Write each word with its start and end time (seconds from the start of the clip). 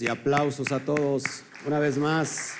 Y 0.00 0.08
aplausos 0.08 0.72
a 0.72 0.80
todos 0.80 1.22
una 1.66 1.78
vez 1.78 1.98
más. 1.98 2.52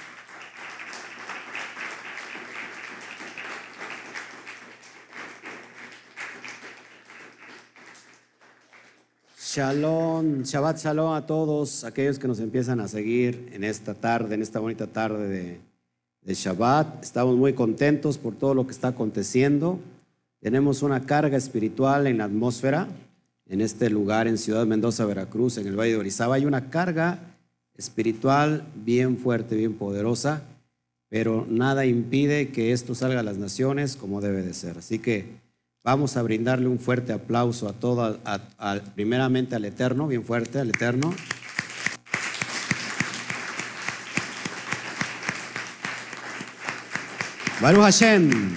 Shalom, 9.39 10.43
Shabbat 10.43 10.79
Shalom 10.79 11.13
a 11.15 11.27
todos 11.27 11.85
aquellos 11.85 12.19
que 12.19 12.29
nos 12.29 12.41
empiezan 12.41 12.81
a 12.81 12.89
seguir 12.89 13.51
en 13.53 13.65
esta 13.65 13.95
tarde, 13.95 14.35
en 14.35 14.43
esta 14.43 14.59
bonita 14.61 14.87
tarde 14.87 15.29
de, 15.29 15.61
de 16.23 16.35
Shabbat. 16.35 17.03
Estamos 17.03 17.37
muy 17.37 17.55
contentos 17.55 18.19
por 18.19 18.35
todo 18.35 18.55
lo 18.55 18.67
que 18.67 18.73
está 18.73 18.89
aconteciendo. 18.89 19.79
Tenemos 20.41 20.83
una 20.83 21.07
carga 21.07 21.37
espiritual 21.37 22.07
en 22.07 22.19
la 22.19 22.25
atmósfera 22.25 22.89
en 23.53 23.61
este 23.61 23.91
lugar, 23.91 24.29
en 24.29 24.39
Ciudad 24.39 24.65
Mendoza, 24.65 25.05
Veracruz, 25.05 25.59
en 25.59 25.67
el 25.67 25.79
Valle 25.79 25.93
de 25.93 25.99
Orizaba. 25.99 26.37
Hay 26.37 26.47
una 26.47 26.71
carga 26.71 27.19
espiritual 27.77 28.65
bien 28.75 29.19
fuerte, 29.19 29.57
bien 29.57 29.75
poderosa, 29.75 30.43
pero 31.11 31.47
nada 31.51 31.85
impide 31.85 32.49
que 32.49 32.73
esto 32.73 32.95
salga 32.95 33.21
a 33.21 33.23
las 33.23 33.37
naciones 33.37 33.97
como 33.97 34.23
debe 34.23 34.41
de 34.41 34.55
ser. 34.55 34.79
Así 34.79 34.99
que 34.99 35.27
vamos 35.85 36.17
a 36.17 36.23
brindarle 36.23 36.67
un 36.67 36.79
fuerte 36.79 37.13
aplauso 37.13 37.69
a 37.69 37.75
todo, 37.75 38.19
primeramente 38.95 39.55
al 39.55 39.67
Eterno, 39.67 40.09
bien 40.09 40.25
fuerte, 40.25 40.59
al 40.59 40.71
Eterno. 40.71 41.15
Baruch 47.61 47.83
Hashem. 47.83 48.57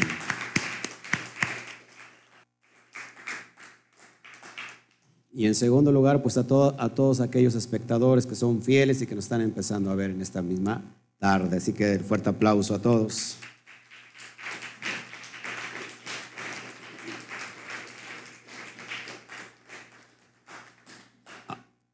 Y 5.37 5.47
en 5.47 5.53
segundo 5.53 5.91
lugar, 5.91 6.21
pues 6.21 6.37
a, 6.37 6.45
a 6.77 6.89
todos 6.89 7.19
aquellos 7.19 7.55
espectadores 7.55 8.25
que 8.25 8.35
son 8.35 8.61
fieles 8.61 9.01
y 9.01 9.05
que 9.05 9.15
nos 9.15 9.25
están 9.25 9.41
empezando 9.41 9.91
a 9.91 9.95
ver 9.95 10.11
en 10.11 10.21
esta 10.21 10.41
misma 10.41 10.81
tarde. 11.19 11.57
Así 11.57 11.73
que 11.73 11.99
fuerte 11.99 12.29
aplauso 12.29 12.73
a 12.73 12.79
todos. 12.79 13.35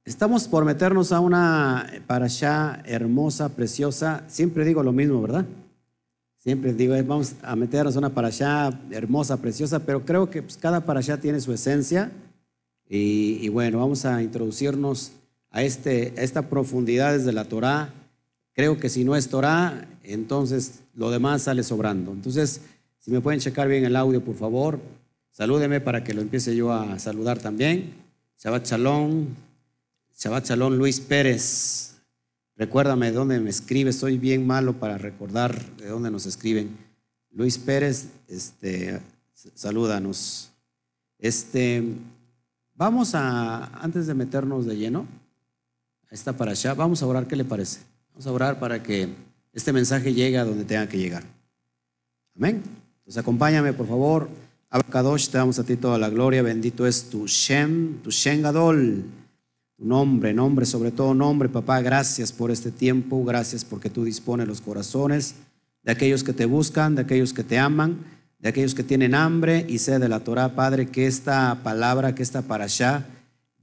Estamos 0.06 0.48
por 0.48 0.64
meternos 0.64 1.12
a 1.12 1.20
una 1.20 1.90
allá 2.08 2.84
hermosa, 2.86 3.50
preciosa. 3.50 4.24
Siempre 4.28 4.66
digo 4.66 4.84
lo 4.84 4.92
mismo, 4.92 5.20
¿verdad? 5.20 5.46
Siempre 6.38 6.74
digo, 6.74 6.94
eh, 6.94 7.02
vamos 7.02 7.34
a 7.42 7.56
meternos 7.56 7.96
a 7.96 8.00
una 8.00 8.12
allá 8.28 8.70
hermosa, 8.92 9.38
preciosa, 9.38 9.80
pero 9.80 10.06
creo 10.06 10.30
que 10.30 10.44
pues, 10.44 10.58
cada 10.58 10.84
allá 11.00 11.18
tiene 11.20 11.42
su 11.42 11.52
esencia 11.52 12.12
y, 12.94 13.48
bueno, 13.48 13.80
vamos 13.80 14.04
a 14.04 14.22
introducirnos 14.22 15.14
a, 15.50 15.64
este, 15.64 16.14
a 16.18 16.24
esta 16.24 16.50
profundidad 16.50 17.14
desde 17.14 17.32
la 17.32 17.46
Torá. 17.46 17.94
Creo 18.54 18.80
que 18.80 18.90
si 18.90 19.06
no 19.06 19.16
es 19.16 19.30
Torá, 19.30 19.88
entonces 20.04 20.82
lo 20.94 21.10
demás 21.10 21.44
sale 21.44 21.64
sobrando. 21.64 22.12
Entonces, 22.12 22.60
si 23.00 23.10
me 23.10 23.22
pueden 23.22 23.40
checar 23.40 23.70
bien 23.70 23.86
el 23.86 23.96
audio, 23.96 24.22
por 24.22 24.36
favor, 24.36 24.82
salúdeme 25.32 25.80
para 25.80 26.04
que 26.04 26.14
lo 26.14 26.22
empiece 26.22 26.54
yo 26.54 26.74
a 26.74 27.00
saludar 27.00 27.40
también. 27.40 27.94
Shabbat 28.38 28.68
Shalom, 28.68 29.28
Shabbat 30.20 30.50
Shalom 30.50 30.74
Luis 30.74 31.00
Pérez. 31.00 31.96
Recuérdame 32.58 33.06
de 33.06 33.14
dónde 33.14 33.40
me 33.40 33.52
escribe, 33.52 33.94
soy 33.94 34.18
bien 34.18 34.46
malo 34.46 34.74
para 34.82 34.98
recordar 34.98 35.78
de 35.78 35.88
dónde 35.88 36.12
nos 36.12 36.26
escriben. 36.26 36.78
Luis 37.32 37.58
Pérez, 37.58 38.10
este, 38.28 39.00
salúdanos. 39.56 40.52
Este, 41.18 41.84
Vamos 42.76 43.14
a, 43.16 43.66
antes 43.82 44.08
de 44.08 44.14
meternos 44.14 44.66
de 44.66 44.78
lleno 44.78 45.06
esta 46.12 46.34
para 46.34 46.52
allá, 46.52 46.74
vamos 46.74 47.02
a 47.02 47.08
orar, 47.08 47.26
¿qué 47.26 47.38
le 47.38 47.46
parece? 47.46 47.80
Vamos 48.10 48.28
a 48.28 48.32
orar 48.34 48.60
para 48.60 48.84
que 48.84 49.08
este 49.54 49.72
mensaje 49.72 50.14
llegue 50.14 50.38
a 50.38 50.44
donde 50.44 50.66
tenga 50.66 50.88
que 50.88 50.98
llegar. 50.98 51.24
Amén. 52.36 52.62
Entonces 53.00 53.18
acompáñame, 53.18 53.72
por 53.72 53.88
favor. 53.88 54.30
Abacadosh, 54.70 55.30
te 55.30 55.38
damos 55.38 55.58
a 55.60 55.64
ti 55.64 55.78
toda 55.78 55.98
la 55.98 56.10
gloria. 56.10 56.42
Bendito 56.42 56.86
es 56.86 57.10
tu 57.10 57.28
Shem, 57.28 58.02
tu 58.02 58.12
Shem 58.12 58.42
Gadol, 58.42 59.06
tu 59.78 59.86
nombre, 59.86 60.34
nombre, 60.34 60.66
sobre 60.66 60.92
todo 60.92 61.14
nombre, 61.14 61.48
papá. 61.48 61.82
Gracias 61.82 62.32
por 62.34 62.52
este 62.52 62.72
tiempo. 62.72 63.24
Gracias 63.24 63.64
porque 63.64 63.90
tú 63.90 64.04
dispones 64.04 64.48
los 64.48 64.60
corazones 64.60 65.36
de 65.84 65.92
aquellos 65.94 66.24
que 66.24 66.34
te 66.34 66.46
buscan, 66.46 66.96
de 66.96 67.04
aquellos 67.04 67.34
que 67.34 67.44
te 67.44 67.58
aman 67.58 68.00
de 68.42 68.50
aquellos 68.50 68.74
que 68.74 68.84
tienen 68.84 69.14
hambre 69.14 69.66
y 69.70 69.78
sed 69.78 70.00
de 70.00 70.10
la 70.10 70.22
Torah, 70.22 70.56
Padre, 70.56 70.88
que 70.88 71.06
esta 71.06 71.60
palabra, 71.64 72.16
que 72.16 72.24
esta 72.24 72.42
parashá 72.42 73.06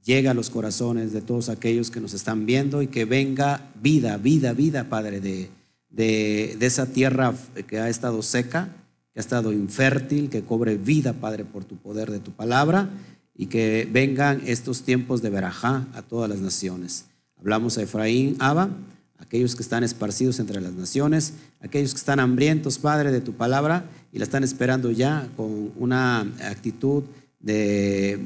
llegue 0.04 0.28
a 0.28 0.34
los 0.34 0.50
corazones 0.50 1.12
de 1.12 1.20
todos 1.20 1.48
aquellos 1.48 1.90
que 1.90 2.00
nos 2.00 2.14
están 2.14 2.46
viendo 2.46 2.80
y 2.80 2.86
que 2.86 3.04
venga 3.04 3.70
vida, 3.82 4.16
vida, 4.16 4.52
vida, 4.52 4.88
Padre, 4.88 5.20
de, 5.20 5.50
de, 5.90 6.56
esa 6.60 6.86
tierra 6.86 7.34
que 7.66 7.80
ha 7.80 7.88
estado 7.88 8.22
seca, 8.22 8.68
que 9.12 9.18
ha 9.18 9.20
estado 9.20 9.52
infértil, 9.52 10.30
que 10.30 10.42
cobre 10.42 10.76
vida, 10.76 11.12
Padre, 11.12 11.44
por 11.44 11.64
tu 11.64 11.76
poder 11.76 12.10
de 12.10 12.20
tu 12.20 12.30
palabra 12.30 12.88
y 13.34 13.46
que 13.46 13.88
vengan 13.90 14.42
estos 14.46 14.82
tiempos 14.82 15.22
de 15.22 15.30
verajá 15.30 15.86
a 15.92 16.02
todas 16.02 16.30
las 16.30 16.40
naciones. 16.40 17.06
Hablamos 17.36 17.78
a 17.78 17.82
Efraín, 17.82 18.36
Abba, 18.38 18.70
aquellos 19.18 19.54
que 19.54 19.62
están 19.62 19.84
esparcidos 19.84 20.38
entre 20.38 20.60
las 20.60 20.72
naciones, 20.72 21.34
aquellos 21.60 21.92
que 21.92 21.98
están 21.98 22.20
hambrientos, 22.20 22.78
Padre, 22.78 23.12
de 23.12 23.20
tu 23.20 23.34
palabra 23.34 23.84
y 24.12 24.18
la 24.18 24.24
están 24.24 24.44
esperando 24.44 24.90
ya 24.90 25.28
con 25.36 25.72
una 25.76 26.20
actitud 26.20 27.04
de, 27.40 28.18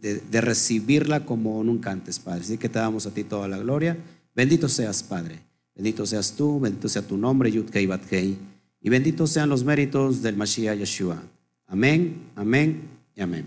de, 0.00 0.40
recibirla 0.40 1.24
como 1.26 1.62
nunca 1.64 1.90
antes, 1.90 2.18
Padre. 2.18 2.40
Así 2.42 2.58
que 2.58 2.68
te 2.68 2.78
damos 2.78 3.06
a 3.06 3.10
ti 3.10 3.24
toda 3.24 3.48
la 3.48 3.58
gloria. 3.58 3.96
Bendito 4.34 4.68
seas, 4.68 5.02
Padre. 5.02 5.40
Bendito 5.74 6.06
seas 6.06 6.32
tú, 6.32 6.60
bendito 6.60 6.88
sea 6.88 7.02
tu 7.02 7.16
nombre, 7.16 7.50
Yudkei 7.50 7.86
Batkei. 7.86 8.38
Y 8.80 8.88
benditos 8.88 9.30
sean 9.30 9.48
los 9.48 9.64
méritos 9.64 10.22
del 10.22 10.36
Mashiach 10.36 10.78
Yeshua. 10.78 11.22
Amén, 11.66 12.22
amén 12.36 12.82
y 13.16 13.22
amén. 13.22 13.46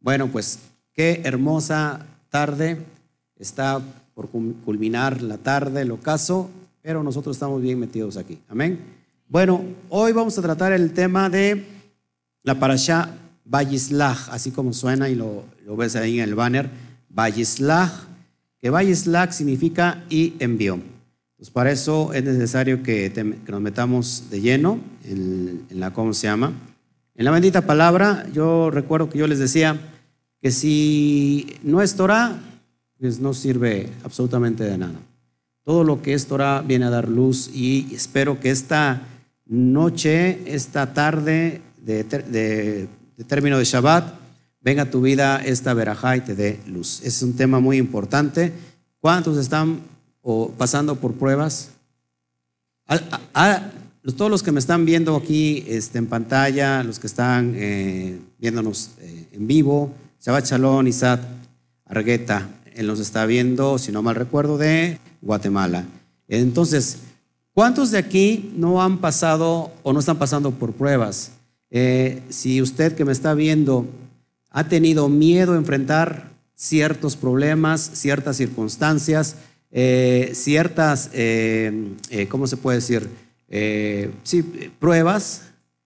Bueno, 0.00 0.28
pues 0.28 0.58
qué 0.92 1.22
hermosa 1.24 2.06
tarde. 2.28 2.78
Está 3.36 3.80
por 4.14 4.28
culminar 4.28 5.22
la 5.22 5.38
tarde, 5.38 5.82
el 5.82 5.90
ocaso, 5.90 6.48
pero 6.82 7.02
nosotros 7.02 7.36
estamos 7.36 7.60
bien 7.60 7.78
metidos 7.78 8.16
aquí. 8.16 8.38
Amén. 8.48 8.78
Bueno, 9.28 9.64
hoy 9.88 10.12
vamos 10.12 10.38
a 10.38 10.42
tratar 10.42 10.72
el 10.72 10.92
tema 10.92 11.28
de 11.28 11.64
la 12.42 12.58
parasha 12.58 13.16
Vayislach, 13.44 14.28
así 14.30 14.52
como 14.52 14.72
suena 14.72 15.08
y 15.08 15.16
lo, 15.16 15.44
ves 15.76 15.96
ahí 15.96 16.20
en 16.20 16.28
el 16.28 16.34
banner, 16.34 16.70
Vayislach, 17.08 17.90
que 18.60 18.70
Vayislach 18.70 19.32
significa 19.32 20.04
y 20.08 20.34
envió. 20.38 20.78
Pues 21.36 21.50
para 21.50 21.72
eso 21.72 22.12
es 22.12 22.22
necesario 22.22 22.82
que, 22.82 23.12
nos 23.48 23.60
metamos 23.60 24.24
de 24.30 24.40
lleno 24.40 24.78
en, 25.04 25.66
en, 25.70 25.80
la, 25.80 25.92
¿cómo 25.92 26.14
se 26.14 26.28
llama? 26.28 26.52
En 27.16 27.24
la 27.24 27.30
bendita 27.30 27.62
palabra, 27.62 28.26
yo 28.32 28.70
recuerdo 28.70 29.10
que 29.10 29.18
yo 29.18 29.26
les 29.26 29.38
decía 29.38 29.78
que 30.40 30.50
si 30.50 31.56
no 31.62 31.82
es 31.82 31.96
Torah, 31.96 32.38
pues 32.98 33.20
no 33.20 33.34
sirve 33.34 33.90
absolutamente 34.02 34.64
de 34.64 34.78
nada. 34.78 35.00
Todo 35.64 35.84
lo 35.84 36.02
que 36.02 36.14
es 36.14 36.26
Torah 36.26 36.62
viene 36.62 36.84
a 36.84 36.90
dar 36.90 37.08
luz 37.08 37.50
y 37.52 37.94
espero 37.94 38.38
que 38.38 38.50
esta 38.50 39.02
noche, 39.46 40.40
esta 40.46 40.92
tarde 40.92 41.62
de, 41.78 42.88
término 43.26 43.58
de 43.58 43.64
Shabbat, 43.64 44.14
venga 44.60 44.90
tu 44.90 45.00
vida 45.00 45.42
esta 45.44 45.74
verajá 45.74 46.16
y 46.16 46.20
te 46.20 46.34
dé 46.34 46.60
luz. 46.66 47.00
Es 47.02 47.22
un 47.22 47.34
tema 47.34 47.60
muy 47.60 47.78
importante. 47.78 48.52
¿Cuántos 49.00 49.38
están 49.38 49.80
pasando 50.58 50.96
por 50.96 51.14
pruebas? 51.14 51.70
todos 54.16 54.30
los 54.30 54.42
que 54.42 54.52
me 54.52 54.60
están 54.60 54.84
viendo 54.84 55.16
aquí 55.16 55.64
este, 55.66 55.98
en 55.98 56.06
pantalla, 56.06 56.82
los 56.82 56.98
que 56.98 57.06
están 57.06 57.54
eh, 57.56 58.18
viéndonos 58.38 58.90
eh, 59.00 59.28
en 59.32 59.46
vivo, 59.46 59.92
Shabbat 60.20 60.46
Shalom, 60.46 60.86
Isat, 60.86 61.20
Argueta, 61.86 62.48
nos 62.82 63.00
está 63.00 63.26
viendo, 63.26 63.78
si 63.78 63.92
no 63.92 64.02
mal 64.02 64.14
recuerdo, 64.14 64.58
de 64.58 64.98
Guatemala. 65.22 65.84
Entonces, 66.28 66.98
¿Cuántos 67.54 67.92
de 67.92 67.98
aquí 67.98 68.52
no 68.56 68.82
han 68.82 68.98
pasado 68.98 69.70
o 69.84 69.92
no 69.92 70.00
están 70.00 70.18
pasando 70.18 70.50
por 70.50 70.72
pruebas? 70.72 71.30
Eh, 71.70 72.20
si 72.28 72.60
usted 72.60 72.96
que 72.96 73.04
me 73.04 73.12
está 73.12 73.32
viendo 73.32 73.86
ha 74.50 74.68
tenido 74.68 75.08
miedo 75.08 75.52
a 75.52 75.56
enfrentar 75.56 76.30
ciertos 76.56 77.14
problemas, 77.14 77.92
ciertas 77.94 78.38
circunstancias, 78.38 79.36
eh, 79.70 80.32
ciertas, 80.34 81.10
eh, 81.12 81.94
¿cómo 82.28 82.48
se 82.48 82.56
puede 82.56 82.78
decir? 82.78 83.08
sí, 84.24 84.42
pruebas. 84.80 85.42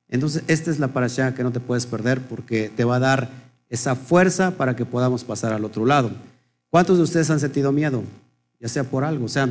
Entonces, 0.08 0.44
esta 0.46 0.70
es 0.70 0.78
la 0.78 0.88
parasha 0.88 1.34
que 1.34 1.42
no 1.42 1.52
te 1.52 1.60
puedes 1.60 1.84
perder 1.84 2.22
porque 2.22 2.70
te 2.74 2.84
va 2.84 2.96
a 2.96 3.00
dar 3.00 3.30
esa 3.68 3.94
fuerza 3.94 4.52
para 4.52 4.74
que 4.74 4.86
podamos 4.86 5.22
pasar 5.22 5.52
al 5.52 5.66
otro 5.66 5.84
lado. 5.84 6.10
¿Cuántos 6.70 6.98
de 6.98 7.04
ustedes 7.04 7.30
han 7.30 7.40
sentido 7.40 7.72
miedo? 7.72 8.02
Ya 8.60 8.68
sea 8.68 8.84
por 8.84 9.04
algo, 9.04 9.24
o 9.24 9.28
sea, 9.28 9.48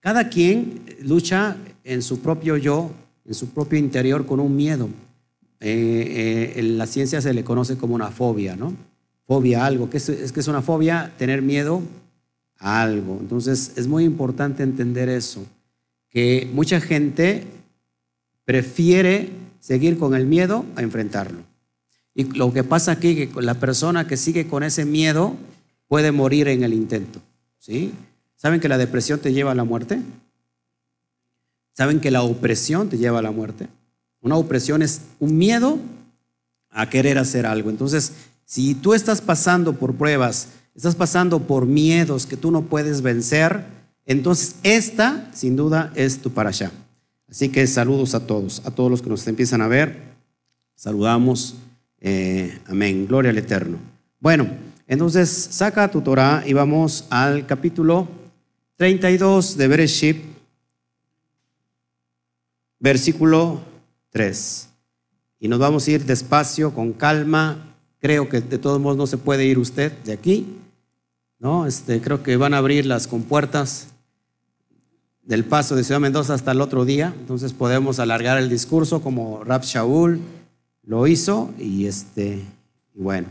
cada 0.00 0.28
quien 0.28 0.82
lucha 1.02 1.56
en 1.84 2.02
su 2.02 2.20
propio 2.20 2.56
yo, 2.56 2.90
en 3.24 3.34
su 3.34 3.48
propio 3.50 3.78
interior 3.78 4.26
con 4.26 4.40
un 4.40 4.54
miedo. 4.54 4.88
Eh, 5.60 6.52
eh, 6.56 6.60
en 6.60 6.78
la 6.78 6.86
ciencia 6.86 7.20
se 7.20 7.34
le 7.34 7.44
conoce 7.44 7.76
como 7.76 7.94
una 7.94 8.10
fobia, 8.10 8.56
¿no? 8.56 8.74
Fobia 9.26 9.66
algo. 9.66 9.90
¿Qué 9.90 9.96
es, 9.96 10.32
que 10.32 10.40
es 10.40 10.48
una 10.48 10.62
fobia? 10.62 11.12
Tener 11.18 11.42
miedo 11.42 11.82
algo. 12.58 13.18
Entonces 13.20 13.72
es 13.76 13.86
muy 13.86 14.04
importante 14.04 14.62
entender 14.62 15.08
eso, 15.08 15.44
que 16.08 16.48
mucha 16.52 16.80
gente 16.80 17.44
prefiere 18.44 19.30
seguir 19.60 19.98
con 19.98 20.14
el 20.14 20.26
miedo 20.26 20.64
a 20.76 20.82
enfrentarlo. 20.82 21.42
Y 22.14 22.24
lo 22.24 22.52
que 22.52 22.64
pasa 22.64 22.92
aquí 22.92 23.22
es 23.22 23.28
que 23.28 23.42
la 23.42 23.54
persona 23.54 24.06
que 24.06 24.16
sigue 24.16 24.46
con 24.46 24.62
ese 24.62 24.84
miedo 24.84 25.36
puede 25.88 26.12
morir 26.12 26.48
en 26.48 26.62
el 26.62 26.74
intento. 26.74 27.20
¿sí? 27.58 27.92
¿Saben 28.36 28.60
que 28.60 28.68
la 28.68 28.78
depresión 28.78 29.18
te 29.18 29.32
lleva 29.32 29.52
a 29.52 29.54
la 29.54 29.64
muerte? 29.64 30.00
¿Saben 31.72 32.00
que 32.00 32.10
la 32.10 32.22
opresión 32.22 32.88
te 32.88 32.98
lleva 32.98 33.18
a 33.18 33.22
la 33.22 33.32
muerte? 33.32 33.68
Una 34.20 34.36
opresión 34.36 34.82
es 34.82 35.02
un 35.18 35.36
miedo 35.36 35.78
a 36.70 36.88
querer 36.88 37.18
hacer 37.18 37.46
algo. 37.46 37.70
Entonces, 37.70 38.12
si 38.44 38.74
tú 38.74 38.94
estás 38.94 39.20
pasando 39.20 39.74
por 39.74 39.94
pruebas, 39.94 40.48
estás 40.74 40.94
pasando 40.94 41.40
por 41.40 41.66
miedos 41.66 42.26
que 42.26 42.36
tú 42.36 42.50
no 42.50 42.62
puedes 42.62 43.02
vencer, 43.02 43.64
entonces 44.06 44.56
esta, 44.62 45.30
sin 45.34 45.54
duda, 45.54 45.92
es 45.94 46.18
tu 46.18 46.30
para 46.30 46.48
allá. 46.48 46.72
Así 47.30 47.50
que 47.50 47.66
saludos 47.66 48.14
a 48.14 48.26
todos, 48.26 48.62
a 48.64 48.70
todos 48.70 48.90
los 48.90 49.02
que 49.02 49.10
nos 49.10 49.26
empiezan 49.26 49.60
a 49.60 49.68
ver. 49.68 50.02
Saludamos. 50.74 51.56
Eh, 52.00 52.58
amén. 52.66 53.06
Gloria 53.06 53.30
al 53.30 53.38
Eterno. 53.38 53.78
Bueno, 54.18 54.48
entonces 54.88 55.28
saca 55.28 55.90
tu 55.90 56.00
Torah 56.00 56.42
y 56.46 56.54
vamos 56.54 57.04
al 57.10 57.46
capítulo 57.46 58.08
32 58.76 59.58
de 59.58 59.68
Bereshit, 59.68 60.16
versículo 62.80 63.60
3. 64.10 64.68
Y 65.40 65.48
nos 65.48 65.58
vamos 65.58 65.86
a 65.86 65.90
ir 65.90 66.04
despacio, 66.04 66.74
con 66.74 66.94
calma. 66.94 67.76
Creo 68.00 68.28
que 68.28 68.40
de 68.40 68.56
todos 68.56 68.80
modos 68.80 68.96
no 68.96 69.06
se 69.06 69.18
puede 69.18 69.44
ir 69.44 69.58
usted 69.58 69.92
de 70.04 70.12
aquí. 70.12 70.58
¿no? 71.38 71.66
Este, 71.66 72.00
creo 72.00 72.22
que 72.22 72.36
van 72.36 72.54
a 72.54 72.58
abrir 72.58 72.86
las 72.86 73.06
compuertas 73.06 73.88
del 75.22 75.44
paso 75.44 75.76
de 75.76 75.84
Ciudad 75.84 76.00
Mendoza 76.00 76.32
hasta 76.32 76.52
el 76.52 76.62
otro 76.62 76.86
día. 76.86 77.14
Entonces 77.18 77.52
podemos 77.52 77.98
alargar 77.98 78.38
el 78.38 78.48
discurso 78.48 79.02
como 79.02 79.44
Rab 79.44 79.64
Shaul 79.64 80.20
lo 80.82 81.06
hizo. 81.06 81.52
Y, 81.58 81.86
este, 81.86 82.42
y 82.94 83.00
bueno, 83.00 83.28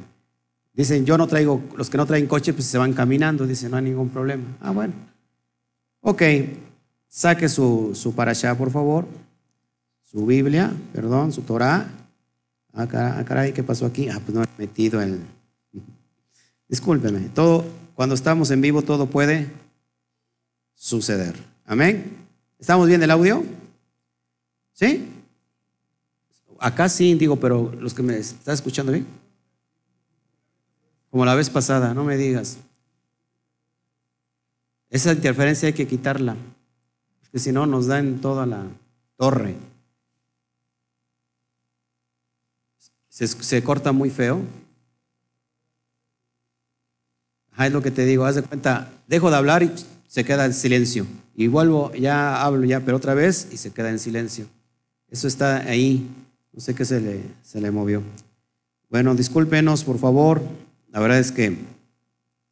dicen, 0.77 1.05
yo 1.05 1.17
no 1.17 1.27
traigo, 1.27 1.61
los 1.75 1.89
que 1.89 1.97
no 1.97 2.05
traen 2.05 2.27
coche, 2.27 2.53
pues 2.53 2.65
se 2.65 2.77
van 2.77 2.93
caminando. 2.93 3.45
Dicen, 3.45 3.71
no 3.71 3.77
hay 3.77 3.83
ningún 3.83 4.09
problema. 4.09 4.43
Ah, 4.61 4.71
bueno. 4.71 4.93
Ok, 6.01 6.21
saque 7.07 7.49
su, 7.49 7.91
su 7.93 8.13
allá 8.17 8.55
por 8.55 8.71
favor 8.71 9.05
su 10.09 10.25
Biblia, 10.25 10.73
perdón, 10.93 11.33
su 11.33 11.41
Torah. 11.41 11.89
Ah, 12.73 12.87
caray, 12.87 13.53
¿qué 13.53 13.63
pasó 13.63 13.85
aquí? 13.85 14.07
Ah, 14.09 14.21
pues 14.23 14.33
no 14.33 14.43
he 14.43 14.47
metido 14.57 15.01
el... 15.01 15.19
Discúlpeme, 16.69 17.29
todo, 17.29 17.65
cuando 17.93 18.15
estamos 18.15 18.49
en 18.51 18.61
vivo 18.61 18.81
todo 18.81 19.07
puede 19.07 19.49
suceder. 20.75 21.35
Amén. 21.65 22.17
¿Estamos 22.59 22.87
bien 22.87 23.03
el 23.03 23.11
audio? 23.11 23.43
¿Sí? 24.73 25.07
Acá 26.59 26.87
sí, 26.87 27.13
digo, 27.15 27.35
pero 27.35 27.73
los 27.79 27.93
que 27.93 28.03
me 28.03 28.17
están 28.17 28.53
escuchando 28.53 28.91
bien. 28.91 29.05
Como 31.09 31.25
la 31.25 31.35
vez 31.35 31.49
pasada, 31.49 31.93
no 31.93 32.03
me 32.03 32.17
digas. 32.17 32.57
Esa 34.89 35.13
interferencia 35.13 35.67
hay 35.67 35.73
que 35.73 35.87
quitarla, 35.87 36.35
porque 37.21 37.39
si 37.39 37.51
no 37.51 37.65
nos 37.65 37.87
da 37.87 37.99
en 37.99 38.21
toda 38.21 38.45
la 38.45 38.63
torre. 39.17 39.55
se, 43.25 43.63
corta 43.63 43.91
muy 43.91 44.09
feo. 44.11 44.41
es 47.59 47.71
lo 47.71 47.81
que 47.81 47.89
te 47.89 48.05
digo, 48.05 48.25
haz 48.25 48.35
de 48.35 48.43
cuenta, 48.43 48.91
dejo 49.07 49.31
de 49.31 49.37
hablar 49.37 49.63
y 49.63 49.71
se 50.07 50.23
queda 50.23 50.45
en 50.45 50.53
silencio. 50.53 51.07
Y 51.35 51.47
vuelvo, 51.47 51.91
ya 51.93 52.43
hablo 52.43 52.65
ya, 52.65 52.81
pero 52.81 52.97
otra 52.97 53.15
vez 53.15 53.47
y 53.51 53.57
se 53.57 53.71
queda 53.71 53.89
en 53.89 53.99
silencio. 53.99 54.45
Eso 55.09 55.27
está 55.27 55.57
ahí. 55.57 56.07
No 56.53 56.59
sé 56.59 56.75
qué 56.75 56.85
se 56.85 57.01
le, 57.01 57.21
se 57.41 57.59
le 57.59 57.71
movió. 57.71 58.03
Bueno, 58.89 59.15
discúlpenos, 59.15 59.83
por 59.83 59.97
favor. 59.97 60.41
La 60.97 61.01
verdad 61.01 61.19
es 61.19 61.31
que 61.31 61.55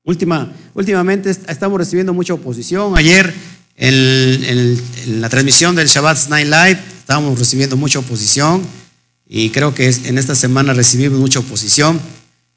última, 0.04 0.54
últimamente 0.76 1.32
estamos 1.32 1.80
recibiendo 1.80 2.14
mucha 2.14 2.36
oposición. 2.36 2.96
Ayer 2.96 3.34
en, 3.76 4.44
en 4.44 5.20
la 5.20 5.30
transmisión 5.30 5.76
del 5.76 5.88
Shabbat 5.88 6.28
Night 6.28 6.46
Live 6.46 6.80
estábamos 7.00 7.40
recibiendo 7.40 7.76
mucha 7.76 7.98
oposición 7.98 8.62
y 9.28 9.50
creo 9.50 9.74
que 9.74 9.90
en 9.90 10.20
esta 10.20 10.36
semana 10.36 10.76
recibimos 10.76 11.18
mucha 11.18 11.40
oposición. 11.40 12.00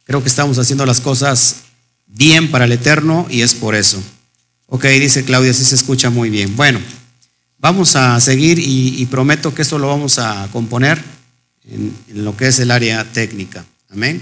Creo 0.05 0.23
que 0.23 0.29
estamos 0.29 0.59
haciendo 0.59 0.85
las 0.85 1.01
cosas 1.01 1.61
bien 2.07 2.51
para 2.51 2.67
el 2.67 2.73
Eterno 2.73 3.27
y 3.31 3.41
es 3.41 3.55
por 3.55 3.75
eso. 3.75 3.99
Ok, 4.67 4.85
dice 4.85 5.25
Claudia, 5.25 5.55
sí 5.55 5.65
se 5.65 5.75
escucha 5.75 6.11
muy 6.11 6.29
bien. 6.29 6.55
Bueno, 6.55 6.81
vamos 7.61 7.97
a 7.97 8.21
seguir 8.21 8.59
y, 8.59 9.07
prometo 9.07 9.55
que 9.55 9.63
esto 9.63 9.79
lo 9.79 9.89
vamos 9.89 10.19
a 10.19 10.51
componer 10.53 11.03
en, 11.67 11.97
lo 12.13 12.37
que 12.37 12.49
es 12.49 12.59
el 12.59 12.73
área 12.73 13.11
técnica. 13.11 13.65
Amén. 13.89 14.21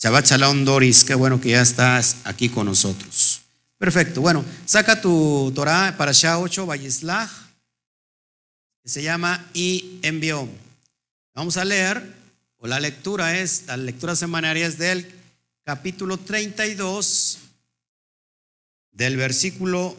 Shabbat 0.00 0.26
Shalom 0.26 0.64
Doris, 0.64 1.02
qué 1.02 1.16
bueno 1.16 1.40
que 1.40 1.48
ya 1.48 1.60
estás 1.60 2.18
aquí 2.22 2.48
con 2.48 2.66
nosotros. 2.66 3.40
Perfecto, 3.78 4.20
bueno, 4.20 4.44
saca 4.64 5.00
tu 5.00 5.50
Torah 5.52 5.96
para 5.98 6.12
Shah 6.12 6.38
8, 6.38 6.66
Valleslach, 6.66 7.28
que 8.80 8.88
se 8.88 9.02
llama 9.02 9.44
y 9.52 9.98
envió. 10.02 10.48
Vamos 11.34 11.56
a 11.56 11.64
leer, 11.64 12.14
o 12.58 12.68
la 12.68 12.78
lectura 12.78 13.38
es, 13.38 13.64
la 13.66 13.76
lectura 13.76 14.14
semanaria 14.14 14.68
es 14.68 14.78
del 14.78 15.04
capítulo 15.64 16.16
32, 16.16 17.38
del 18.92 19.16
versículo 19.16 19.96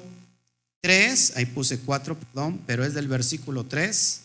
3, 0.79 1.33
ahí 1.35 1.45
puse 1.45 1.77
4, 1.77 2.17
perdón, 2.17 2.61
pero 2.65 2.85
es 2.85 2.93
del 2.93 3.09
versículo 3.09 3.65
3 3.65 4.21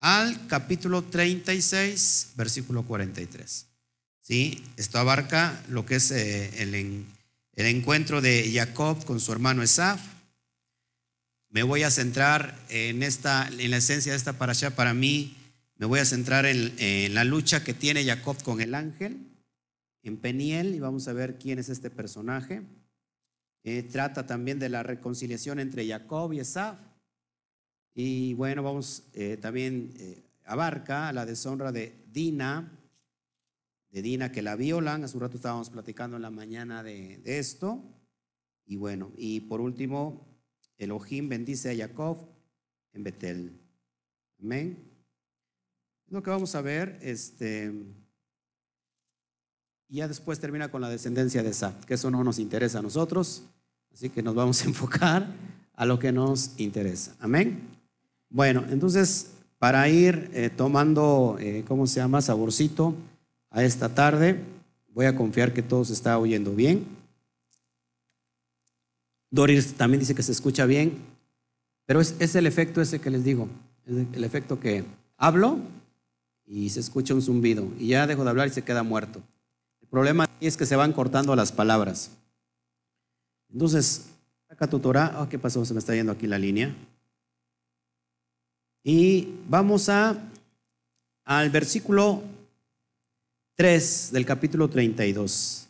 al 0.00 0.46
capítulo 0.46 1.02
36, 1.02 2.28
versículo 2.34 2.82
43. 2.82 3.66
¿Sí? 4.26 4.60
Esto 4.76 4.98
abarca 4.98 5.62
lo 5.68 5.86
que 5.86 5.94
es 5.94 6.10
eh, 6.10 6.60
el, 6.60 6.74
el 6.74 7.66
encuentro 7.66 8.20
de 8.20 8.50
Jacob 8.52 9.04
con 9.04 9.20
su 9.20 9.30
hermano 9.30 9.62
Esaf. 9.62 10.00
Me 11.48 11.62
voy 11.62 11.84
a 11.84 11.92
centrar 11.92 12.58
en, 12.68 13.04
esta, 13.04 13.48
en 13.56 13.70
la 13.70 13.76
esencia 13.76 14.10
de 14.10 14.18
esta 14.18 14.32
parasha 14.32 14.74
para 14.74 14.94
mí 14.94 15.36
me 15.76 15.86
voy 15.86 16.00
a 16.00 16.04
centrar 16.04 16.44
en, 16.44 17.14
la 17.14 17.22
lucha 17.22 17.62
que 17.62 17.72
tiene 17.72 18.04
Jacob 18.04 18.42
con 18.42 18.60
el 18.60 18.74
ángel 18.74 19.28
en 20.02 20.16
Peniel 20.16 20.74
y 20.74 20.80
vamos 20.80 21.06
a 21.06 21.12
ver 21.12 21.38
quién 21.38 21.60
es 21.60 21.68
este 21.68 21.88
personaje. 21.88 22.62
Eh, 23.62 23.84
trata 23.84 24.26
también 24.26 24.58
de 24.58 24.70
la 24.70 24.82
reconciliación 24.82 25.60
entre 25.60 25.86
Jacob 25.86 26.32
y 26.32 26.40
Esaf. 26.40 26.80
Y 27.94 28.34
bueno, 28.34 28.64
vamos 28.64 29.04
eh, 29.12 29.36
también 29.40 29.94
abarca 30.46 31.12
la 31.12 31.24
deshonra 31.24 31.70
de 31.70 31.94
Dina, 32.10 32.72
de 33.90 34.02
Dina 34.02 34.32
que 34.32 34.42
la 34.42 34.56
violan. 34.56 35.04
Hace 35.04 35.16
un 35.16 35.22
rato 35.22 35.36
estábamos 35.36 35.70
platicando 35.70 36.16
en 36.16 36.22
la 36.22 36.30
mañana 36.30 36.82
de, 36.82 37.20
esto. 37.24 37.82
Y 38.64 38.76
bueno, 38.76 39.12
y 39.16 39.40
por 39.40 39.60
último, 39.60 40.26
Elohim 40.78 41.28
bendice 41.28 41.70
a 41.70 41.88
Jacob 41.88 42.18
en 42.92 43.04
Betel. 43.04 43.60
Amén 44.40 44.96
lo 46.10 46.22
que 46.22 46.30
vamos 46.30 46.54
a 46.54 46.62
ver. 46.62 46.98
Este, 47.02 47.72
y 49.88 49.96
ya 49.96 50.08
después 50.08 50.40
termina 50.40 50.70
con 50.70 50.80
la 50.80 50.88
descendencia 50.88 51.42
de 51.42 51.52
Sat, 51.52 51.84
que 51.84 51.94
eso 51.94 52.10
no 52.10 52.24
nos 52.24 52.38
interesa 52.38 52.80
a 52.80 52.82
nosotros, 52.82 53.44
así 53.92 54.10
que 54.10 54.22
nos 54.22 54.34
vamos 54.34 54.62
a 54.62 54.64
enfocar 54.66 55.26
a 55.74 55.86
lo 55.86 55.98
que 55.98 56.12
nos 56.12 56.58
interesa. 56.58 57.14
Amén. 57.20 57.60
Bueno, 58.28 58.64
entonces, 58.70 59.32
para 59.58 59.88
ir 59.88 60.30
eh, 60.32 60.50
tomando, 60.50 61.36
eh, 61.40 61.64
¿cómo 61.66 61.86
se 61.86 62.00
llama? 62.00 62.20
Saborcito 62.20 62.94
a 63.56 63.64
esta 63.64 63.88
tarde, 63.88 64.38
voy 64.92 65.06
a 65.06 65.16
confiar 65.16 65.54
que 65.54 65.62
todo 65.62 65.82
se 65.82 65.94
está 65.94 66.18
oyendo 66.18 66.54
bien. 66.54 66.86
Doris 69.30 69.72
también 69.72 70.00
dice 70.00 70.14
que 70.14 70.22
se 70.22 70.32
escucha 70.32 70.66
bien, 70.66 70.98
pero 71.86 72.02
es, 72.02 72.34
el 72.34 72.46
efecto 72.46 72.82
ese 72.82 73.00
que 73.00 73.08
les 73.08 73.24
digo, 73.24 73.48
es 73.86 74.06
el 74.12 74.24
efecto 74.24 74.60
que 74.60 74.84
hablo 75.16 75.58
y 76.44 76.68
se 76.68 76.80
escucha 76.80 77.14
un 77.14 77.22
zumbido 77.22 77.66
y 77.78 77.88
ya 77.88 78.06
dejo 78.06 78.24
de 78.24 78.30
hablar 78.30 78.46
y 78.46 78.50
se 78.50 78.60
queda 78.60 78.82
muerto. 78.82 79.22
El 79.80 79.88
problema 79.88 80.28
es 80.38 80.58
que 80.58 80.66
se 80.66 80.76
van 80.76 80.92
cortando 80.92 81.34
las 81.34 81.50
palabras. 81.50 82.10
Entonces, 83.50 84.10
saca 84.50 84.66
tu 84.66 84.80
Torah. 84.80 85.16
Oh, 85.18 85.30
¿Qué 85.30 85.38
pasó? 85.38 85.64
Se 85.64 85.72
me 85.72 85.78
está 85.78 85.94
yendo 85.94 86.12
aquí 86.12 86.26
la 86.26 86.38
línea. 86.38 86.74
Y 88.84 89.32
vamos 89.48 89.88
a, 89.88 90.14
al 91.24 91.48
versículo 91.48 92.35
3 93.56 94.10
del 94.12 94.26
capítulo 94.26 94.68
32. 94.68 95.68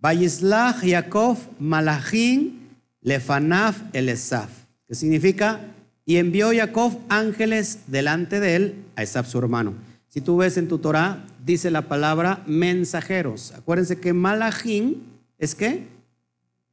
Vayislach 0.00 0.82
Yaakov 0.82 1.38
Malachim 1.58 2.60
Lefanaf 3.00 3.82
Elesaf, 3.92 4.50
que 4.86 4.94
significa, 4.94 5.60
y 6.04 6.16
envió 6.16 6.50
Jacob 6.54 6.98
ángeles 7.08 7.80
delante 7.86 8.38
de 8.38 8.56
él 8.56 8.74
a 8.96 9.02
Esaf 9.02 9.26
su 9.28 9.38
hermano. 9.38 9.74
Si 10.08 10.20
tú 10.20 10.36
ves 10.36 10.56
en 10.56 10.68
tu 10.68 10.78
Torah, 10.78 11.24
dice 11.44 11.70
la 11.70 11.88
palabra 11.88 12.42
mensajeros. 12.46 13.52
Acuérdense 13.52 13.98
que 13.98 14.12
malachim 14.12 14.96
es 15.38 15.54
qué? 15.54 15.86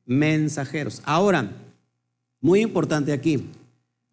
mensajeros. 0.10 1.01
Ahora, 1.06 1.51
muy 2.42 2.62
importante 2.62 3.13
aquí, 3.13 3.46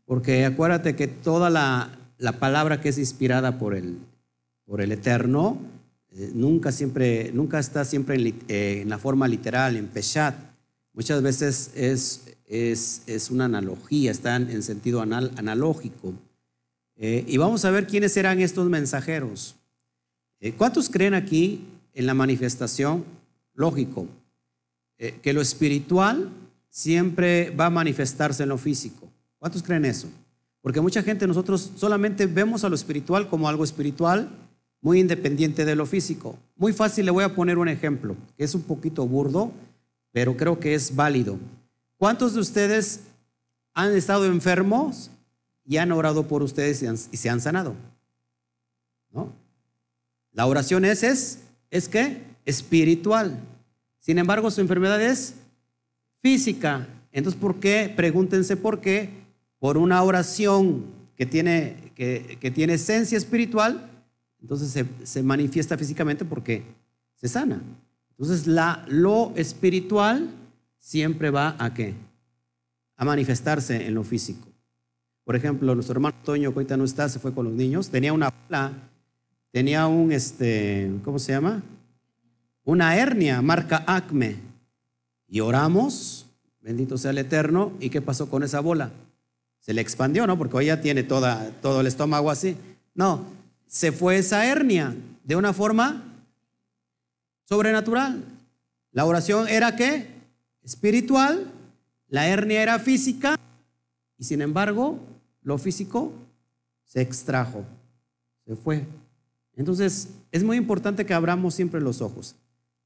porque 0.04 0.44
acuérdate 0.44 0.94
que 0.94 1.08
toda 1.08 1.48
la, 1.48 1.90
palabra 2.38 2.80
que 2.80 2.90
es 2.90 2.98
inspirada 2.98 3.58
por 3.58 3.74
el, 3.74 3.98
por 4.66 4.82
el 4.82 4.92
Eterno, 4.92 5.58
nunca, 6.34 6.72
siempre, 6.72 7.30
nunca 7.32 7.58
está 7.58 7.84
siempre 7.84 8.16
en, 8.16 8.34
eh, 8.48 8.84
la 8.86 8.98
forma 8.98 9.28
literal, 9.28 9.76
en 9.76 9.86
Peshat. 9.86 10.34
Muchas 10.92 11.22
veces 11.22 11.70
es, 11.74 12.22
es, 12.46 13.30
una 13.30 13.44
analogía, 13.44 14.10
están 14.10 14.50
en 14.50 14.62
sentido 14.62 15.02
analógico. 15.02 16.14
Eh, 16.96 17.24
y 17.26 17.36
vamos 17.36 17.64
a 17.64 17.70
ver 17.70 17.86
quiénes 17.86 18.12
serán 18.12 18.40
estos 18.40 18.68
mensajeros. 18.68 19.56
¿Cuántos 20.56 20.88
creen 20.88 21.14
aquí 21.14 21.64
en 21.92 22.06
la 22.06 22.14
manifestación? 22.14 23.04
Lógico, 23.54 24.06
que 24.96 25.32
lo 25.32 25.40
espiritual 25.40 26.30
siempre 26.68 27.50
va 27.50 27.66
a 27.66 27.70
manifestarse 27.70 28.42
en 28.42 28.50
lo 28.50 28.58
físico. 28.58 29.08
¿Cuántos 29.38 29.62
creen 29.62 29.86
eso? 29.86 30.08
Porque 30.60 30.80
mucha 30.80 31.02
gente 31.02 31.26
nosotros 31.26 31.72
solamente 31.76 32.26
vemos 32.26 32.64
a 32.64 32.68
lo 32.68 32.74
espiritual 32.74 33.28
como 33.28 33.48
algo 33.48 33.64
espiritual 33.64 34.28
muy 34.86 35.00
independiente 35.00 35.64
de 35.64 35.74
lo 35.74 35.84
físico. 35.84 36.38
Muy 36.54 36.72
fácil, 36.72 37.06
le 37.06 37.10
voy 37.10 37.24
a 37.24 37.34
poner 37.34 37.58
un 37.58 37.66
ejemplo, 37.66 38.14
que 38.38 38.44
es 38.44 38.54
un 38.54 38.62
poquito 38.62 39.04
burdo, 39.04 39.50
pero 40.12 40.36
creo 40.36 40.60
que 40.60 40.76
es 40.76 40.94
válido. 40.94 41.40
¿Cuántos 41.96 42.34
de 42.34 42.40
ustedes 42.40 43.00
han 43.74 43.96
estado 43.96 44.26
enfermos 44.26 45.10
y 45.64 45.78
han 45.78 45.90
orado 45.90 46.28
por 46.28 46.40
ustedes 46.44 46.84
y, 47.10 47.16
se 47.16 47.28
han 47.28 47.40
sanado? 47.40 47.74
¿No? 49.10 49.32
La 50.30 50.46
oración 50.46 50.84
es, 50.84 51.02
es, 51.02 51.40
es 51.68 51.88
que 51.88 52.22
espiritual. 52.44 53.40
Sin 53.98 54.18
embargo, 54.18 54.52
su 54.52 54.60
enfermedad 54.60 55.02
es 55.02 55.34
física. 56.22 56.86
Entonces, 57.10 57.40
¿por 57.40 57.58
qué? 57.58 57.92
Pregúntense 57.96 58.56
por 58.56 58.80
qué. 58.80 59.10
Por 59.58 59.78
una 59.78 60.00
oración 60.04 60.84
que 61.16 61.26
tiene, 61.26 61.90
que, 61.96 62.52
tiene 62.54 62.74
esencia 62.74 63.18
espiritual, 63.18 63.90
entonces 64.46 64.70
se, 64.70 64.86
se, 65.02 65.24
manifiesta 65.24 65.76
físicamente 65.76 66.24
porque 66.24 66.62
se 67.16 67.26
sana. 67.26 67.60
Entonces, 68.10 68.46
la, 68.46 68.84
lo 68.86 69.32
espiritual 69.34 70.30
siempre 70.78 71.30
va 71.30 71.56
a 71.58 71.74
qué? 71.74 71.94
A 72.96 73.04
manifestarse 73.04 73.88
en 73.88 73.94
lo 73.96 74.04
físico. 74.04 74.46
Por 75.24 75.34
ejemplo, 75.34 75.74
nuestro 75.74 75.94
hermano 75.94 76.16
Toño, 76.22 76.52
que 76.52 76.60
ahorita 76.60 76.76
no 76.76 76.84
está, 76.84 77.08
se 77.08 77.18
fue 77.18 77.34
con 77.34 77.46
los 77.46 77.54
niños, 77.54 77.88
tenía 77.88 78.12
una 78.12 78.32
tenía 79.50 79.88
un, 79.88 80.12
este, 80.12 80.92
¿cómo 81.02 81.18
se 81.18 81.32
llama? 81.32 81.64
Una 82.62 82.96
hernia, 82.96 83.42
marca 83.42 83.82
acme. 83.84 84.36
Y 85.26 85.40
oramos, 85.40 86.26
bendito 86.60 86.98
sea 86.98 87.10
el 87.10 87.18
Eterno, 87.18 87.72
¿y 87.80 87.90
qué 87.90 88.00
pasó 88.00 88.30
con 88.30 88.44
esa 88.44 88.60
bola? 88.60 88.92
Se 89.58 89.74
le 89.74 89.80
expandió, 89.80 90.24
¿no? 90.24 90.38
Porque 90.38 90.56
hoy 90.56 90.66
ya 90.66 90.80
tiene 90.80 91.02
toda, 91.02 91.50
todo 91.62 91.80
el 91.80 91.88
estómago 91.88 92.30
así. 92.30 92.56
No, 92.94 93.34
se 93.66 93.92
fue 93.92 94.18
esa 94.18 94.46
hernia 94.46 94.94
de 95.24 95.36
una 95.36 95.52
forma 95.52 96.02
sobrenatural. 97.44 98.24
La 98.92 99.04
oración 99.04 99.48
era 99.48 99.76
qué? 99.76 100.08
Espiritual, 100.62 101.50
la 102.08 102.28
hernia 102.28 102.62
era 102.62 102.78
física 102.78 103.38
y 104.18 104.24
sin 104.24 104.40
embargo 104.42 104.98
lo 105.42 105.58
físico 105.58 106.12
se 106.84 107.00
extrajo, 107.00 107.64
se 108.46 108.56
fue. 108.56 108.84
Entonces 109.54 110.08
es 110.32 110.42
muy 110.42 110.56
importante 110.56 111.06
que 111.06 111.14
abramos 111.14 111.54
siempre 111.54 111.80
los 111.80 112.00
ojos 112.00 112.36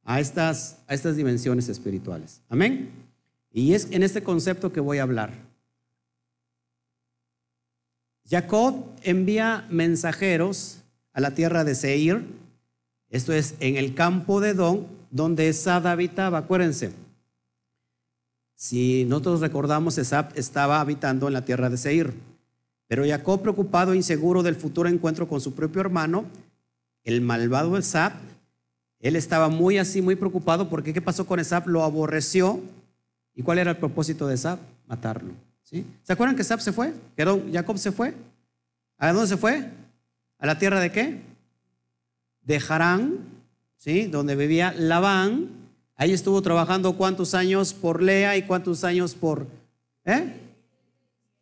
a 0.05 0.21
estas, 0.21 0.79
a 0.87 0.95
estas 0.95 1.17
dimensiones 1.17 1.69
espirituales. 1.69 2.41
Amén. 2.49 2.91
Y 3.53 3.75
es 3.75 3.89
en 3.91 4.03
este 4.03 4.23
concepto 4.23 4.73
que 4.73 4.81
voy 4.81 4.99
a 4.99 5.03
hablar. 5.03 5.50
Jacob 8.31 8.85
envía 9.03 9.67
mensajeros 9.71 10.79
a 11.13 11.21
la 11.21 11.35
tierra 11.35 11.65
de 11.65 11.75
Seir, 11.75 12.25
esto 13.09 13.33
es 13.33 13.57
en 13.59 13.77
el 13.77 13.95
campo 13.95 14.41
de 14.41 14.55
Don, 14.55 14.87
donde 15.11 15.49
Esab 15.49 15.89
habitaba. 15.89 16.39
Acuérdense, 16.39 16.93
si 18.55 19.05
nosotros 19.07 19.41
recordamos, 19.41 19.99
Esab 19.99 20.31
estaba 20.37 20.81
habitando 20.81 21.27
en 21.27 21.33
la 21.33 21.45
tierra 21.45 21.69
de 21.69 21.77
Seir, 21.77 22.15
pero 22.87 23.05
Jacob, 23.05 23.43
preocupado 23.43 23.95
e 23.95 23.97
inseguro 23.97 24.45
del 24.45 24.55
futuro 24.55 24.89
encuentro 24.89 25.29
con 25.29 25.41
su 25.41 25.55
propio 25.55 25.81
hermano, 25.81 26.25
el 27.03 27.23
malvado 27.23 27.77
Esab, 27.77 28.13
él 29.01 29.17
estaba 29.17 29.49
muy 29.49 29.79
así, 29.79 30.03
muy 30.03 30.15
preocupado 30.15 30.69
porque 30.69 30.93
¿qué 30.93 31.01
pasó 31.01 31.27
con 31.27 31.41
Esab? 31.41 31.67
Lo 31.67 31.83
aborreció. 31.83 32.61
¿Y 33.35 33.43
cuál 33.43 33.59
era 33.59 33.71
el 33.71 33.79
propósito 33.79 34.27
de 34.29 34.35
Esab? 34.35 34.59
Matarlo. 34.87 35.50
¿Se 35.71 36.13
acuerdan 36.13 36.37
que 36.37 36.43
Esab 36.43 36.61
se 36.61 36.73
fue? 36.73 36.93
Que 37.17 37.25
Jacob 37.53 37.79
se 37.79 37.93
fue. 37.93 38.15
¿A 38.99 39.13
dónde 39.13 39.29
se 39.29 39.37
fue? 39.37 39.71
¿A 40.39 40.47
la 40.47 40.59
tierra 40.59 40.81
de 40.81 40.91
qué? 40.91 41.21
De 42.43 42.61
Harán, 42.69 43.19
¿sí? 43.77 44.07
donde 44.07 44.35
vivía 44.37 44.73
Labán. 44.77 45.49
Ahí 45.97 46.13
estuvo 46.13 46.43
trabajando 46.43 46.97
cuántos 46.97 47.35
años 47.35 47.73
por 47.75 48.03
Lea 48.03 48.37
y 48.37 48.43
cuántos 48.43 48.85
años 48.85 49.15
por... 49.15 49.47
¿Eh? 50.05 50.35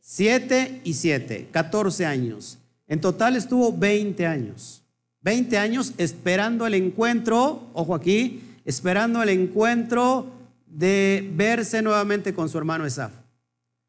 Siete 0.00 0.80
y 0.84 0.94
siete, 0.94 1.48
catorce 1.50 2.04
años. 2.04 2.58
En 2.86 3.00
total 3.00 3.36
estuvo 3.36 3.72
veinte 3.72 4.26
años. 4.26 4.82
20 5.22 5.58
años 5.58 5.92
esperando 5.98 6.66
el 6.66 6.74
encuentro, 6.74 7.68
ojo 7.72 7.94
aquí, 7.94 8.40
esperando 8.64 9.22
el 9.22 9.30
encuentro 9.30 10.26
de 10.66 11.28
verse 11.34 11.82
nuevamente 11.82 12.32
con 12.32 12.48
su 12.48 12.56
hermano 12.56 12.86
Esaf. 12.86 13.12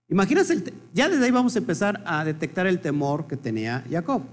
Imagínense, 0.09 0.73
ya 0.93 1.07
desde 1.07 1.25
ahí 1.25 1.31
vamos 1.31 1.55
a 1.55 1.59
empezar 1.59 2.01
a 2.05 2.25
detectar 2.25 2.65
el 2.65 2.79
temor 2.79 3.27
que 3.27 3.37
tenía 3.37 3.85
Jacob. 3.89 4.23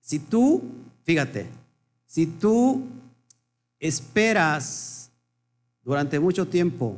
Si 0.00 0.18
tú, 0.18 0.62
fíjate, 1.04 1.46
si 2.06 2.26
tú 2.26 2.86
esperas 3.78 5.10
durante 5.84 6.18
mucho 6.18 6.48
tiempo, 6.48 6.96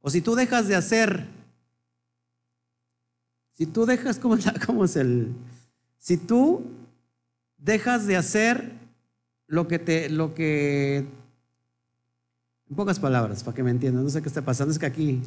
o 0.00 0.10
si 0.10 0.20
tú 0.20 0.34
dejas 0.34 0.66
de 0.66 0.74
hacer, 0.74 1.26
si 3.52 3.66
tú 3.66 3.86
dejas, 3.86 4.18
¿cómo, 4.18 4.34
es 4.84 4.96
el? 4.96 5.32
Si 5.98 6.16
tú 6.16 6.64
dejas 7.56 8.06
de 8.06 8.16
hacer 8.16 8.72
lo 9.46 9.68
que 9.68 9.78
te, 9.78 10.08
lo 10.08 10.34
que, 10.34 11.06
en 12.68 12.76
pocas 12.76 12.98
palabras, 12.98 13.44
para 13.44 13.54
que 13.54 13.62
me 13.62 13.70
entiendan, 13.70 14.02
no 14.02 14.10
sé 14.10 14.22
qué 14.22 14.28
está 14.28 14.42
pasando, 14.42 14.72
es 14.72 14.78
que 14.78 14.86
aquí, 14.86 15.22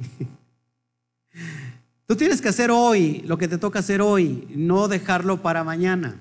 tú 2.05 2.15
tienes 2.15 2.41
que 2.41 2.49
hacer 2.49 2.71
hoy 2.71 3.21
lo 3.25 3.37
que 3.37 3.47
te 3.47 3.57
toca 3.57 3.79
hacer 3.79 4.01
hoy, 4.01 4.47
no 4.55 4.87
dejarlo 4.87 5.41
para 5.41 5.63
mañana. 5.63 6.19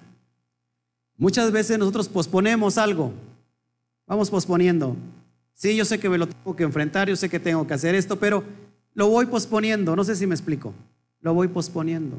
Muchas 1.17 1.53
veces 1.53 1.79
nosotros 1.79 2.09
posponemos 2.09 2.79
algo, 2.79 3.13
vamos 4.07 4.31
posponiendo. 4.31 4.97
Sí, 5.55 5.77
yo 5.77 5.85
sé 5.85 6.01
que 6.01 6.09
me 6.09 6.19
lo 6.19 6.27
tengo 6.27 6.57
que 6.57 6.65
enfrentar, 6.65 7.09
yo 7.09 7.17
sé 7.17 7.29
que 7.29 7.39
tengo 7.39 7.67
que 7.67 7.75
hacer 7.75 7.95
esto, 7.95 8.19
pero 8.19 8.43
lo 8.95 9.09
voy 9.09 9.27
posponiendo, 9.27 9.95
no 9.95 10.05
sé 10.05 10.17
si 10.17 10.27
me 10.27 10.35
explico, 10.35 10.75
lo 11.21 11.35
voy 11.35 11.49
posponiendo. 11.49 12.19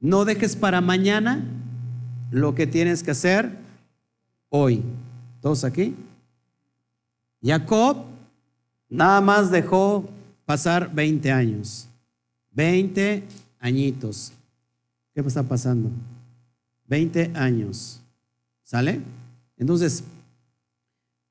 No 0.00 0.24
dejes 0.24 0.54
para 0.54 0.80
mañana 0.80 1.44
lo 2.30 2.54
que 2.54 2.66
tienes 2.66 3.02
que 3.02 3.10
hacer 3.10 3.50
hoy. 4.48 4.82
¿Todos 5.40 5.64
aquí? 5.64 5.96
Jacob 7.42 8.04
nada 8.88 9.20
más 9.20 9.50
dejó 9.50 10.08
pasar 10.48 10.90
20 10.94 11.30
años. 11.30 11.86
20 12.52 13.22
añitos. 13.60 14.32
¿Qué 15.12 15.20
está 15.20 15.42
pasando? 15.42 15.90
20 16.86 17.32
años. 17.34 18.00
¿Sale? 18.64 19.02
Entonces, 19.58 20.04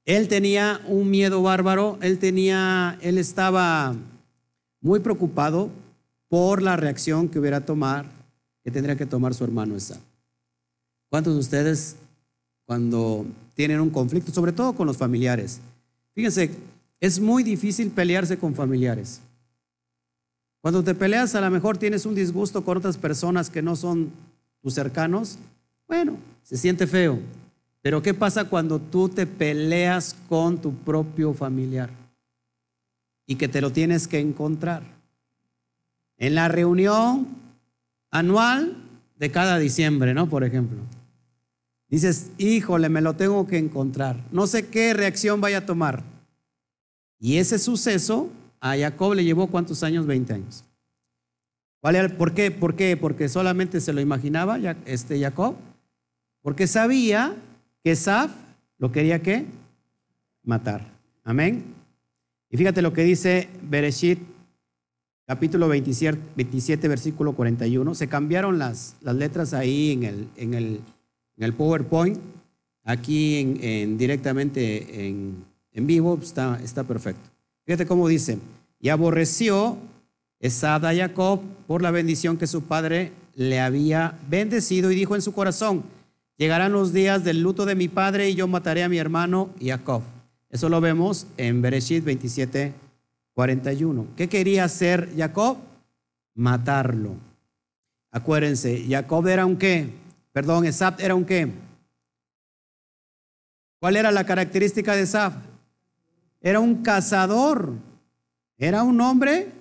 él 0.05 0.27
tenía 0.27 0.81
un 0.85 1.09
miedo 1.09 1.41
bárbaro, 1.41 1.97
él 2.03 2.19
tenía, 2.19 2.99
él 3.01 3.17
estaba 3.17 3.95
muy 4.81 4.99
preocupado 4.99 5.71
por 6.29 6.61
la 6.61 6.75
reacción 6.75 7.27
que 7.27 7.39
hubiera 7.39 7.65
tomar, 7.65 8.05
que 8.63 8.69
tendría 8.69 8.97
que 8.97 9.07
tomar 9.07 9.33
su 9.33 9.43
hermano 9.43 9.75
Esa. 9.75 9.99
¿Cuántos 11.09 11.33
de 11.33 11.39
ustedes 11.39 11.95
cuando 12.65 13.25
tienen 13.55 13.81
un 13.81 13.89
conflicto, 13.89 14.31
sobre 14.31 14.51
todo 14.51 14.73
con 14.73 14.85
los 14.85 14.97
familiares? 14.97 15.59
Fíjense, 16.13 16.51
es 16.99 17.19
muy 17.19 17.43
difícil 17.43 17.91
pelearse 17.91 18.37
con 18.37 18.55
familiares. 18.55 19.21
Cuando 20.61 20.83
te 20.83 20.95
peleas, 20.95 21.35
a 21.35 21.41
lo 21.41 21.49
mejor 21.49 21.77
tienes 21.77 22.05
un 22.05 22.15
disgusto 22.15 22.63
con 22.63 22.77
otras 22.77 22.97
personas 22.97 23.49
que 23.49 23.61
no 23.61 23.75
son 23.75 24.11
tus 24.61 24.73
cercanos. 24.73 25.37
Bueno, 25.87 26.17
se 26.43 26.57
siente 26.57 26.87
feo. 26.87 27.19
Pero 27.81 28.01
¿qué 28.01 28.13
pasa 28.13 28.45
cuando 28.45 28.79
tú 28.79 29.07
te 29.07 29.25
peleas 29.27 30.15
con 30.27 30.59
tu 30.59 30.73
propio 30.73 31.33
familiar? 31.33 31.89
Y 33.25 33.35
que 33.35 33.47
te 33.47 33.61
lo 33.61 33.71
tienes 33.71 34.07
que 34.07 34.19
encontrar. 34.19 34.83
En 36.17 36.35
la 36.35 36.47
reunión 36.47 37.27
anual 38.09 38.75
de 39.17 39.31
cada 39.31 39.59
diciembre, 39.59 40.13
¿no? 40.13 40.27
Por 40.27 40.43
ejemplo. 40.43 40.79
Dices, 41.89 42.31
híjole, 42.37 42.89
me 42.89 43.01
lo 43.01 43.13
tengo 43.13 43.47
que 43.47 43.57
encontrar. 43.57 44.21
No 44.31 44.47
sé 44.47 44.67
qué 44.67 44.93
reacción 44.93 45.39
vaya 45.39 45.59
a 45.59 45.65
tomar. 45.65 46.03
Y 47.19 47.37
ese 47.37 47.59
suceso 47.59 48.29
a 48.59 48.77
Jacob 48.77 49.13
le 49.13 49.23
llevó 49.23 49.47
cuántos 49.47 49.83
años? 49.83 50.05
20 50.05 50.33
años. 50.33 50.63
¿Por 52.17 52.33
qué? 52.33 52.51
¿Por 52.51 52.75
qué? 52.75 52.97
Porque 52.97 53.29
solamente 53.29 53.79
se 53.79 53.93
lo 53.93 54.01
imaginaba 54.01 54.57
este 54.85 55.19
Jacob. 55.19 55.55
Porque 56.41 56.67
sabía 56.67 57.35
que 57.83 57.95
Saf 57.95 58.31
lo 58.77 58.91
quería 58.91 59.21
qué? 59.21 59.45
Matar. 60.43 60.85
Amén. 61.23 61.63
Y 62.49 62.57
fíjate 62.57 62.81
lo 62.81 62.93
que 62.93 63.03
dice 63.03 63.49
Bereshit, 63.61 64.19
capítulo 65.25 65.67
27, 65.67 66.87
versículo 66.87 67.33
41. 67.33 67.95
Se 67.95 68.07
cambiaron 68.07 68.57
las, 68.57 68.95
las 69.01 69.15
letras 69.15 69.53
ahí 69.53 69.91
en 69.91 70.03
el, 70.03 70.27
en 70.37 70.53
el, 70.53 70.81
en 71.37 71.43
el 71.43 71.53
PowerPoint. 71.53 72.17
Aquí 72.83 73.59
en, 73.61 73.97
directamente 73.97 75.07
en, 75.07 75.43
en 75.77 75.85
vivo 75.85 76.17
está, 76.19 76.59
está 76.63 76.83
perfecto. 76.83 77.29
Fíjate 77.63 77.85
cómo 77.85 78.07
dice, 78.07 78.39
y 78.79 78.89
aborreció 78.89 79.77
Esad 80.39 80.83
a 80.85 80.95
Jacob 80.95 81.39
por 81.67 81.83
la 81.83 81.91
bendición 81.91 82.37
que 82.37 82.47
su 82.47 82.63
padre 82.63 83.11
le 83.35 83.59
había 83.59 84.17
bendecido 84.27 84.91
y 84.91 84.95
dijo 84.95 85.15
en 85.15 85.21
su 85.21 85.33
corazón, 85.33 85.83
llegarán 86.35 86.71
los 86.71 86.93
días 86.93 87.23
del 87.23 87.41
luto 87.41 87.65
de 87.65 87.75
mi 87.75 87.89
padre 87.89 88.27
y 88.27 88.33
yo 88.33 88.47
mataré 88.47 88.83
a 88.83 88.89
mi 88.89 88.97
hermano 88.97 89.49
Jacob. 89.61 90.01
Eso 90.49 90.67
lo 90.67 90.81
vemos 90.81 91.27
en 91.37 91.61
Bereshit 91.61 92.03
27, 92.03 92.73
41. 93.33 94.07
¿Qué 94.15 94.27
quería 94.27 94.63
hacer 94.63 95.11
Jacob? 95.15 95.57
Matarlo. 96.33 97.17
Acuérdense, 98.11 98.83
Jacob 98.89 99.27
era 99.27 99.45
un 99.45 99.57
qué? 99.57 99.91
Perdón, 100.31 100.65
Esab 100.65 100.99
era 100.99 101.13
un 101.13 101.25
qué? 101.25 101.51
¿Cuál 103.79 103.95
era 103.95 104.11
la 104.11 104.25
característica 104.25 104.95
de 104.95 105.03
Esab? 105.03 105.46
Era 106.41 106.59
un 106.59 106.83
cazador. 106.83 107.73
Era 108.57 108.83
un 108.83 108.99
hombre 109.01 109.51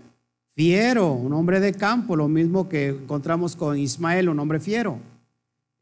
fiero, 0.55 1.13
un 1.13 1.35
hombre 1.35 1.61
de 1.61 1.75
campo, 1.75 2.17
lo 2.17 2.29
mismo 2.29 2.69
que 2.69 2.89
encontramos 2.89 3.55
con 3.55 3.79
Ismael, 3.79 4.31
un 4.31 4.41
hombre 4.41 4.59
fiero. 4.59 4.99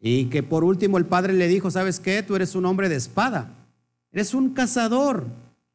Y 0.00 0.26
que 0.26 0.42
por 0.42 0.64
último 0.64 0.98
el 0.98 1.06
padre 1.06 1.32
le 1.32 1.46
dijo, 1.46 1.70
¿sabes 1.70 2.00
qué? 2.00 2.22
Tú 2.22 2.34
eres 2.34 2.54
un 2.56 2.66
hombre 2.66 2.88
de 2.88 2.96
espada, 2.96 3.48
eres 4.10 4.34
un 4.34 4.50
cazador, 4.50 5.24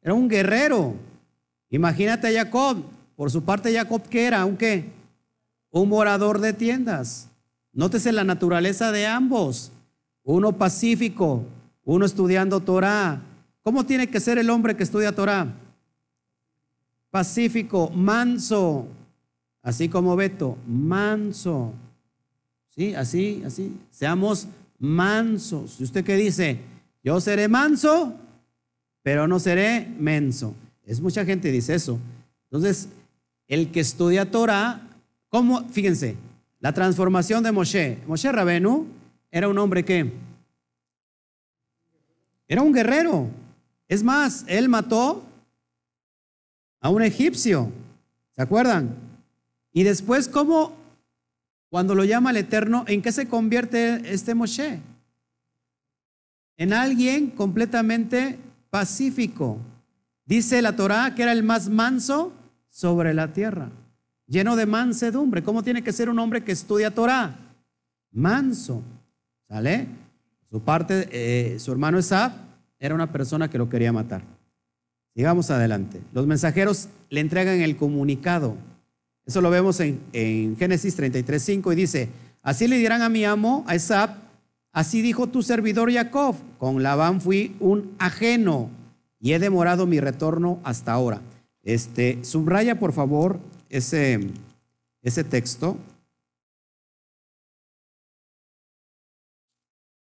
era 0.02 0.14
un 0.14 0.28
guerrero. 0.28 0.94
Imagínate 1.70 2.28
a 2.28 2.44
Jacob, 2.44 2.84
por 3.16 3.30
su 3.30 3.42
parte 3.42 3.74
Jacob, 3.74 4.02
¿qué 4.08 4.26
era? 4.26 4.44
¿Un? 4.44 4.58
Un 5.70 5.88
morador 5.88 6.40
de 6.40 6.52
tiendas. 6.52 7.28
Nótese 7.72 8.12
la 8.12 8.24
naturaleza 8.24 8.92
de 8.92 9.06
ambos. 9.06 9.72
Uno 10.24 10.52
pacífico, 10.52 11.44
uno 11.84 12.04
estudiando 12.04 12.60
Torah. 12.60 13.22
¿Cómo 13.62 13.84
tiene 13.84 14.08
que 14.08 14.20
ser 14.20 14.38
el 14.38 14.50
hombre 14.50 14.76
que 14.76 14.82
estudia 14.82 15.14
Torah? 15.14 15.54
pacífico, 17.10 17.90
manso, 17.90 18.86
así 19.62 19.88
como 19.88 20.16
Beto, 20.16 20.56
manso. 20.66 21.72
¿Sí? 22.70 22.94
Así, 22.94 23.42
así. 23.44 23.76
Seamos 23.90 24.46
mansos. 24.78 25.80
¿Y 25.80 25.84
usted 25.84 26.04
qué 26.04 26.16
dice? 26.16 26.58
Yo 27.02 27.20
seré 27.20 27.48
manso, 27.48 28.14
pero 29.02 29.26
no 29.26 29.38
seré 29.38 29.86
menso. 29.98 30.54
Es 30.84 31.00
mucha 31.00 31.24
gente 31.24 31.50
dice 31.50 31.74
eso. 31.74 31.98
Entonces, 32.44 32.88
el 33.48 33.70
que 33.70 33.80
estudia 33.80 34.30
Torah, 34.30 34.80
¿cómo? 35.28 35.68
Fíjense, 35.68 36.16
la 36.60 36.72
transformación 36.72 37.42
de 37.42 37.52
Moshe. 37.52 37.98
Moshe 38.06 38.30
Rabenu 38.30 38.86
era 39.30 39.48
un 39.48 39.58
hombre 39.58 39.84
que 39.84 40.12
era 42.46 42.62
un 42.62 42.72
guerrero. 42.72 43.28
Es 43.90 44.04
más, 44.04 44.44
él 44.46 44.68
mató 44.68 45.24
a 46.80 46.90
un 46.90 47.02
egipcio. 47.02 47.72
¿Se 48.36 48.40
acuerdan? 48.40 48.94
Y 49.72 49.82
después, 49.82 50.28
¿cómo, 50.28 50.76
cuando 51.70 51.96
lo 51.96 52.04
llama 52.04 52.30
el 52.30 52.36
Eterno, 52.36 52.84
en 52.86 53.02
qué 53.02 53.10
se 53.10 53.26
convierte 53.26 54.14
este 54.14 54.36
Moshe? 54.36 54.78
En 56.56 56.72
alguien 56.72 57.30
completamente 57.30 58.38
pacífico. 58.70 59.58
Dice 60.24 60.62
la 60.62 60.76
Torá 60.76 61.12
que 61.16 61.22
era 61.22 61.32
el 61.32 61.42
más 61.42 61.68
manso 61.68 62.32
sobre 62.68 63.12
la 63.12 63.32
tierra, 63.32 63.70
lleno 64.28 64.54
de 64.54 64.66
mansedumbre. 64.66 65.42
¿Cómo 65.42 65.64
tiene 65.64 65.82
que 65.82 65.92
ser 65.92 66.08
un 66.08 66.20
hombre 66.20 66.44
que 66.44 66.52
estudia 66.52 66.94
Torá? 66.94 67.36
Manso. 68.12 68.84
¿Sale? 69.48 69.88
Su 70.48 70.60
parte, 70.60 71.08
eh, 71.10 71.58
su 71.58 71.72
hermano 71.72 71.98
Esab 71.98 72.49
era 72.80 72.94
una 72.94 73.12
persona 73.12 73.48
que 73.48 73.58
lo 73.58 73.68
quería 73.68 73.92
matar. 73.92 74.22
Sigamos 75.14 75.50
adelante. 75.50 76.00
Los 76.12 76.26
mensajeros 76.26 76.88
le 77.10 77.20
entregan 77.20 77.60
el 77.60 77.76
comunicado. 77.76 78.56
Eso 79.26 79.40
lo 79.42 79.50
vemos 79.50 79.78
en, 79.80 80.00
en 80.12 80.56
Génesis 80.56 80.98
33.5 80.98 81.72
y 81.72 81.76
dice, 81.76 82.08
así 82.42 82.66
le 82.66 82.78
dirán 82.78 83.02
a 83.02 83.10
mi 83.10 83.24
amo, 83.24 83.64
a 83.68 83.74
Esab, 83.74 84.16
así 84.72 85.02
dijo 85.02 85.28
tu 85.28 85.42
servidor 85.42 85.92
Jacob, 85.92 86.36
con 86.58 86.82
Labán 86.82 87.20
fui 87.20 87.54
un 87.60 87.94
ajeno 87.98 88.70
y 89.20 89.34
he 89.34 89.38
demorado 89.38 89.86
mi 89.86 90.00
retorno 90.00 90.58
hasta 90.64 90.92
ahora. 90.92 91.20
Este, 91.62 92.24
subraya 92.24 92.78
por 92.78 92.92
favor 92.92 93.38
ese, 93.68 94.30
ese 95.02 95.24
texto. 95.24 95.76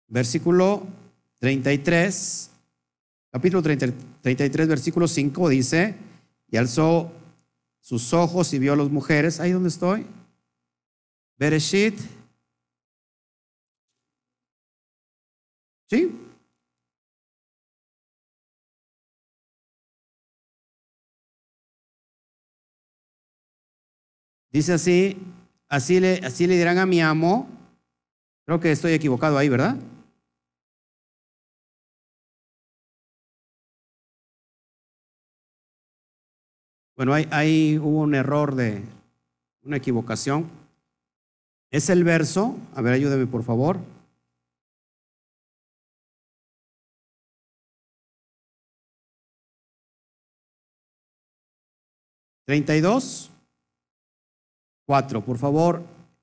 Versículo 0.09 0.87
33 1.41 2.51
capítulo 3.35 3.63
33, 3.63 4.69
versículo 4.69 5.09
5 5.09 5.49
dice, 5.49 5.97
y 6.49 6.57
alzó 6.57 7.11
sus 7.81 8.13
ojos 8.13 8.55
y 8.55 8.61
vio 8.61 8.75
a 8.75 8.77
las 8.77 8.91
mujeres, 8.91 9.41
ahí 9.41 9.51
donde 9.51 9.71
estoy, 9.71 10.07
Bereshit, 11.37 11.99
¿sí? 15.91 16.17
Dice 24.53 24.75
así, 24.75 25.17
así 25.69 25.99
le, 25.99 26.21
así 26.25 26.47
le 26.47 26.57
dirán 26.57 26.79
a 26.79 26.87
mi 26.87 27.01
amo, 27.01 27.49
creo 28.47 28.61
que 28.61 28.71
estoy 28.71 28.93
equivocado 28.93 29.37
ahí, 29.37 29.49
¿verdad? 29.49 29.77
Bueno, 36.97 37.13
ahí, 37.13 37.77
hubo 37.79 38.03
un 38.03 38.15
error 38.15 38.55
de 38.55 38.83
una 39.65 39.79
equivocación. 39.79 40.49
Es 41.71 41.91
el 41.91 42.05
verso, 42.05 42.57
a 42.73 42.83
ver, 42.83 42.93
ayúdeme 42.95 43.27
por 43.27 43.43
favor. 43.43 43.79
Treinta 52.47 52.77
y 52.77 52.81
dos, 52.81 53.31
cuatro, 54.87 55.25
por 55.25 55.39
favor, 55.39 55.83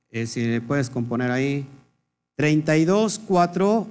eh, 0.10 0.26
si 0.26 0.46
le 0.46 0.62
puedes 0.62 0.90
componer 0.90 1.32
ahí. 1.32 1.66
Treinta 2.36 2.78
y 2.78 2.86
dos, 2.86 3.20
cuatro 3.20 3.88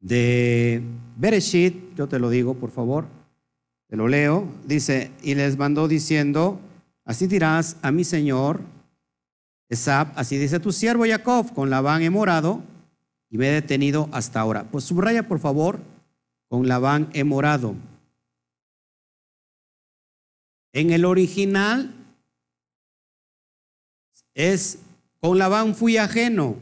de 0.00 0.82
Bereshit, 1.16 1.94
yo 1.94 2.08
te 2.08 2.18
lo 2.18 2.30
digo, 2.30 2.54
por 2.54 2.72
favor. 2.72 3.15
Te 3.88 3.96
lo 3.96 4.08
leo. 4.08 4.46
Dice, 4.66 5.10
y 5.22 5.34
les 5.34 5.56
mandó 5.56 5.88
diciendo, 5.88 6.60
así 7.04 7.26
dirás 7.26 7.76
a 7.82 7.90
mi 7.92 8.04
señor, 8.04 8.60
Esab, 9.68 10.12
así 10.14 10.38
dice 10.38 10.60
tu 10.60 10.70
siervo 10.72 11.04
Jacob, 11.06 11.52
con 11.52 11.70
Labán 11.70 12.02
he 12.02 12.10
morado 12.10 12.62
y 13.30 13.38
me 13.38 13.48
he 13.48 13.52
detenido 13.52 14.08
hasta 14.12 14.40
ahora. 14.40 14.64
Pues 14.64 14.84
subraya, 14.84 15.26
por 15.26 15.40
favor, 15.40 15.80
con 16.48 16.68
Labán 16.68 17.10
he 17.12 17.24
morado. 17.24 17.74
En 20.72 20.90
el 20.90 21.04
original 21.04 21.92
es, 24.34 24.78
con 25.20 25.38
Labán 25.38 25.74
fui 25.74 25.96
ajeno, 25.96 26.56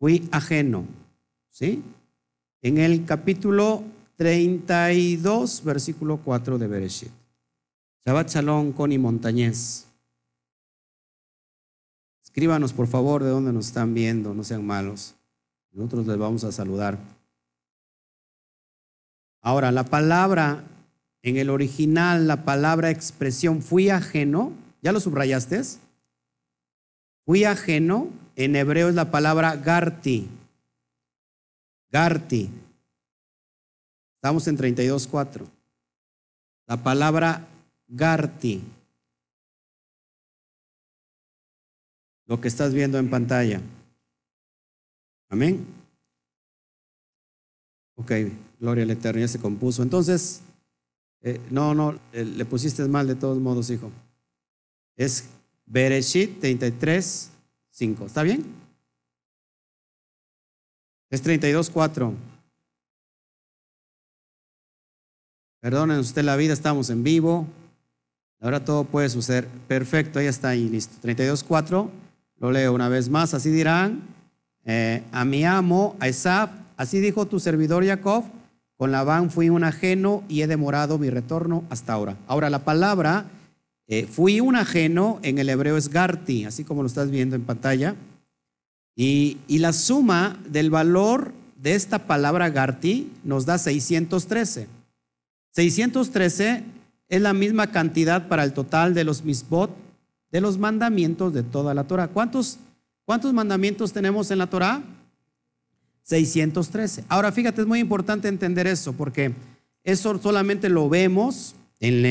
fui 0.00 0.28
ajeno, 0.32 0.86
¿sí? 1.50 1.82
En 2.62 2.78
el 2.78 3.04
capítulo 3.04 3.84
32, 4.16 5.62
versículo 5.64 6.18
4 6.18 6.58
de 6.58 6.66
Bereshit. 6.66 7.10
Shabbat 8.06 8.30
Shalom, 8.30 8.72
Connie. 8.72 9.00
Escríbanos, 12.22 12.72
por 12.72 12.86
favor, 12.86 13.22
de 13.22 13.30
dónde 13.30 13.52
nos 13.52 13.66
están 13.66 13.94
viendo, 13.94 14.34
no 14.34 14.44
sean 14.44 14.66
malos. 14.66 15.14
Nosotros 15.72 16.06
les 16.06 16.18
vamos 16.18 16.44
a 16.44 16.52
saludar. 16.52 16.98
Ahora, 19.40 19.72
la 19.72 19.84
palabra, 19.84 20.64
en 21.22 21.36
el 21.36 21.50
original, 21.50 22.26
la 22.26 22.44
palabra 22.44 22.90
expresión 22.90 23.62
fui 23.62 23.88
ajeno, 23.88 24.52
¿ya 24.82 24.92
lo 24.92 25.00
subrayaste? 25.00 25.62
Fui 27.24 27.44
ajeno, 27.44 28.08
en 28.36 28.56
hebreo 28.56 28.88
es 28.88 28.94
la 28.94 29.10
palabra 29.10 29.56
garti. 29.56 30.28
Garti. 31.90 32.50
Estamos 34.24 34.48
en 34.48 34.56
32.4. 34.56 35.46
La 36.66 36.82
palabra 36.82 37.46
Garti. 37.86 38.62
Lo 42.24 42.40
que 42.40 42.48
estás 42.48 42.72
viendo 42.72 42.96
en 42.96 43.10
pantalla. 43.10 43.60
Amén. 45.28 45.66
Ok, 47.96 48.12
gloria 48.58 48.84
al 48.84 48.92
Eterno, 48.92 49.20
ya 49.20 49.28
se 49.28 49.38
compuso. 49.38 49.82
Entonces, 49.82 50.40
eh, 51.20 51.38
no, 51.50 51.74
no, 51.74 52.00
eh, 52.14 52.24
le 52.24 52.46
pusiste 52.46 52.82
mal 52.88 53.06
de 53.06 53.16
todos 53.16 53.36
modos, 53.36 53.68
hijo. 53.68 53.90
Es 54.96 55.28
Bereshit 55.66 56.40
33, 56.40 57.30
5. 57.72 58.06
¿Está 58.06 58.22
bien? 58.22 58.42
Es 61.10 61.20
32, 61.20 61.68
4. 61.68 62.33
Perdonen 65.64 65.98
usted 65.98 66.22
la 66.24 66.36
vida, 66.36 66.52
estamos 66.52 66.90
en 66.90 67.02
vivo. 67.02 67.46
Ahora 68.42 68.62
todo 68.62 68.84
puede 68.84 69.08
suceder. 69.08 69.48
Perfecto, 69.66 70.18
ahí 70.18 70.26
está 70.26 70.50
ahí, 70.50 70.68
listo. 70.68 70.94
32, 71.00 71.42
4. 71.42 71.90
Lo 72.38 72.52
leo 72.52 72.74
una 72.74 72.90
vez 72.90 73.08
más. 73.08 73.32
Así 73.32 73.48
dirán 73.48 74.02
eh, 74.66 75.02
a 75.10 75.24
mi 75.24 75.46
amo, 75.46 75.96
a 76.00 76.08
Esaf, 76.08 76.50
así 76.76 77.00
dijo 77.00 77.24
tu 77.24 77.40
servidor 77.40 77.82
Jacob, 77.82 78.24
con 78.76 78.92
Labán 78.92 79.30
fui 79.30 79.48
un 79.48 79.64
ajeno 79.64 80.22
y 80.28 80.42
he 80.42 80.46
demorado 80.46 80.98
mi 80.98 81.08
retorno 81.08 81.64
hasta 81.70 81.94
ahora. 81.94 82.18
Ahora 82.26 82.50
la 82.50 82.62
palabra 82.62 83.24
eh, 83.86 84.06
fui 84.06 84.40
un 84.40 84.56
ajeno 84.56 85.18
en 85.22 85.38
el 85.38 85.48
hebreo 85.48 85.78
es 85.78 85.88
garti, 85.88 86.44
así 86.44 86.64
como 86.64 86.82
lo 86.82 86.88
estás 86.88 87.10
viendo 87.10 87.36
en 87.36 87.42
pantalla. 87.42 87.96
Y, 88.94 89.38
y 89.48 89.60
la 89.60 89.72
suma 89.72 90.38
del 90.46 90.68
valor 90.68 91.32
de 91.56 91.74
esta 91.74 92.00
palabra 92.00 92.50
garti 92.50 93.10
nos 93.24 93.46
da 93.46 93.56
613. 93.56 94.83
613 95.54 96.64
es 97.08 97.22
la 97.22 97.32
misma 97.32 97.70
cantidad 97.70 98.28
para 98.28 98.44
el 98.44 98.52
total 98.52 98.94
de 98.94 99.04
los 99.04 99.24
misbot, 99.24 99.70
de 100.32 100.40
los 100.40 100.58
mandamientos 100.58 101.32
de 101.32 101.42
toda 101.42 101.74
la 101.74 101.84
Torah. 101.84 102.08
¿Cuántos, 102.08 102.58
mandamientos 103.32 103.92
tenemos 103.92 104.30
en 104.30 104.38
la 104.38 104.48
Torah? 104.48 104.82
613. 106.02 107.04
Ahora 107.08 107.30
fíjate, 107.30 107.60
es 107.60 107.66
muy 107.66 107.78
importante 107.78 108.28
entender 108.28 108.66
eso 108.66 108.92
porque 108.92 109.32
eso 109.84 110.18
solamente 110.20 110.68
lo 110.68 110.88
vemos 110.88 111.54
en 111.80 112.04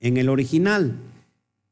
el 0.00 0.28
original. 0.28 0.96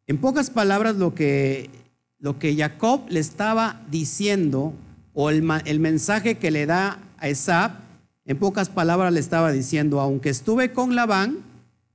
En 0.07 0.19
pocas 0.19 0.51
palabras, 0.51 0.97
lo 0.97 1.15
que, 1.15 1.71
lo 2.19 2.39
que 2.39 2.55
Jacob 2.55 3.03
le 3.09 3.21
estaba 3.21 3.81
diciendo, 3.91 4.75
o 5.15 5.31
el, 5.31 5.49
el 5.65 5.81
mensaje 5.81 6.37
que 6.37 6.51
le 6.51 6.67
da 6.67 6.99
a 7.19 7.29
Esab, 7.29 7.84
en 8.27 8.39
pocas 8.39 8.69
palabras 8.69 9.13
le 9.13 9.21
estaba 9.21 9.53
diciendo, 9.53 10.01
aunque 10.01 10.31
estuve 10.31 10.73
con 10.73 10.95
Labán, 10.95 11.39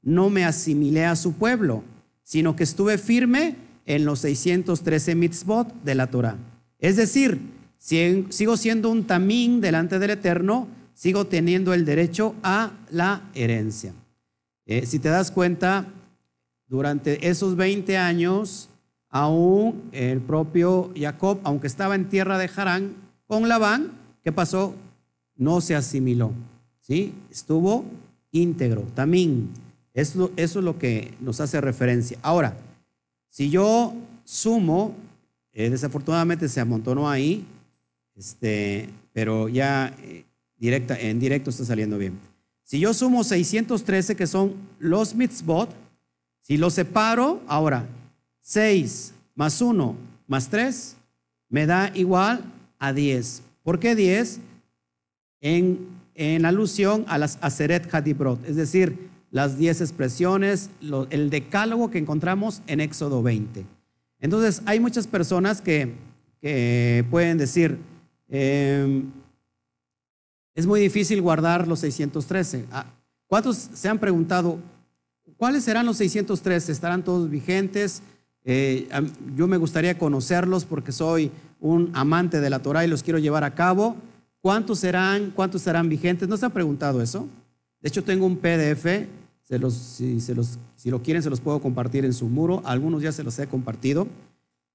no 0.02 0.30
me 0.30 0.46
asimilé 0.46 1.06
a 1.06 1.16
su 1.16 1.34
pueblo, 1.34 1.84
sino 2.24 2.56
que 2.56 2.64
estuve 2.64 2.98
firme 2.98 3.56
en 3.86 4.06
los 4.06 4.20
613 4.20 5.16
mitzvot 5.16 5.74
de 5.84 5.96
la 5.96 6.08
Torah. 6.08 6.38
Es 6.78 6.96
decir, 6.96 7.40
sigo 7.78 8.58
siendo 8.58 8.90
un 8.90 9.06
tamín 9.06 9.62
delante 9.62 9.98
del 9.98 10.12
Eterno, 10.12 10.68
sigo 10.94 11.26
teniendo 11.26 11.74
el 11.74 11.86
derecho 11.86 12.36
a 12.44 12.72
la 12.92 13.24
herencia. 13.34 13.94
Eh, 14.66 14.86
si 14.86 15.00
te 15.00 15.10
das 15.10 15.32
cuenta, 15.32 15.88
durante 16.68 17.28
esos 17.28 17.56
20 17.56 17.98
años, 17.98 18.70
aún 19.10 19.90
el 19.92 20.22
propio 20.22 20.94
Jacob, 20.96 21.40
aunque 21.44 21.66
estaba 21.66 21.96
en 21.96 22.10
tierra 22.10 22.38
de 22.38 22.50
Harán 22.56 22.94
con 23.26 23.50
Labán, 23.50 23.92
¿qué 24.24 24.32
pasó? 24.32 24.76
No 25.40 25.60
se 25.60 25.74
asimiló, 25.74 26.32
¿sí? 26.82 27.14
Estuvo 27.32 27.84
íntegro, 28.32 28.84
también. 28.94 29.50
Eso, 29.96 30.32
es 30.36 30.56
lo 30.56 30.78
que 30.78 31.14
nos 31.20 31.40
hace 31.40 31.60
referencia. 31.62 32.20
Ahora, 32.22 32.56
si 33.30 33.50
yo 33.50 33.96
sumo, 34.24 34.94
eh, 35.54 35.72
desafortunadamente 35.72 36.48
se 36.48 36.60
amontonó 36.60 37.10
ahí, 37.10 37.44
este, 38.16 38.90
pero 39.14 39.50
ya 39.50 39.96
eh, 40.04 40.26
directa, 40.58 41.00
en 41.00 41.20
directo 41.20 41.50
está 41.50 41.66
saliendo 41.66 41.98
bien. 41.98 42.20
Si 42.64 42.80
yo 42.80 42.94
sumo 42.94 43.24
613, 43.24 44.16
que 44.16 44.28
son 44.28 44.54
los 44.78 45.16
mitzvot, 45.16 45.74
si 46.42 46.58
lo 46.58 46.70
separo, 46.70 47.42
ahora, 47.48 47.88
6 48.42 49.14
más 49.36 49.62
1 49.62 49.96
más 50.28 50.50
3 50.50 50.96
me 51.50 51.66
da 51.66 51.92
igual 51.96 52.44
a 52.78 52.94
10. 52.94 53.42
¿Por 53.64 53.80
qué 53.80 53.96
10? 53.96 54.40
En, 55.42 56.00
alusión 56.46 57.06
a 57.08 57.18
las 57.18 57.38
Aseret 57.42 57.94
Hadibrot, 57.94 58.46
es 58.46 58.58
decir, 58.58 59.10
las 59.32 59.58
10 59.58 59.82
expresiones, 59.82 60.70
el 61.12 61.30
decálogo 61.30 61.90
que 61.90 61.98
encontramos 61.98 62.62
en 62.68 62.82
Éxodo 62.82 63.24
20. 63.24 63.66
Entonces, 64.20 64.62
hay 64.66 64.80
muchas 64.80 65.08
personas 65.08 65.62
que, 65.62 65.94
pueden 67.10 67.38
decir, 67.38 67.78
em, 68.28 69.06
es 70.56 70.66
muy 70.66 70.82
difícil 70.82 71.22
guardar 71.22 71.68
los 71.68 71.80
613. 71.80 72.66
Ah, 72.72 72.86
¿Cuántos 73.28 73.56
se 73.56 73.88
han 73.88 74.00
preguntado, 74.00 74.60
¿Cuáles 75.40 75.64
serán 75.64 75.86
los 75.86 75.96
603? 75.96 76.68
¿Estarán 76.68 77.02
todos 77.02 77.30
vigentes? 77.30 78.02
Eh, 78.44 78.90
yo 79.38 79.48
me 79.48 79.56
gustaría 79.56 79.98
conocerlos 79.98 80.66
porque 80.66 80.92
soy 80.92 81.32
un 81.62 81.92
amante 81.94 82.42
de 82.42 82.50
la 82.50 82.60
Torah 82.60 82.84
y 82.84 82.90
los 82.90 83.04
quiero 83.04 83.20
llevar 83.20 83.46
a 83.46 83.56
cabo. 83.56 83.96
¿Cuántos 84.42 84.80
serán? 84.80 85.32
¿Cuántos 85.32 85.62
serán 85.62 85.90
vigentes? 85.90 86.28
¿No 86.28 86.38
se 86.38 86.46
han 86.46 86.52
preguntado 86.52 87.02
eso? 87.02 87.28
De 87.82 87.90
hecho, 87.90 88.04
tengo 88.04 88.26
un 88.26 88.38
PDF. 88.38 89.08
Si, 89.44 90.20
se 90.22 90.36
los, 90.36 90.60
si 90.76 90.90
lo 90.92 91.02
quieren, 91.02 91.24
se 91.24 91.30
los 91.30 91.42
puedo 91.42 91.60
compartir 91.60 92.06
en 92.06 92.14
su 92.14 92.28
muro. 92.28 92.62
Algunos 92.66 93.02
ya 93.02 93.12
se 93.12 93.24
los 93.24 93.38
he 93.40 93.48
compartido. 93.48 94.08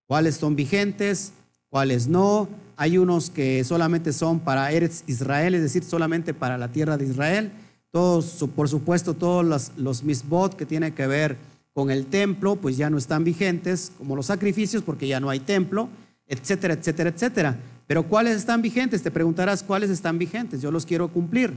¿Cuáles 0.06 0.36
son 0.36 0.56
vigentes? 0.56 1.32
¿Cuáles 1.68 2.08
no? 2.08 2.48
Hay 2.76 2.98
unos 2.98 3.30
que 3.30 3.62
solamente 3.64 4.12
son 4.12 4.40
para 4.40 4.70
Eretz 4.72 5.04
Israel, 5.06 5.54
es 5.54 5.62
decir, 5.62 5.84
solamente 5.84 6.34
para 6.34 6.58
la 6.58 6.72
tierra 6.72 6.96
de 6.96 7.04
Israel 7.06 7.52
todos, 7.94 8.44
por 8.56 8.68
supuesto, 8.68 9.14
todos 9.14 9.44
los, 9.44 9.70
los 9.76 10.02
misbot 10.02 10.56
que 10.56 10.66
tienen 10.66 10.92
que 10.92 11.06
ver 11.06 11.36
con 11.72 11.92
el 11.92 12.06
templo, 12.06 12.56
pues 12.56 12.76
ya 12.76 12.90
no 12.90 12.98
están 12.98 13.22
vigentes, 13.22 13.92
como 13.96 14.16
los 14.16 14.26
sacrificios, 14.26 14.82
porque 14.82 15.06
ya 15.06 15.20
no 15.20 15.30
hay 15.30 15.38
templo, 15.38 15.88
etcétera, 16.26 16.74
etcétera, 16.74 17.10
etcétera. 17.10 17.56
Pero 17.86 18.08
¿cuáles 18.08 18.36
están 18.36 18.62
vigentes? 18.62 19.02
Te 19.02 19.10
preguntarás 19.10 19.62
cuáles 19.62 19.90
están 19.90 20.18
vigentes. 20.18 20.62
Yo 20.62 20.70
los 20.70 20.86
quiero 20.86 21.08
cumplir. 21.08 21.54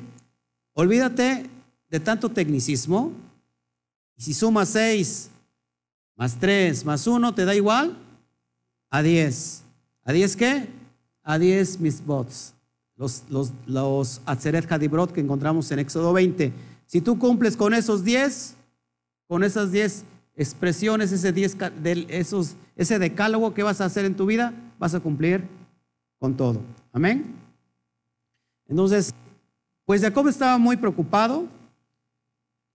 Olvídate 0.74 1.46
de 1.90 2.00
tanto 2.00 2.30
tecnicismo. 2.30 3.12
Y 4.16 4.24
si 4.24 4.34
sumas 4.34 4.70
6 4.70 5.30
más 6.16 6.40
3 6.40 6.84
más 6.86 7.08
1, 7.08 7.34
¿te 7.36 7.46
da 7.46 7.56
igual? 7.56 7.98
A 8.90 9.02
10. 9.02 9.64
¿A 10.04 10.12
10 10.12 10.36
qué? 10.36 10.68
A 11.24 11.38
10 11.38 11.80
misbots 11.80 12.54
los, 12.98 13.24
los, 13.30 13.54
los 13.66 14.22
Atzeret 14.26 14.70
Hadibrot 14.70 15.14
que 15.14 15.22
encontramos 15.22 15.72
en 15.72 15.80
Éxodo 15.80 16.12
20. 16.14 16.52
Si 16.88 17.02
tú 17.02 17.18
cumples 17.20 17.56
con 17.56 17.74
esos 17.74 18.04
10, 18.04 18.56
con 19.28 19.44
esas 19.44 19.72
10 19.72 20.04
expresiones, 20.36 21.12
ese, 21.12 21.32
10, 21.32 21.58
esos, 22.10 22.56
ese 22.76 23.00
decálogo 23.00 23.54
que 23.54 23.64
vas 23.64 23.82
a 23.82 23.86
hacer 23.86 24.06
en 24.06 24.16
tu 24.16 24.26
vida, 24.26 24.54
vas 24.80 24.96
a 24.96 25.00
cumplir 25.00 25.44
con 26.20 26.36
todo. 26.36 26.62
Amén. 26.94 27.36
Entonces, 28.68 29.14
pues 29.86 30.02
Jacob 30.02 30.28
estaba 30.28 30.58
muy 30.58 30.78
preocupado 30.78 31.48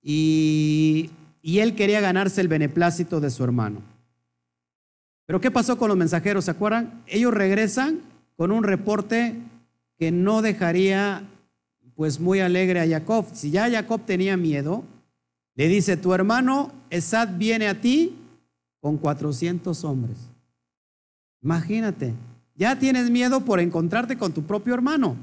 y, 0.02 1.10
él 1.42 1.74
quería 1.74 2.00
ganarse 2.00 2.40
el 2.40 2.48
beneplácito 2.48 3.20
de 3.20 3.30
su 3.30 3.44
hermano. 3.44 3.80
Pero 5.26 5.40
¿qué 5.40 5.50
pasó 5.50 5.76
con 5.76 5.88
los 5.88 5.96
mensajeros? 5.96 6.46
¿Se 6.46 6.50
acuerdan? 6.50 7.02
Ellos 7.06 7.34
regresan 7.34 8.00
con 8.36 8.50
un 8.50 8.64
reporte 8.64 9.36
que 9.98 10.10
no 10.10 10.40
dejaría 10.40 11.22
pues 11.94 12.18
muy 12.18 12.40
alegre 12.40 12.80
a 12.80 12.88
Jacob. 12.88 13.26
Si 13.32 13.50
ya 13.50 13.70
Jacob 13.70 14.00
tenía 14.06 14.36
miedo, 14.36 14.84
le 15.54 15.68
dice, 15.68 15.96
tu 15.96 16.14
hermano 16.14 16.72
Esad 16.90 17.36
viene 17.36 17.68
a 17.68 17.80
ti 17.80 18.16
con 18.80 18.96
400 18.96 19.84
hombres. 19.84 20.16
Imagínate, 21.42 22.14
ya 22.54 22.78
tienes 22.78 23.10
miedo 23.10 23.44
por 23.44 23.60
encontrarte 23.60 24.16
con 24.16 24.32
tu 24.32 24.42
propio 24.42 24.74
hermano. 24.74 25.16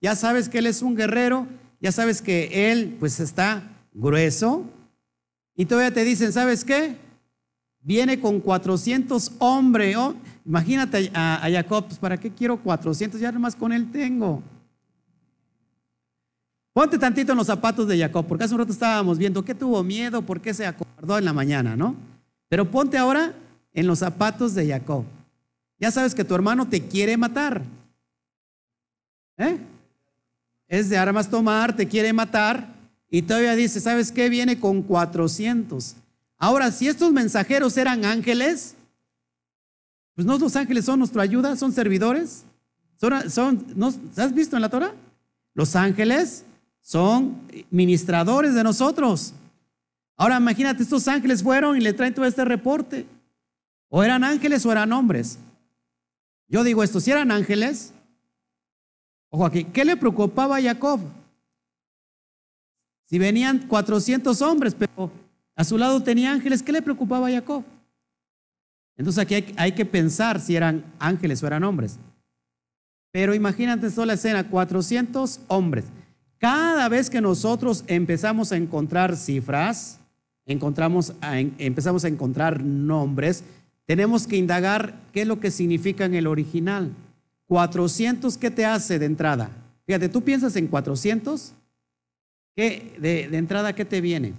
Ya 0.00 0.14
sabes 0.14 0.48
que 0.48 0.58
él 0.58 0.66
es 0.66 0.82
un 0.82 0.94
guerrero, 0.94 1.46
ya 1.80 1.92
sabes 1.92 2.22
que 2.22 2.70
él 2.70 2.96
pues 2.98 3.20
está 3.20 3.62
grueso. 3.92 4.64
Y 5.56 5.66
todavía 5.66 5.92
te 5.92 6.04
dicen, 6.04 6.32
¿sabes 6.32 6.64
qué? 6.64 6.96
Viene 7.80 8.20
con 8.20 8.40
400 8.40 9.32
hombres. 9.38 9.96
Oh, 9.96 10.14
Imagínate 10.48 11.10
a, 11.12 11.46
Jacob, 11.52 11.84
pues 11.88 11.98
¿para 11.98 12.16
qué 12.16 12.30
quiero 12.30 12.56
400? 12.56 13.20
Ya 13.20 13.30
nomás 13.30 13.54
con 13.54 13.70
él 13.70 13.90
tengo. 13.92 14.42
Ponte 16.72 16.96
tantito 16.96 17.32
en 17.32 17.38
los 17.38 17.48
zapatos 17.48 17.86
de 17.86 17.98
Jacob, 17.98 18.24
porque 18.26 18.44
hace 18.44 18.54
un 18.54 18.60
rato 18.60 18.72
estábamos 18.72 19.18
viendo 19.18 19.44
qué 19.44 19.54
tuvo 19.54 19.82
miedo, 19.84 20.22
por 20.22 20.40
qué 20.40 20.54
se 20.54 20.64
acordó 20.64 21.18
en 21.18 21.26
la 21.26 21.34
mañana, 21.34 21.76
¿no? 21.76 21.96
Pero 22.48 22.70
ponte 22.70 22.96
ahora 22.96 23.34
en 23.74 23.86
los 23.86 23.98
zapatos 23.98 24.54
de 24.54 24.68
Jacob. 24.68 25.04
Ya 25.78 25.90
sabes 25.90 26.14
que 26.14 26.24
tu 26.24 26.34
hermano 26.34 26.68
te 26.68 26.86
quiere 26.86 27.16
matar. 27.16 27.62
¿Eh? 29.36 29.58
Es 30.66 30.88
de 30.88 30.98
armas 30.98 31.30
tomar, 31.30 31.74
te 31.74 31.86
quiere 31.86 32.12
matar. 32.12 32.66
Y 33.10 33.22
todavía 33.22 33.54
dice, 33.54 33.80
¿sabes 33.80 34.12
qué? 34.12 34.28
Viene 34.28 34.58
con 34.58 34.82
400. 34.82 35.96
Ahora, 36.36 36.70
si 36.70 36.88
estos 36.88 37.12
mensajeros 37.12 37.76
eran 37.76 38.04
ángeles, 38.04 38.74
pues 40.14 40.26
no 40.26 40.36
los 40.36 40.56
ángeles 40.56 40.84
son 40.84 40.98
nuestra 40.98 41.22
ayuda, 41.22 41.56
son 41.56 41.72
servidores. 41.72 42.44
Son. 42.96 43.64
¿Has 44.16 44.34
visto 44.34 44.56
en 44.56 44.62
la 44.62 44.68
Torah? 44.68 44.92
Los 45.54 45.76
ángeles 45.76 46.44
son 46.80 47.36
ministradores 47.70 48.54
de 48.54 48.64
nosotros. 48.64 49.32
Ahora 50.16 50.38
imagínate, 50.38 50.82
estos 50.82 51.06
ángeles 51.06 51.42
fueron 51.42 51.76
y 51.76 51.80
le 51.80 51.92
traen 51.92 52.12
todo 52.12 52.24
este 52.24 52.44
reporte. 52.44 53.06
O 53.88 54.02
eran 54.02 54.24
ángeles 54.24 54.66
o 54.66 54.72
eran 54.72 54.92
hombres. 54.92 55.38
Yo 56.48 56.64
digo 56.64 56.82
esto, 56.82 56.98
si 56.98 57.10
eran 57.10 57.30
ángeles, 57.30 57.92
ojo 59.28 59.44
aquí, 59.44 59.64
¿qué 59.64 59.84
le 59.84 59.96
preocupaba 59.96 60.56
a 60.56 60.62
Jacob? 60.62 61.00
Si 63.04 63.18
venían 63.18 63.66
400 63.68 64.40
hombres, 64.42 64.74
pero 64.74 65.10
a 65.54 65.64
su 65.64 65.76
lado 65.76 66.02
tenía 66.02 66.32
ángeles, 66.32 66.62
¿qué 66.62 66.72
le 66.72 66.82
preocupaba 66.82 67.28
a 67.28 67.32
Jacob? 67.32 67.64
Entonces 68.96 69.22
aquí 69.22 69.44
hay, 69.56 69.72
que 69.72 69.86
pensar 69.86 70.40
si 70.40 70.56
eran 70.56 70.84
ángeles 70.98 71.42
o 71.42 71.46
eran 71.46 71.64
hombres. 71.64 71.98
Pero 73.12 73.34
imagínate 73.34 73.88
la 74.04 74.14
escena, 74.14 74.48
400 74.48 75.40
hombres. 75.46 75.84
Cada 76.38 76.88
vez 76.88 77.08
que 77.08 77.20
nosotros 77.20 77.84
empezamos 77.86 78.52
a 78.52 78.56
encontrar 78.56 79.16
cifras, 79.16 80.00
encontramos 80.46 81.12
empezamos 81.58 82.04
a 82.04 82.08
encontrar 82.08 82.62
nombres, 82.62 83.44
tenemos 83.88 84.26
que 84.26 84.36
indagar 84.36 85.00
qué 85.14 85.22
es 85.22 85.26
lo 85.26 85.40
que 85.40 85.50
significa 85.50 86.04
en 86.04 86.14
el 86.14 86.26
original. 86.26 86.92
400, 87.46 88.36
¿qué 88.36 88.50
te 88.50 88.66
hace 88.66 88.98
de 88.98 89.06
entrada? 89.06 89.50
Fíjate, 89.86 90.10
tú 90.10 90.22
piensas 90.22 90.54
en 90.56 90.66
400, 90.66 91.54
¿qué, 92.54 92.94
de, 92.98 93.28
de 93.28 93.38
entrada, 93.38 93.74
¿qué 93.74 93.86
te 93.86 94.02
viene? 94.02 94.34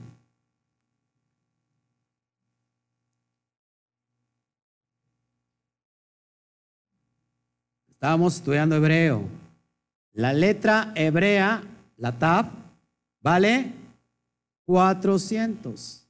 Estábamos 7.90 8.36
estudiando 8.36 8.76
hebreo. 8.76 9.24
La 10.14 10.32
letra 10.32 10.92
hebrea, 10.94 11.64
la 11.98 12.12
tab, 12.20 12.52
vale 13.20 13.72
400. 14.66 15.58
Entonces, 15.64 16.06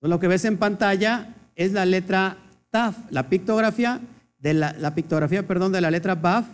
lo 0.00 0.18
que 0.18 0.28
ves 0.28 0.46
en 0.46 0.56
pantalla 0.56 1.34
es 1.56 1.72
la 1.72 1.84
letra 1.84 2.38
la 3.10 3.28
pictografía 3.28 4.00
de 4.38 4.52
la, 4.52 4.72
la 4.72 4.94
pictografía, 4.94 5.46
perdón, 5.46 5.70
de 5.72 5.80
la 5.80 5.90
letra 5.90 6.16
baf 6.16 6.44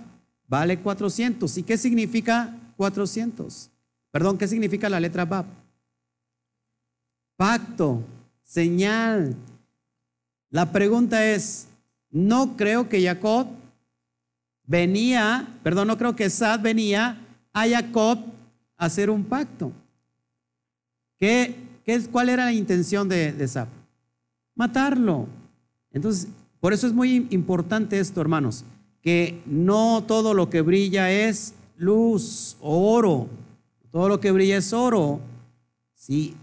vale 0.46 0.78
400. 0.78 1.56
¿Y 1.58 1.62
qué 1.62 1.78
significa 1.78 2.54
400? 2.76 3.70
Perdón, 4.10 4.36
¿qué 4.36 4.46
significa 4.46 4.88
la 4.90 5.00
letra 5.00 5.24
baf? 5.24 5.46
Pacto, 7.36 8.02
señal. 8.42 9.34
La 10.50 10.70
pregunta 10.70 11.24
es, 11.24 11.68
no 12.10 12.54
creo 12.56 12.88
que 12.88 13.02
Jacob 13.02 13.46
venía, 14.66 15.48
perdón, 15.62 15.88
no 15.88 15.96
creo 15.96 16.14
que 16.14 16.28
Sad 16.28 16.60
venía 16.60 17.18
a 17.52 17.66
Jacob 17.66 18.18
a 18.76 18.84
hacer 18.86 19.08
un 19.08 19.24
pacto. 19.24 19.72
¿Qué, 21.18 21.54
qué, 21.84 21.98
¿Cuál 22.12 22.28
era 22.28 22.44
la 22.44 22.52
intención 22.52 23.08
de, 23.08 23.32
de 23.32 23.48
Sad? 23.48 23.68
Matarlo. 24.54 25.39
Entonces, 25.92 26.28
por 26.60 26.72
eso 26.72 26.86
es 26.86 26.92
muy 26.92 27.26
importante 27.30 27.98
esto, 27.98 28.20
hermanos, 28.20 28.64
que 29.02 29.42
no 29.46 30.04
todo 30.06 30.34
lo 30.34 30.50
que 30.50 30.60
brilla 30.60 31.10
es 31.10 31.54
luz 31.76 32.56
o 32.60 32.92
oro. 32.92 33.28
Todo 33.90 34.08
lo 34.08 34.20
que 34.20 34.30
brilla 34.30 34.56
es 34.56 34.72
oro. 34.72 35.20
Sí, 35.94 36.34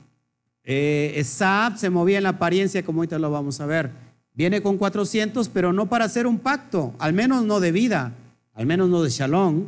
eh, 0.64 1.24
se 1.24 1.90
movía 1.90 2.18
en 2.18 2.24
la 2.24 2.30
apariencia, 2.30 2.84
como 2.84 3.00
ahorita 3.00 3.20
lo 3.20 3.32
vamos 3.32 3.60
a 3.62 3.66
ver 3.66 4.08
Viene 4.38 4.62
con 4.62 4.78
400, 4.78 5.50
pero 5.50 5.74
no 5.74 5.90
para 5.90 6.06
hacer 6.06 6.28
un 6.28 6.38
pacto, 6.38 6.94
al 7.00 7.12
menos 7.12 7.44
no 7.44 7.60
de 7.60 7.72
vida, 7.72 8.14
al 8.54 8.68
menos 8.68 8.88
no 8.88 9.02
de 9.02 9.10
shalom. 9.10 9.64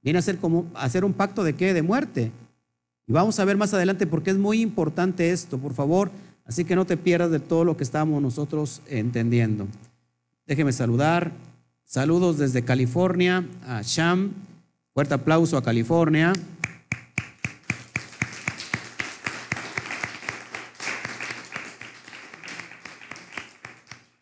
Viene 0.00 0.18
a 0.18 0.20
hacer, 0.20 0.38
como, 0.38 0.64
hacer 0.72 1.04
un 1.04 1.12
pacto 1.12 1.44
de 1.44 1.52
qué? 1.52 1.74
De 1.74 1.82
muerte. 1.82 2.32
Y 3.06 3.12
vamos 3.12 3.38
a 3.38 3.44
ver 3.44 3.58
más 3.58 3.74
adelante 3.74 4.06
porque 4.06 4.30
es 4.30 4.38
muy 4.38 4.62
importante 4.62 5.32
esto, 5.32 5.58
por 5.58 5.74
favor. 5.74 6.10
Así 6.46 6.64
que 6.64 6.76
no 6.76 6.84
te 6.84 6.96
pierdas 6.96 7.30
de 7.30 7.40
todo 7.40 7.64
lo 7.64 7.76
que 7.76 7.82
estamos 7.84 8.22
nosotros 8.22 8.80
entendiendo. 8.88 9.66
Déjeme 10.46 10.72
saludar. 10.72 11.32
Saludos 11.84 12.38
desde 12.38 12.64
California 12.64 13.44
a 13.66 13.82
Sham. 13.82 14.32
Fuerte 14.94 15.14
aplauso 15.14 15.56
a 15.56 15.62
California. 15.62 16.32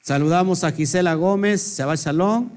Saludamos 0.01 0.65
a 0.65 0.73
Gisela 0.73 1.15
Gómez, 1.15 1.79
Shabbat 1.79 1.99
Shalom, 1.99 2.51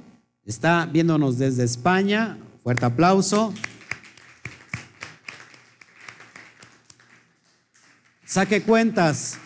está 0.45 0.85
viéndonos 0.85 1.37
desde 1.37 1.63
España. 1.63 2.37
Fuerte 2.61 2.85
aplauso. 2.85 3.53
Saque 8.25 8.61
cuentas. 8.61 9.39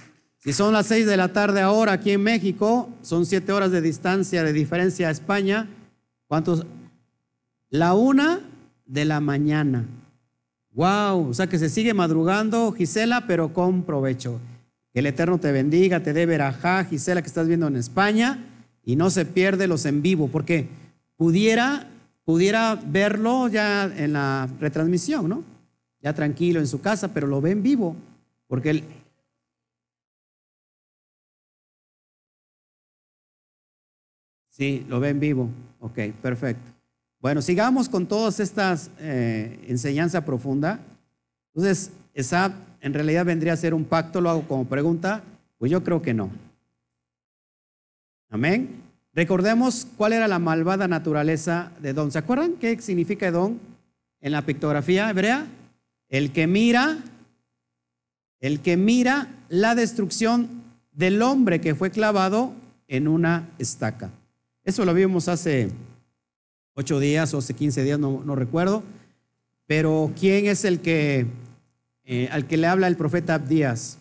Si 0.43 0.53
son 0.53 0.73
las 0.73 0.87
seis 0.87 1.05
de 1.05 1.17
la 1.17 1.33
tarde 1.33 1.61
ahora 1.61 1.91
aquí 1.91 2.09
en 2.09 2.23
México, 2.23 2.89
son 3.03 3.27
siete 3.27 3.51
horas 3.51 3.71
de 3.71 3.79
distancia 3.79 4.43
de 4.43 4.53
diferencia 4.53 5.07
a 5.07 5.11
España. 5.11 5.69
¿Cuántos? 6.27 6.65
La 7.69 7.93
una 7.93 8.39
de 8.87 9.05
la 9.05 9.19
mañana. 9.19 9.85
Wow, 10.71 11.29
o 11.29 11.33
sea 11.35 11.45
que 11.45 11.59
se 11.59 11.69
sigue 11.69 11.93
madrugando, 11.93 12.71
Gisela, 12.71 13.27
pero 13.27 13.53
con 13.53 13.83
provecho. 13.83 14.39
Que 14.91 14.99
el 15.01 15.05
Eterno 15.05 15.37
te 15.37 15.51
bendiga, 15.51 16.01
te 16.01 16.11
dé 16.11 16.25
verajá, 16.25 16.85
Gisela, 16.85 17.21
que 17.21 17.27
estás 17.27 17.47
viendo 17.47 17.67
en 17.67 17.75
España, 17.75 18.43
y 18.83 18.95
no 18.95 19.11
se 19.11 19.25
pierde 19.25 19.67
los 19.67 19.85
en 19.85 20.01
vivo, 20.01 20.27
porque 20.27 20.67
pudiera, 21.17 21.87
pudiera 22.25 22.81
verlo 22.83 23.47
ya 23.47 23.83
en 23.83 24.13
la 24.13 24.49
retransmisión, 24.59 25.29
¿no? 25.29 25.43
Ya 26.01 26.13
tranquilo 26.13 26.59
en 26.59 26.67
su 26.67 26.81
casa, 26.81 27.09
pero 27.13 27.27
lo 27.27 27.41
ve 27.41 27.51
en 27.51 27.61
vivo, 27.61 27.95
porque 28.47 28.71
él... 28.71 28.83
Sí, 34.61 34.85
lo 34.87 34.99
ve 34.99 35.09
en 35.09 35.19
vivo. 35.19 35.49
Ok, 35.79 35.97
perfecto. 36.21 36.69
Bueno, 37.19 37.41
sigamos 37.41 37.89
con 37.89 38.05
todas 38.05 38.39
estas 38.39 38.91
eh, 38.99 39.59
enseñanza 39.67 40.23
profunda. 40.23 40.79
Entonces, 41.47 41.89
esa 42.13 42.53
en 42.79 42.93
realidad 42.93 43.25
vendría 43.25 43.53
a 43.53 43.57
ser 43.57 43.73
un 43.73 43.85
pacto, 43.85 44.21
lo 44.21 44.29
hago 44.29 44.47
como 44.47 44.65
pregunta, 44.65 45.23
pues 45.57 45.71
yo 45.71 45.83
creo 45.83 46.03
que 46.03 46.13
no. 46.13 46.29
Amén. 48.29 48.69
Recordemos 49.15 49.87
cuál 49.97 50.13
era 50.13 50.27
la 50.27 50.37
malvada 50.37 50.87
naturaleza 50.87 51.71
de 51.81 51.93
Don. 51.93 52.11
¿Se 52.11 52.19
acuerdan 52.19 52.53
qué 52.59 52.79
significa 52.81 53.31
Don 53.31 53.59
en 54.19 54.31
la 54.31 54.43
pictografía 54.43 55.09
hebrea? 55.09 55.47
El 56.07 56.31
que 56.31 56.45
mira, 56.45 56.99
el 58.39 58.59
que 58.59 58.77
mira 58.77 59.27
la 59.49 59.73
destrucción 59.73 60.47
del 60.91 61.23
hombre 61.23 61.61
que 61.61 61.73
fue 61.73 61.89
clavado 61.89 62.53
en 62.87 63.07
una 63.07 63.49
estaca. 63.57 64.11
Eso 64.63 64.85
lo 64.85 64.93
vimos 64.93 65.27
hace 65.27 65.71
ocho 66.73 66.99
días 66.99 67.33
o 67.33 67.39
hace 67.39 67.53
quince 67.53 67.83
días, 67.83 67.99
no, 67.99 68.21
no 68.23 68.35
recuerdo. 68.35 68.83
Pero 69.67 70.11
¿quién 70.17 70.47
es 70.47 70.65
el 70.65 70.81
que 70.81 71.27
eh, 72.13 72.27
al 72.31 72.45
que 72.45 72.57
le 72.57 72.67
habla 72.67 72.87
el 72.87 72.97
profeta 72.97 73.35
Abdías. 73.35 73.97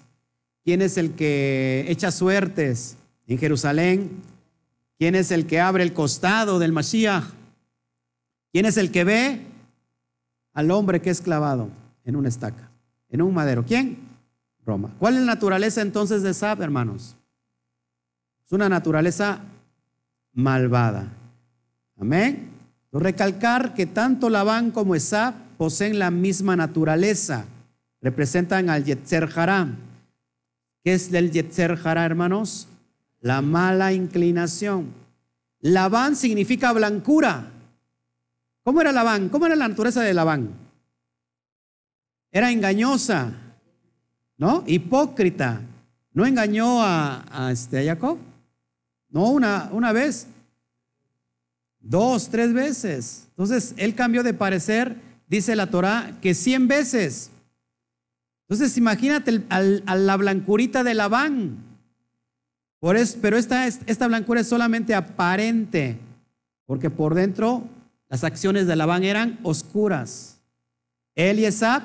¿Quién 0.65 0.83
es 0.83 0.97
el 0.97 1.15
que 1.15 1.85
echa 1.89 2.11
suertes 2.11 2.97
en 3.27 3.39
Jerusalén? 3.39 4.11
¿Quién 4.99 5.15
es 5.15 5.31
el 5.31 5.47
que 5.47 5.61
abre 5.61 5.83
el 5.83 5.93
costado 5.93 6.59
del 6.59 6.73
Mashiach? 6.73 7.25
¿Quién 8.53 8.67
es 8.67 8.77
el 8.77 8.91
que 8.91 9.05
ve 9.05 9.47
al 10.53 10.71
hombre 10.71 11.01
que 11.01 11.11
es 11.11 11.21
clavado 11.21 11.69
en 12.05 12.17
una 12.17 12.29
estaca, 12.29 12.71
en 13.11 13.23
un 13.23 13.33
madero? 13.33 13.65
¿Quién? 13.65 13.99
Roma. 14.67 14.93
¿Cuál 14.99 15.15
es 15.15 15.21
la 15.21 15.27
naturaleza 15.27 15.81
entonces 15.81 16.23
de 16.23 16.35
Sab, 16.35 16.61
hermanos? 16.63 17.17
Es 18.45 18.53
una 18.53 18.69
naturaleza 18.69 19.41
malvada. 20.33 21.09
Amén. 21.99 22.51
Recalcar 22.93 23.75
que 23.75 23.87
tanto 23.87 24.31
Labán 24.31 24.71
como 24.71 24.95
Esab 24.95 25.35
poseen 25.57 25.99
la 25.99 26.11
misma 26.11 26.57
naturaleza 26.57 27.47
representan 28.01 28.71
al 28.71 28.85
Yetzer 28.85 29.29
Hará. 29.35 29.69
¿Qué 30.83 30.95
es 30.95 31.13
el 31.13 31.31
Yetzer 31.31 31.79
Hará, 31.85 32.05
hermanos? 32.05 32.67
La 33.21 33.43
mala 33.43 33.93
inclinación. 33.93 34.93
Labán 35.61 36.17
significa 36.17 36.73
blancura. 36.73 37.51
¿Cómo 38.65 38.81
era 38.81 38.93
Labán? 38.93 39.29
¿Cómo 39.29 39.47
era 39.47 39.57
la 39.57 39.69
naturaleza 39.69 40.01
de 40.01 40.15
Labán? 40.15 40.51
Era 42.33 42.51
engañosa, 42.51 43.33
¿no? 44.39 44.65
Hipócrita. 44.67 45.61
¿No 46.13 46.25
engañó 46.25 46.83
a, 46.83 47.25
a, 47.31 47.53
este, 47.53 47.85
Jacob? 47.85 48.19
No, 49.11 49.31
una, 49.31 49.69
una 49.73 49.93
vez. 49.93 50.27
Dos, 51.81 52.29
tres 52.29 52.53
veces. 52.53 53.27
Entonces, 53.31 53.75
él 53.77 53.95
cambió 53.95 54.23
de 54.23 54.35
parecer, 54.35 54.97
dice 55.29 55.57
la 55.57 55.71
Torah, 55.71 56.19
que 56.21 56.35
cien 56.35 56.69
veces. 56.69 57.31
Entonces 58.51 58.77
imagínate 58.77 59.45
a 59.49 59.95
la 59.95 60.17
blancurita 60.17 60.83
de 60.83 60.95
Labán. 60.95 61.57
Por 62.81 62.97
eso, 62.97 63.19
pero 63.23 63.37
esta, 63.37 63.69
esta 63.69 64.09
blancura 64.09 64.41
es 64.41 64.49
solamente 64.49 64.93
aparente, 64.93 65.99
porque 66.67 66.91
por 66.91 67.15
dentro 67.15 67.63
las 68.09 68.25
acciones 68.25 68.67
de 68.67 68.75
Labán 68.75 69.05
eran 69.05 69.39
oscuras. 69.45 70.41
Él 71.15 71.39
y 71.39 71.45
Esab 71.45 71.83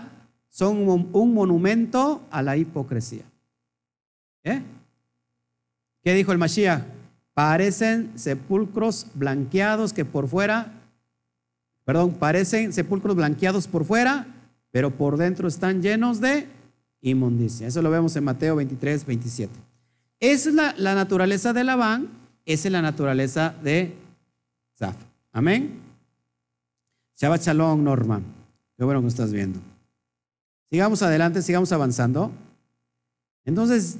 son 0.50 0.88
un 0.88 1.34
monumento 1.36 2.24
a 2.32 2.42
la 2.42 2.58
hipocresía. 2.58 3.26
¿Eh? 4.44 4.64
¿Qué 6.02 6.14
dijo 6.16 6.32
el 6.32 6.40
Mashiach? 6.40 6.95
Parecen 7.36 8.13
sepulcros 8.15 9.08
blanqueados 9.13 9.91
que 9.91 10.06
por 10.06 10.30
fuera, 10.30 10.71
perdón, 11.84 12.13
parecen 12.13 12.71
sepulcros 12.71 13.17
blanqueados 13.17 13.67
por 13.67 13.84
fuera, 13.84 14.26
pero 14.71 14.91
por 14.91 15.17
dentro 15.17 15.48
están 15.48 15.82
llenos 15.82 16.21
de 16.21 16.48
inmundicia. 17.02 17.67
Eso 17.67 17.82
lo 17.82 17.91
vemos 17.91 18.15
en 18.15 18.24
Mateo 18.24 18.56
23, 18.56 19.06
27. 19.06 19.54
Esa 20.21 20.50
es 20.50 20.56
la, 20.56 20.95
naturaleza 20.95 21.52
de 21.52 21.65
Labán, 21.65 22.08
esa 22.45 22.69
es 22.69 22.71
la 22.71 22.82
naturaleza 22.82 23.54
de 23.62 23.93
Zaf. 24.78 24.95
Amén. 25.34 25.82
Shabbat 27.17 27.41
Shalom, 27.41 27.84
Norma. 27.84 28.21
Qué 28.78 28.86
bueno 28.86 29.02
que 29.02 29.08
estás 29.08 29.34
viendo. 29.34 29.60
Sigamos 30.69 31.02
adelante, 31.02 31.41
sigamos 31.41 31.74
avanzando. 31.74 32.32
Entonces, 33.43 33.98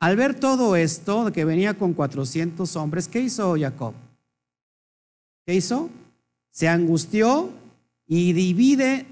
al 0.00 0.16
ver 0.16 0.38
todo 0.38 0.76
esto, 0.76 1.32
que 1.32 1.44
venía 1.44 1.74
con 1.74 1.92
400 1.92 2.76
hombres, 2.76 3.08
¿qué 3.08 3.20
hizo 3.20 3.56
Jacob? 3.58 3.94
¿Qué 5.44 5.54
hizo? 5.54 5.90
Se 6.50 6.68
angustió 6.68 7.50
y 8.06 8.32
divide, 8.32 9.06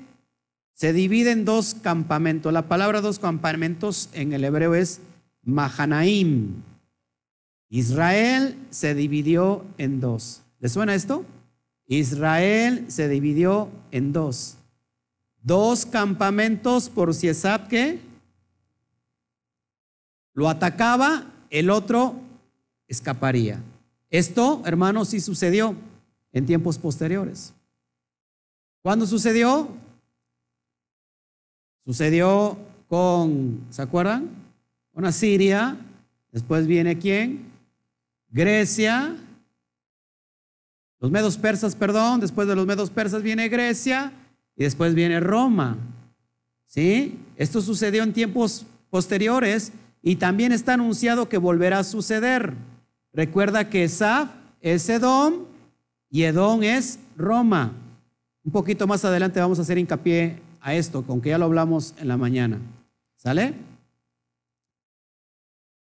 se 0.75 0.92
divide 0.92 1.33
en 1.33 1.44
dos 1.44 1.75
campamentos. 1.75 2.53
La 2.53 2.68
palabra 2.68 3.01
dos 3.01 3.18
campamentos 3.18 4.09
en 4.12 4.33
el 4.33 4.44
hebreo 4.44 4.75
es 4.75 5.01
Mahanaim. 5.42 6.62
Israel 7.68 8.57
se 8.70 8.94
dividió 8.94 9.64
en 9.79 10.01
dos. 10.01 10.42
¿Le 10.61 10.68
suena 10.68 10.94
esto? 10.94 11.25
Israel 11.88 12.85
se 12.88 13.09
dividió 13.09 13.68
en 13.90 14.12
dos. 14.12 14.57
Dos 15.42 15.87
campamentos 15.87 16.88
por 16.88 17.14
si 17.14 17.29
es 17.29 17.44
que 17.68 18.01
lo 20.37 20.51
atacaba, 20.51 21.25
el 21.49 21.70
otro 21.70 22.14
escaparía. 22.87 23.61
Esto, 24.11 24.62
hermanos, 24.66 25.09
sí 25.09 25.18
sucedió 25.18 25.75
en 26.31 26.44
tiempos 26.44 26.79
posteriores. 26.79 27.55
¿Cuándo 28.83 29.07
sucedió? 29.07 29.68
Sucedió 31.87 32.59
con, 32.87 33.66
¿se 33.70 33.81
acuerdan? 33.81 34.29
Con 34.92 35.07
Asiria, 35.07 35.79
después 36.31 36.66
viene 36.66 36.99
quién? 36.99 37.51
Grecia, 38.29 39.16
los 41.01 41.11
medos 41.11 41.38
persas, 41.38 41.75
perdón, 41.75 42.20
después 42.20 42.46
de 42.46 42.57
los 42.57 42.66
medos 42.66 42.90
persas 42.90 43.22
viene 43.22 43.49
Grecia 43.49 44.12
y 44.55 44.64
después 44.64 44.94
viene 44.94 45.18
Roma. 45.18 45.79
¿Sí? 46.66 47.18
Esto 47.37 47.62
sucedió 47.62 48.03
en 48.03 48.12
tiempos 48.12 48.66
posteriores 48.90 49.72
y 50.07 50.14
también 50.14 50.53
está 50.53 50.75
anunciado 50.75 51.29
que 51.29 51.37
volverá 51.37 51.81
a 51.81 51.85
suceder. 51.85 52.55
Recuerda 53.12 53.69
que 53.69 53.83
Esaf 53.83 54.31
es 54.61 54.88
Edom 54.88 55.47
y 56.09 56.23
Edom 56.23 56.62
es 56.62 57.01
Roma. 57.16 57.73
Un 58.45 58.53
poquito 58.53 58.87
más 58.87 59.05
adelante 59.05 59.40
vamos 59.40 59.59
a 59.59 59.62
hacer 59.62 59.79
hincapié 59.79 60.38
a 60.61 60.77
esto, 60.77 61.03
con 61.03 61.21
que 61.21 61.31
ya 61.31 61.38
lo 61.38 61.47
hablamos 61.47 61.92
en 61.99 62.07
la 62.07 62.16
mañana. 62.16 62.61
¿Sale? 63.16 63.55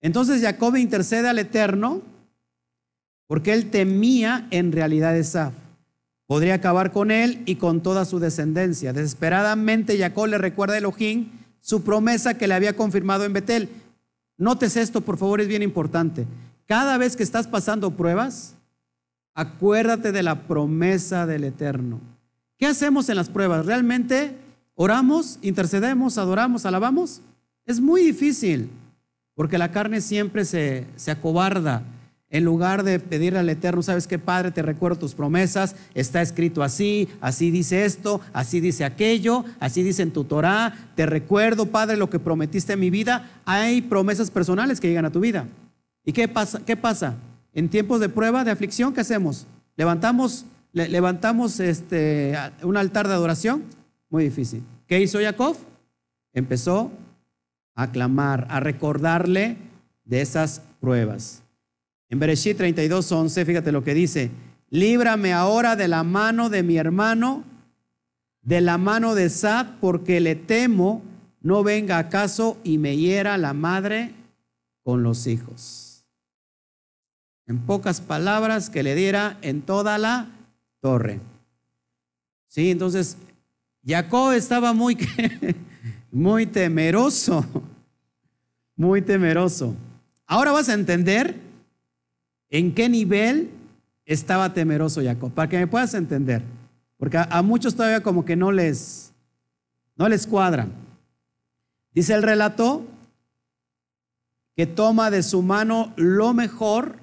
Entonces 0.01 0.41
Jacob 0.41 0.75
intercede 0.77 1.29
al 1.29 1.37
Eterno 1.37 2.01
porque 3.27 3.53
él 3.53 3.69
temía 3.69 4.47
en 4.49 4.71
realidad 4.71 5.11
a 5.11 5.17
Esaf. 5.17 5.53
Podría 6.25 6.55
acabar 6.55 6.91
con 6.91 7.11
él 7.11 7.43
y 7.45 7.57
con 7.57 7.83
toda 7.83 8.03
su 8.03 8.17
descendencia. 8.17 8.93
Desesperadamente 8.93 9.95
Jacob 9.95 10.25
le 10.25 10.39
recuerda 10.39 10.73
a 10.73 10.79
Elohim 10.79 11.29
su 11.61 11.83
promesa 11.83 12.35
que 12.35 12.47
le 12.47 12.55
había 12.55 12.75
confirmado 12.75 13.23
en 13.23 13.33
Betel. 13.33 13.69
Notes 14.37 14.77
esto, 14.77 15.01
por 15.01 15.17
favor, 15.17 15.41
es 15.41 15.47
bien 15.47 15.63
importante. 15.63 16.25
Cada 16.65 16.97
vez 16.97 17.15
que 17.15 17.23
estás 17.23 17.47
pasando 17.47 17.91
pruebas, 17.91 18.55
acuérdate 19.33 20.11
de 20.11 20.23
la 20.23 20.43
promesa 20.47 21.25
del 21.25 21.43
Eterno. 21.43 21.99
¿Qué 22.57 22.67
hacemos 22.67 23.09
en 23.09 23.15
las 23.15 23.29
pruebas? 23.29 23.65
¿Realmente 23.65 24.35
oramos, 24.75 25.39
intercedemos, 25.41 26.17
adoramos, 26.17 26.65
alabamos? 26.65 27.21
Es 27.65 27.79
muy 27.79 28.01
difícil, 28.01 28.69
porque 29.33 29.57
la 29.57 29.71
carne 29.71 30.01
siempre 30.01 30.45
se, 30.45 30.87
se 30.95 31.11
acobarda 31.11 31.83
en 32.29 32.43
lugar 32.43 32.83
de 32.83 32.99
pedirle 32.99 33.39
al 33.39 33.49
Eterno, 33.49 33.81
¿sabes 33.81 34.05
qué, 34.05 34.19
Padre? 34.19 34.51
Te 34.51 34.61
recuerdo 34.61 34.99
tus 34.99 35.15
promesas, 35.15 35.75
está 35.93 36.21
escrito 36.21 36.61
así, 36.61 37.07
así 37.21 37.51
dice 37.51 37.85
esto, 37.85 38.19
así 38.33 38.59
dice 38.59 38.83
aquello, 38.83 39.45
así 39.61 39.81
dice 39.81 40.03
en 40.03 40.11
tu 40.11 40.25
Torah. 40.25 40.73
Te 40.95 41.05
recuerdo, 41.05 41.67
Padre, 41.67 41.95
lo 41.95 42.09
que 42.09 42.19
prometiste 42.19 42.73
en 42.73 42.81
mi 42.81 42.89
vida. 42.89 43.41
Hay 43.45 43.81
promesas 43.81 44.29
personales 44.29 44.81
que 44.81 44.89
llegan 44.89 45.05
a 45.05 45.11
tu 45.11 45.21
vida. 45.21 45.47
¿Y 46.03 46.11
qué 46.11 46.27
pasa? 46.27 46.59
¿Qué 46.65 46.75
pasa? 46.75 47.15
En 47.53 47.69
tiempos 47.69 48.01
de 48.01 48.09
prueba, 48.09 48.43
de 48.43 48.51
aflicción, 48.51 48.93
¿qué 48.93 49.01
hacemos? 49.01 49.47
¿Levantamos, 49.77 50.45
levantamos 50.73 51.61
este, 51.61 52.35
un 52.61 52.75
altar 52.75 53.07
de 53.07 53.13
adoración? 53.13 53.63
Muy 54.09 54.25
difícil. 54.25 54.63
¿Qué 54.85 54.99
hizo 54.99 55.19
Jacob? 55.21 55.55
Empezó 56.33 56.91
a 57.73 57.89
clamar, 57.91 58.47
a 58.49 58.59
recordarle 58.59 59.57
de 60.03 60.21
esas 60.21 60.61
pruebas. 60.81 61.41
En 62.09 62.19
Bereshit 62.19 62.57
32, 62.57 63.11
11, 63.11 63.45
fíjate 63.45 63.71
lo 63.71 63.83
que 63.83 63.93
dice, 63.93 64.31
líbrame 64.69 65.33
ahora 65.33 65.75
de 65.75 65.87
la 65.87 66.03
mano 66.03 66.49
de 66.49 66.63
mi 66.63 66.77
hermano, 66.77 67.43
de 68.41 68.61
la 68.61 68.77
mano 68.77 69.13
de 69.13 69.29
Sad, 69.29 69.67
porque 69.81 70.19
le 70.19 70.35
temo 70.35 71.01
no 71.41 71.63
venga 71.63 71.97
acaso 71.97 72.57
y 72.63 72.77
me 72.77 72.97
hiera 72.97 73.37
la 73.37 73.53
madre 73.53 74.13
con 74.83 75.03
los 75.03 75.27
hijos. 75.27 76.03
En 77.45 77.59
pocas 77.59 78.01
palabras, 78.01 78.69
que 78.69 78.83
le 78.83 78.95
diera 78.95 79.37
en 79.41 79.61
toda 79.61 79.97
la 79.97 80.27
torre. 80.81 81.21
Sí, 82.47 82.71
entonces 82.71 83.17
Jacob 83.85 84.33
estaba 84.33 84.73
muy, 84.73 84.97
muy 86.11 86.45
temeroso, 86.45 87.45
muy 88.75 89.01
temeroso. 89.01 89.73
Ahora 90.25 90.51
vas 90.51 90.67
a 90.67 90.73
entender 90.73 91.46
¿En 92.49 92.73
qué 92.73 92.89
nivel 92.89 93.49
estaba 94.05 94.53
temeroso 94.53 95.01
Jacob? 95.03 95.31
Para 95.31 95.49
que 95.49 95.57
me 95.57 95.67
puedas 95.67 95.93
entender. 95.93 96.41
Porque 96.97 97.17
a, 97.17 97.41
muchos 97.41 97.75
todavía 97.75 98.01
como 98.01 98.25
que 98.25 98.35
no 98.35 98.51
les, 98.51 99.11
no 99.95 100.09
les 100.09 100.25
cuadra. 100.25 100.67
Dice 101.93 102.13
el 102.13 102.23
relato 102.23 102.85
que 104.55 104.65
toma 104.65 105.11
de 105.11 105.23
su 105.23 105.41
mano 105.41 105.93
lo 105.95 106.33
mejor, 106.33 106.97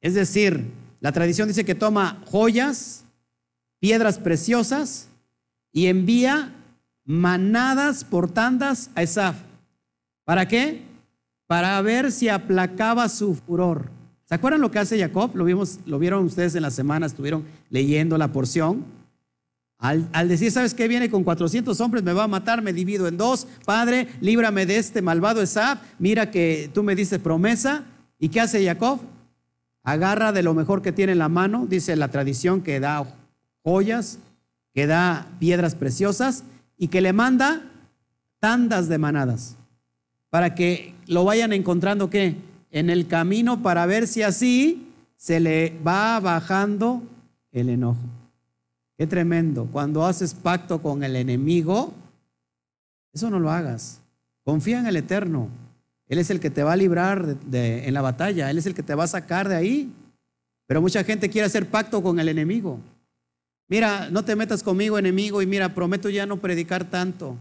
es 0.00 0.14
decir, 0.14 0.70
la 1.00 1.12
tradición 1.12 1.48
dice 1.48 1.64
que 1.64 1.74
toma 1.74 2.20
joyas, 2.26 3.04
piedras 3.78 4.18
preciosas 4.18 5.08
y 5.72 5.86
envía 5.86 6.52
manadas 7.04 8.04
por 8.04 8.30
tandas 8.30 8.90
a 8.94 9.02
Esaf. 9.02 9.36
¿Para 10.24 10.48
qué? 10.48 10.82
Para 11.46 11.80
ver 11.82 12.12
si 12.12 12.28
aplacaba 12.28 13.08
su 13.08 13.34
furor. 13.34 13.99
¿Se 14.30 14.36
acuerdan 14.36 14.60
lo 14.60 14.70
que 14.70 14.78
hace 14.78 14.96
Jacob? 14.96 15.32
Lo, 15.34 15.42
vimos, 15.44 15.80
lo 15.86 15.98
vieron 15.98 16.24
ustedes 16.24 16.54
en 16.54 16.62
la 16.62 16.70
semana, 16.70 17.06
estuvieron 17.06 17.42
leyendo 17.68 18.16
la 18.16 18.28
porción. 18.28 18.84
Al, 19.76 20.28
decir, 20.28 20.52
¿sabes 20.52 20.72
qué? 20.72 20.86
Viene 20.86 21.10
con 21.10 21.24
400 21.24 21.80
hombres, 21.80 22.04
me 22.04 22.12
va 22.12 22.22
a 22.22 22.28
matar, 22.28 22.62
me 22.62 22.72
divido 22.72 23.08
en 23.08 23.16
dos. 23.16 23.48
Padre, 23.64 24.06
líbrame 24.20 24.66
de 24.66 24.76
este 24.76 25.02
malvado 25.02 25.42
Esab. 25.42 25.78
Mira 25.98 26.30
que 26.30 26.70
tú 26.72 26.84
me 26.84 26.94
dices 26.94 27.18
promesa. 27.18 27.82
¿Y 28.20 28.28
qué 28.28 28.40
hace 28.40 28.64
Jacob? 28.64 29.00
Agarra 29.82 30.30
de 30.30 30.44
lo 30.44 30.54
mejor 30.54 30.80
que 30.80 30.92
tiene 30.92 31.10
en 31.10 31.18
la 31.18 31.28
mano, 31.28 31.66
dice 31.68 31.96
la 31.96 32.06
tradición 32.06 32.60
que 32.60 32.78
da 32.78 33.12
joyas, 33.64 34.20
que 34.72 34.86
da 34.86 35.26
piedras 35.40 35.74
preciosas 35.74 36.44
y 36.78 36.86
que 36.86 37.00
le 37.00 37.12
manda 37.12 37.62
tandas 38.38 38.88
de 38.88 38.96
manadas 38.96 39.56
para 40.28 40.54
que 40.54 40.94
lo 41.08 41.24
vayan 41.24 41.52
encontrando 41.52 42.10
¿qué? 42.10 42.36
En 42.70 42.90
el 42.90 43.06
camino 43.06 43.62
para 43.62 43.86
ver 43.86 44.06
si 44.06 44.22
así 44.22 44.86
se 45.16 45.40
le 45.40 45.78
va 45.86 46.18
bajando 46.20 47.02
el 47.52 47.68
enojo. 47.68 48.00
Qué 48.96 49.06
tremendo. 49.06 49.66
Cuando 49.72 50.04
haces 50.04 50.34
pacto 50.34 50.82
con 50.82 51.02
el 51.02 51.16
enemigo, 51.16 51.92
eso 53.12 53.30
no 53.30 53.38
lo 53.40 53.50
hagas. 53.50 54.00
Confía 54.44 54.78
en 54.78 54.86
el 54.86 54.96
Eterno. 54.96 55.48
Él 56.08 56.18
es 56.18 56.30
el 56.30 56.40
que 56.40 56.50
te 56.50 56.62
va 56.62 56.72
a 56.72 56.76
librar 56.76 57.36
en 57.52 57.94
la 57.94 58.02
batalla. 58.02 58.50
Él 58.50 58.58
es 58.58 58.66
el 58.66 58.74
que 58.74 58.82
te 58.82 58.94
va 58.94 59.04
a 59.04 59.08
sacar 59.08 59.48
de 59.48 59.56
ahí. 59.56 59.92
Pero 60.66 60.80
mucha 60.80 61.02
gente 61.04 61.30
quiere 61.30 61.46
hacer 61.46 61.68
pacto 61.68 62.02
con 62.02 62.20
el 62.20 62.28
enemigo. 62.28 62.78
Mira, 63.68 64.10
no 64.10 64.24
te 64.24 64.34
metas 64.34 64.62
conmigo, 64.62 64.98
enemigo, 64.98 65.40
y 65.42 65.46
mira, 65.46 65.74
prometo 65.74 66.10
ya 66.10 66.26
no 66.26 66.38
predicar 66.38 66.84
tanto. 66.84 67.36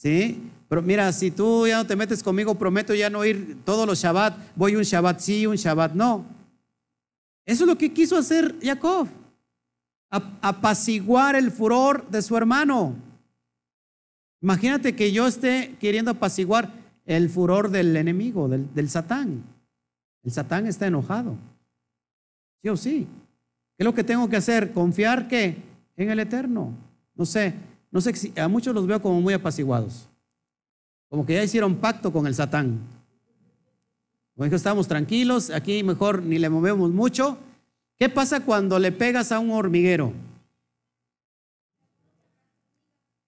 ¿Sí? 0.00 0.40
pero 0.66 0.80
mira, 0.80 1.12
si 1.12 1.30
tú 1.30 1.66
ya 1.66 1.76
no 1.76 1.86
te 1.86 1.94
metes 1.94 2.22
conmigo, 2.22 2.54
prometo 2.54 2.94
ya 2.94 3.10
no 3.10 3.22
ir 3.24 3.58
todos 3.64 3.86
los 3.86 3.98
Shabbat, 3.98 4.56
voy 4.56 4.76
un 4.76 4.84
Shabbat 4.84 5.18
sí, 5.18 5.44
un 5.44 5.56
Shabbat 5.56 5.92
no. 5.92 6.24
Eso 7.44 7.64
es 7.64 7.68
lo 7.68 7.76
que 7.76 7.92
quiso 7.92 8.16
hacer 8.16 8.56
Jacob, 8.62 9.08
apaciguar 10.08 11.34
el 11.34 11.50
furor 11.50 12.08
de 12.08 12.22
su 12.22 12.34
hermano. 12.36 12.94
Imagínate 14.40 14.94
que 14.94 15.10
yo 15.10 15.26
esté 15.26 15.76
queriendo 15.80 16.12
apaciguar 16.12 16.72
el 17.04 17.28
furor 17.28 17.70
del 17.70 17.94
enemigo, 17.96 18.48
del, 18.48 18.72
del 18.72 18.88
Satán. 18.88 19.42
El 20.22 20.30
Satán 20.30 20.66
está 20.66 20.86
enojado. 20.86 21.34
¿Sí 22.62 22.68
o 22.68 22.76
sí? 22.76 23.08
¿Qué 23.76 23.82
es 23.82 23.84
lo 23.84 23.94
que 23.94 24.04
tengo 24.04 24.28
que 24.30 24.36
hacer? 24.36 24.72
Confiar 24.72 25.26
que 25.26 25.56
en 25.96 26.10
el 26.10 26.20
Eterno. 26.20 26.72
No 27.16 27.26
sé, 27.26 27.54
no 27.90 28.00
sé, 28.00 28.32
a 28.40 28.48
muchos 28.48 28.74
los 28.74 28.86
veo 28.86 29.00
como 29.02 29.20
muy 29.20 29.34
apaciguados. 29.34 30.08
Como 31.08 31.26
que 31.26 31.34
ya 31.34 31.42
hicieron 31.42 31.76
pacto 31.76 32.12
con 32.12 32.26
el 32.26 32.34
Satán. 32.34 32.78
Como 34.36 34.48
que 34.48 34.56
estamos 34.56 34.86
tranquilos, 34.86 35.50
aquí 35.50 35.82
mejor 35.82 36.22
ni 36.22 36.38
le 36.38 36.48
movemos 36.48 36.90
mucho. 36.90 37.36
¿Qué 37.98 38.08
pasa 38.08 38.44
cuando 38.44 38.78
le 38.78 38.92
pegas 38.92 39.32
a 39.32 39.38
un 39.38 39.50
hormiguero? 39.50 40.12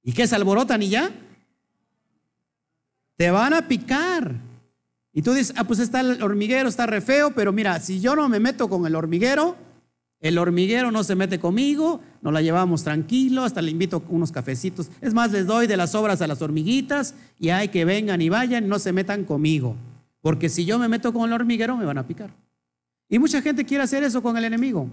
¿Y 0.03 0.13
qué 0.13 0.27
se 0.27 0.35
alborotan 0.35 0.83
y 0.83 0.89
ya? 0.89 1.11
Te 3.17 3.31
van 3.31 3.53
a 3.53 3.69
picar. 3.69 4.35
Y 5.13 5.23
tú 5.23 5.35
dices, 5.35 5.55
ah, 5.59 5.65
pues 5.65 5.79
está 5.79 6.01
el 6.01 6.23
hormiguero, 6.23 6.69
está 6.69 6.87
re 6.87 7.01
feo, 7.01 7.35
pero 7.35 7.53
mira, 7.53 7.79
si 7.81 8.01
yo 8.01 8.17
no 8.17 8.29
me 8.29 8.41
meto 8.41 8.69
con 8.69 8.87
el 8.87 8.95
hormiguero, 8.95 9.57
el 10.23 10.39
hormiguero 10.39 10.91
no 10.91 11.05
se 11.05 11.14
mete 11.14 11.39
conmigo, 11.39 12.01
nos 12.23 12.33
la 12.33 12.41
llevamos 12.41 12.83
tranquilo, 12.85 13.45
hasta 13.45 13.61
le 13.61 13.70
invito 13.70 14.03
unos 14.09 14.33
cafecitos. 14.33 14.91
Es 15.03 15.12
más, 15.12 15.33
les 15.33 15.47
doy 15.47 15.66
de 15.66 15.77
las 15.77 15.95
obras 15.95 16.23
a 16.23 16.27
las 16.27 16.41
hormiguitas 16.41 17.14
y 17.39 17.51
hay 17.51 17.68
que 17.68 17.85
vengan 17.85 18.23
y 18.23 18.31
vayan, 18.31 18.68
no 18.68 18.79
se 18.79 18.93
metan 18.93 19.25
conmigo. 19.25 19.77
Porque 20.20 20.49
si 20.49 20.64
yo 20.64 20.79
me 20.79 20.89
meto 20.89 21.12
con 21.12 21.29
el 21.29 21.33
hormiguero, 21.35 21.77
me 21.77 21.85
van 21.85 21.99
a 21.99 22.07
picar. 22.07 22.31
Y 23.09 23.18
mucha 23.18 23.43
gente 23.43 23.66
quiere 23.66 23.85
hacer 23.85 24.05
eso 24.05 24.23
con 24.23 24.37
el 24.37 24.45
enemigo. 24.45 24.89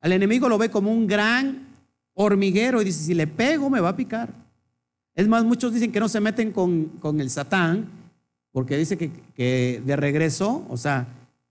Al 0.00 0.12
enemigo 0.12 0.48
lo 0.48 0.58
ve 0.58 0.68
como 0.68 0.92
un 0.92 1.06
gran 1.06 1.68
hormiguero 2.14 2.82
y 2.82 2.84
dice, 2.84 3.04
si 3.04 3.14
le 3.14 3.26
pego, 3.26 3.70
me 3.70 3.80
va 3.80 3.90
a 3.90 3.96
picar. 3.96 4.34
Es 5.14 5.28
más, 5.28 5.44
muchos 5.44 5.72
dicen 5.72 5.92
que 5.92 6.00
no 6.00 6.08
se 6.08 6.20
meten 6.20 6.52
con, 6.52 6.86
con 7.00 7.20
el 7.20 7.30
Satán, 7.30 7.86
porque 8.50 8.76
dice 8.76 8.96
que, 8.96 9.82
de 9.84 9.96
regreso, 9.96 10.66
o 10.68 10.76
sea, 10.76 11.06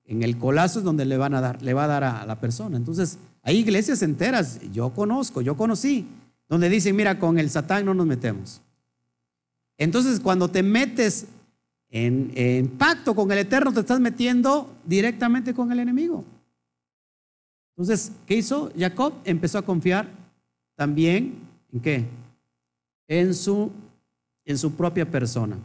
en 0.06 0.24
el 0.24 0.38
colazo 0.38 0.80
es 0.80 0.86
donde 0.86 1.06
le 1.06 1.18
van 1.18 1.34
a 1.34 1.42
dar, 1.42 1.62
le 1.62 1.74
va 1.74 1.86
a 1.86 1.88
dar 1.88 2.04
a 2.04 2.26
la 2.26 2.40
persona. 2.40 2.78
Entonces, 2.78 3.18
hay 3.42 3.58
iglesias 3.58 4.02
enteras, 4.02 4.60
yo 4.72 4.92
conozco, 4.92 5.42
yo 5.42 5.58
conocí, 5.58 6.08
donde 6.48 6.70
dicen, 6.70 6.96
mira, 6.96 7.20
con 7.20 7.40
el 7.40 7.50
Satán 7.50 7.86
no 7.86 7.94
nos 7.94 8.06
metemos. 8.06 8.62
Entonces, 9.78 10.20
cuando 10.20 10.48
te 10.48 10.64
metes 10.64 11.26
en, 11.90 12.32
en, 12.36 12.68
pacto 12.70 13.16
con 13.16 13.32
el 13.32 13.40
Eterno, 13.40 13.74
te 13.74 13.80
estás 13.82 14.00
metiendo 14.00 14.74
directamente 14.86 15.54
con 15.54 15.72
el 15.72 15.80
enemigo. 15.80 16.24
Entonces, 17.76 18.12
¿qué 18.26 18.36
hizo? 18.36 18.72
Jacob 18.78 19.14
empezó 19.26 19.58
a 19.58 19.64
confiar 19.64 20.08
también 20.76 21.36
en 21.74 21.80
qué? 21.82 22.06
En 23.08 23.34
su, 23.34 23.72
en 24.46 24.58
su 24.58 24.72
propia 24.74 25.10
persona 25.10 25.58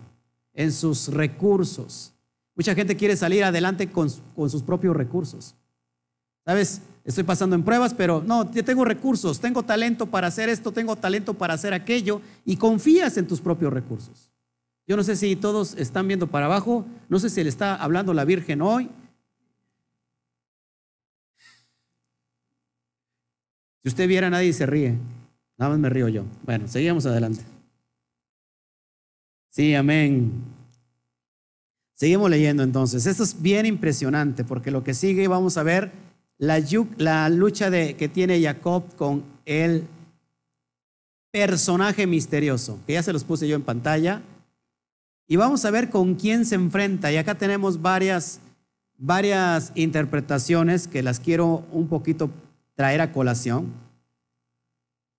en 0.55 0.72
sus 0.72 1.09
recursos. 1.09 2.12
Mucha 2.55 2.74
gente 2.74 2.96
quiere 2.96 3.16
salir 3.16 3.44
adelante 3.44 3.90
con, 3.90 4.11
sus 4.11 4.62
propios 4.62 4.96
recursos. 4.96 5.55
¿Sabes? 6.44 6.82
Estoy 7.05 7.24
pasando 7.24 7.57
en 7.57 7.62
pruebas, 7.62 7.94
pero 7.94 8.22
no, 8.24 8.53
yo 8.53 8.64
tengo 8.64 8.84
recursos, 8.84 9.40
tengo 9.40 9.62
talento 9.62 10.07
para 10.07 10.26
hacer 10.26 10.48
esto, 10.48 10.72
tengo 10.72 10.96
talento 10.96 11.34
para 11.34 11.55
hacer 11.55 11.72
aquello 11.72 12.20
y 12.44 12.57
confías 12.57 13.16
en 13.16 13.26
tus 13.26 13.40
propios 13.40 13.72
recursos. 13.72 14.30
Yo 14.86 14.96
no 14.96 15.03
sé 15.03 15.16
si 15.16 15.36
todos 15.36 15.74
están 15.76 16.09
viendo 16.09 16.26
para 16.26 16.46
abajo, 16.46 16.84
no 17.09 17.18
sé 17.18 17.30
si 17.30 17.42
le 17.42 17.48
está 17.48 17.76
hablando 17.76 18.12
la 18.12 18.24
Virgen 18.24 18.61
hoy. 18.61 18.90
Si 23.82 23.88
usted 23.88 24.09
viera, 24.09 24.28
nadie 24.28 24.53
se 24.53 24.66
ríe, 24.66 24.98
nada 25.57 25.70
más 25.70 25.78
me 25.78 25.88
río 25.88 26.09
yo. 26.09 26.24
Bueno, 26.44 26.68
seguimos 26.68 27.07
adelante. 27.07 27.42
Sí, 29.48 29.74
amén. 29.74 30.59
Seguimos 32.01 32.30
leyendo 32.30 32.62
entonces. 32.62 33.05
Esto 33.05 33.24
es 33.24 33.42
bien 33.42 33.66
impresionante 33.66 34.42
porque 34.42 34.70
lo 34.70 34.82
que 34.82 34.94
sigue 34.94 35.28
vamos 35.28 35.59
a 35.59 35.62
ver 35.62 35.92
la, 36.38 37.28
lucha 37.28 37.68
de, 37.68 37.94
que 37.94 38.09
tiene 38.09 38.40
Jacob 38.40 38.84
con 38.96 39.22
el 39.44 39.84
personaje 41.30 42.07
misterioso, 42.07 42.78
que 42.86 42.94
ya 42.94 43.03
se 43.03 43.12
los 43.12 43.22
puse 43.22 43.46
yo 43.46 43.55
en 43.55 43.61
pantalla. 43.61 44.22
Y 45.28 45.36
vamos 45.36 45.66
a 45.66 45.70
ver 45.70 45.90
con 45.90 46.14
quién 46.14 46.46
se 46.46 46.55
enfrenta. 46.55 47.12
Y 47.12 47.18
acá 47.18 47.34
tenemos 47.34 47.82
varias, 47.82 48.40
varias 48.96 49.70
interpretaciones 49.74 50.88
que 50.88 51.03
las 51.03 51.20
quiero 51.20 51.66
un 51.70 51.86
poquito 51.86 52.30
traer 52.76 53.03
a 53.03 53.12
colación. 53.12 53.74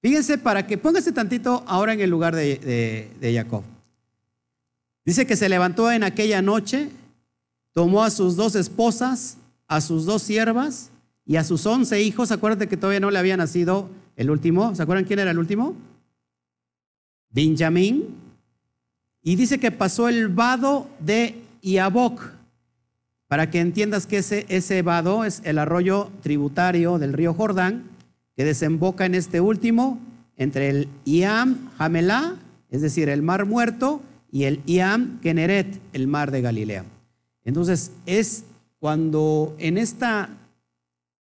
Fíjense 0.02 0.40
para 0.40 0.66
que 0.66 0.80
póngase 0.80 1.12
tantito 1.12 1.64
ahora 1.68 1.94
en 1.94 2.02
el 2.02 2.10
lugar 2.10 2.36
de 2.36 3.32
Jacob. 3.36 3.64
Dice 5.06 5.26
que 5.26 5.36
se 5.36 5.50
levantó 5.50 5.92
en 5.92 6.04
aquella 6.04 6.42
noche, 6.42 6.90
tomó 7.74 8.04
a 8.04 8.12
sus 8.12 8.36
dos 8.36 8.56
esposas, 8.56 9.38
a 9.68 9.82
sus 9.82 10.06
dos 10.06 10.22
siervas 10.22 10.92
y 11.26 11.38
a 11.38 11.44
sus 11.44 11.66
once 11.66 12.02
hijos. 12.02 12.32
Acuérdate 12.32 12.68
que 12.68 12.78
todavía 12.78 13.00
no 13.00 13.12
le 13.12 13.20
había 13.20 13.38
nacido 13.38 13.90
el 14.16 14.30
último. 14.30 14.76
¿Se 14.76 14.84
acuerdan 14.84 15.06
quién 15.06 15.20
era 15.20 15.32
el 15.32 15.40
último? 15.40 15.76
Benjamín. 17.30 18.16
Y 19.24 19.36
dice 19.36 19.60
que 19.60 19.72
pasó 19.72 20.08
el 20.10 20.28
vado 20.28 20.88
de 21.00 21.42
Iaboc. 21.62 22.22
Para 23.28 23.50
que 23.50 23.60
entiendas 23.60 24.08
que 24.08 24.18
ese, 24.18 24.46
ese 24.50 24.82
vado 24.82 25.24
es 25.24 25.42
el 25.46 25.58
arroyo 25.58 26.12
tributario 26.22 27.00
del 27.00 27.14
río 27.14 27.34
Jordán, 27.34 27.84
que 28.36 28.44
desemboca 28.44 29.06
en 29.06 29.16
este 29.16 29.40
último, 29.40 30.00
entre 30.36 30.70
el 30.70 30.90
Iam 31.06 31.70
Jamelá, 31.78 32.36
es 32.70 32.82
decir, 32.82 33.08
el 33.08 33.22
mar 33.22 33.46
muerto, 33.46 34.02
y 34.32 34.46
el 34.46 34.62
Iam 34.66 35.20
Keneret, 35.20 35.80
el 35.94 36.08
mar 36.08 36.32
de 36.32 36.42
Galilea. 36.42 36.86
Entonces, 37.44 37.92
es 38.06 38.46
cuando 38.80 39.56
en 39.60 39.78
esta, 39.78 40.30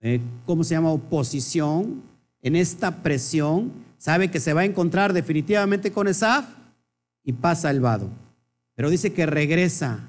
eh, 0.02 0.22
¿cómo 0.46 0.64
se 0.64 0.76
llama?, 0.76 0.92
oposición, 0.92 2.02
en 2.42 2.56
esta 2.56 3.02
presión, 3.02 3.72
sabe 3.98 4.30
que 4.30 4.40
se 4.40 4.54
va 4.54 4.62
a 4.62 4.66
encontrar 4.66 5.14
definitivamente 5.14 5.92
con 5.92 6.08
Esaf 6.08 6.46
y 7.24 7.34
pasa 7.34 7.72
el 7.72 7.80
vado. 7.80 8.10
Pero 8.76 8.90
dice 8.90 9.14
que 9.14 9.26
regresa, 9.26 10.02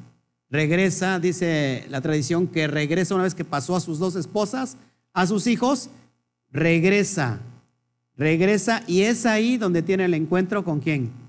regresa, 0.50 1.20
dice 1.20 1.86
la 1.90 2.00
tradición, 2.00 2.48
que 2.48 2.66
regresa 2.66 3.14
una 3.14 3.24
vez 3.24 3.34
que 3.34 3.44
pasó 3.44 3.76
a 3.76 3.80
sus 3.80 3.98
dos 3.98 4.16
esposas, 4.16 4.76
a 5.12 5.26
sus 5.26 5.46
hijos, 5.46 5.90
regresa, 6.50 7.38
regresa 8.16 8.82
y 8.86 9.02
es 9.02 9.26
ahí 9.26 9.58
donde 9.58 9.82
tiene 9.82 10.06
el 10.06 10.14
encuentro 10.14 10.64
con 10.64 10.80
quién? 10.80 11.23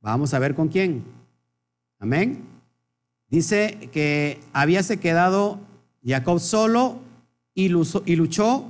Vamos 0.00 0.32
a 0.32 0.38
ver 0.38 0.54
con 0.54 0.68
quién. 0.68 1.04
Amén. 1.98 2.42
Dice 3.28 3.90
que 3.92 4.40
habíase 4.52 4.98
quedado 4.98 5.60
Jacob 6.04 6.40
solo 6.40 6.98
y 7.54 7.68
luchó, 7.68 8.64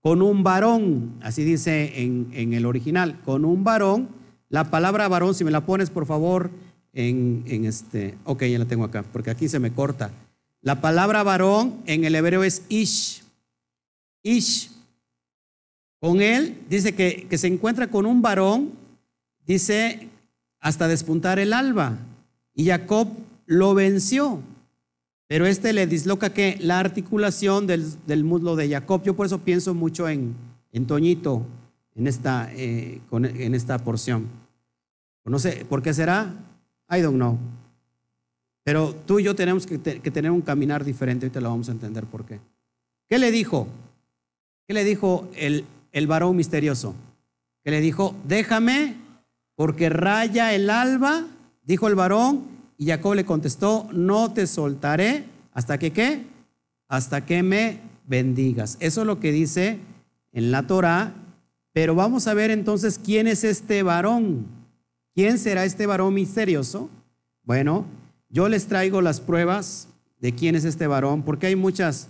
con 0.00 0.20
un 0.20 0.42
varón, 0.42 1.14
así 1.22 1.44
dice 1.44 2.02
en, 2.02 2.52
el 2.52 2.66
original, 2.66 3.20
con 3.24 3.44
un 3.44 3.62
varón. 3.64 4.08
La 4.48 4.70
palabra 4.70 5.08
varón, 5.08 5.34
si 5.34 5.44
me 5.44 5.50
la 5.50 5.64
pones 5.64 5.90
por 5.90 6.06
favor 6.06 6.50
en, 6.92 7.44
este, 7.64 8.16
ok, 8.24 8.44
ya 8.44 8.58
la 8.58 8.64
tengo 8.64 8.84
acá, 8.84 9.04
porque 9.12 9.30
aquí 9.30 9.48
se 9.48 9.58
me 9.58 9.72
corta. 9.72 10.10
La 10.60 10.80
palabra 10.80 11.22
varón 11.22 11.82
en 11.86 12.04
el 12.04 12.14
hebreo 12.14 12.44
es 12.44 12.62
ish. 12.68 13.22
Ish. 14.22 14.70
Con 16.00 16.20
él 16.20 16.58
dice 16.68 16.94
que 16.94 17.38
se 17.38 17.46
encuentra 17.46 17.88
con 17.88 18.06
un 18.06 18.22
varón, 18.22 18.72
dice 19.52 20.08
hasta 20.60 20.88
despuntar 20.88 21.38
el 21.38 21.52
alba. 21.52 21.98
Y 22.54 22.66
Jacob 22.66 23.08
lo 23.46 23.74
venció. 23.74 24.40
Pero 25.26 25.46
este 25.46 25.72
le 25.72 25.86
disloca 25.86 26.32
que 26.32 26.58
la 26.60 26.78
articulación 26.78 27.66
del, 27.66 28.24
muslo 28.24 28.54
de 28.56 28.68
Jacob. 28.68 29.02
Yo 29.02 29.14
por 29.14 29.26
eso 29.26 29.38
pienso 29.38 29.74
mucho 29.74 30.08
en, 30.08 30.34
en 30.72 30.86
Toñito, 30.86 31.44
en 31.94 32.06
esta, 32.06 32.50
eh, 32.52 33.00
en 33.10 33.54
esta 33.54 33.78
porción. 33.78 34.26
No 35.24 35.38
sé, 35.38 35.64
¿por 35.68 35.82
qué 35.82 35.94
será? 35.94 36.34
I 36.90 37.00
don't 37.00 37.16
know. 37.16 37.38
Pero 38.64 38.94
tú 38.94 39.18
y 39.18 39.24
yo 39.24 39.34
tenemos 39.34 39.66
que, 39.66 39.78
tener 39.78 40.30
un 40.30 40.42
caminar 40.42 40.84
diferente. 40.84 41.26
Ahorita 41.26 41.40
lo 41.40 41.50
vamos 41.50 41.68
a 41.68 41.72
entender 41.72 42.04
por 42.04 42.24
qué. 42.24 42.38
¿Qué 43.08 43.18
le 43.18 43.30
dijo? 43.30 43.66
¿Qué 44.66 44.74
le 44.74 44.84
dijo 44.84 45.28
el, 45.34 45.64
el 45.92 46.06
varón 46.06 46.36
misterioso? 46.36 46.94
Que 47.64 47.70
le 47.70 47.80
dijo, 47.80 48.14
déjame 48.28 49.01
porque 49.62 49.90
raya 49.90 50.52
el 50.54 50.68
alba, 50.70 51.24
dijo 51.62 51.86
el 51.86 51.94
varón, 51.94 52.48
y 52.76 52.86
Jacob 52.86 53.14
le 53.14 53.24
contestó, 53.24 53.88
no 53.92 54.32
te 54.32 54.48
soltaré 54.48 55.26
hasta 55.52 55.78
que 55.78 55.92
qué, 55.92 56.24
hasta 56.88 57.24
que 57.24 57.44
me 57.44 57.78
bendigas. 58.08 58.76
Eso 58.80 59.02
es 59.02 59.06
lo 59.06 59.20
que 59.20 59.30
dice 59.30 59.78
en 60.32 60.50
la 60.50 60.66
Torah, 60.66 61.14
pero 61.72 61.94
vamos 61.94 62.26
a 62.26 62.34
ver 62.34 62.50
entonces 62.50 62.98
quién 62.98 63.28
es 63.28 63.44
este 63.44 63.84
varón. 63.84 64.46
¿quién 65.14 65.38
será 65.38 65.64
este 65.64 65.86
varón 65.86 66.12
misterioso? 66.12 66.90
Bueno, 67.44 67.86
yo 68.30 68.48
les 68.48 68.66
traigo 68.66 69.00
las 69.00 69.20
pruebas 69.20 69.86
de 70.18 70.34
quién 70.34 70.56
es 70.56 70.64
este 70.64 70.88
varón, 70.88 71.22
porque 71.22 71.46
hay 71.46 71.54
muchas, 71.54 72.08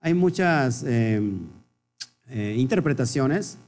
hay 0.00 0.14
muchas 0.14 0.82
eh, 0.86 1.20
eh, 2.28 2.54
interpretaciones. 2.56 3.58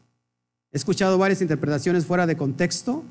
He 0.72 0.78
escuchado 0.78 1.18
varias 1.18 1.42
interpretaciones 1.42 2.06
fuera 2.06 2.26
de 2.26 2.38
contexto. 2.38 3.04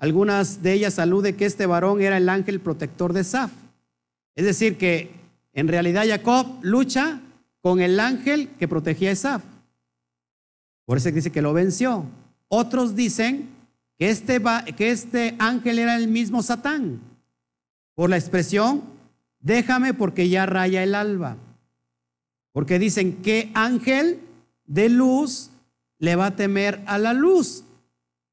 Algunas 0.00 0.62
de 0.62 0.72
ellas 0.72 0.98
aluden 0.98 1.36
que 1.36 1.44
este 1.44 1.66
varón 1.66 2.00
era 2.00 2.16
el 2.16 2.30
ángel 2.30 2.58
protector 2.58 3.12
de 3.12 3.22
Saf. 3.22 3.52
Es 4.34 4.46
decir, 4.46 4.78
que 4.78 5.10
en 5.52 5.68
realidad 5.68 6.08
Jacob 6.08 6.46
lucha 6.62 7.20
con 7.60 7.80
el 7.80 8.00
ángel 8.00 8.48
que 8.58 8.66
protegía 8.66 9.10
a 9.10 9.12
Esaf. 9.12 9.42
Por 10.86 10.96
eso 10.96 11.10
dice 11.10 11.30
que 11.30 11.42
lo 11.42 11.52
venció. 11.52 12.06
Otros 12.48 12.96
dicen 12.96 13.50
que 13.98 14.08
este, 14.08 14.42
que 14.74 14.90
este 14.90 15.36
ángel 15.38 15.78
era 15.78 15.96
el 15.96 16.08
mismo 16.08 16.42
Satán, 16.42 17.00
por 17.94 18.08
la 18.08 18.16
expresión, 18.16 18.82
déjame 19.40 19.92
porque 19.92 20.30
ya 20.30 20.46
raya 20.46 20.82
el 20.82 20.94
alba. 20.94 21.36
Porque 22.52 22.78
dicen, 22.78 23.20
que 23.22 23.50
ángel 23.52 24.18
de 24.64 24.88
luz 24.88 25.50
le 25.98 26.16
va 26.16 26.26
a 26.26 26.36
temer 26.36 26.82
a 26.86 26.96
la 26.96 27.12
luz? 27.12 27.64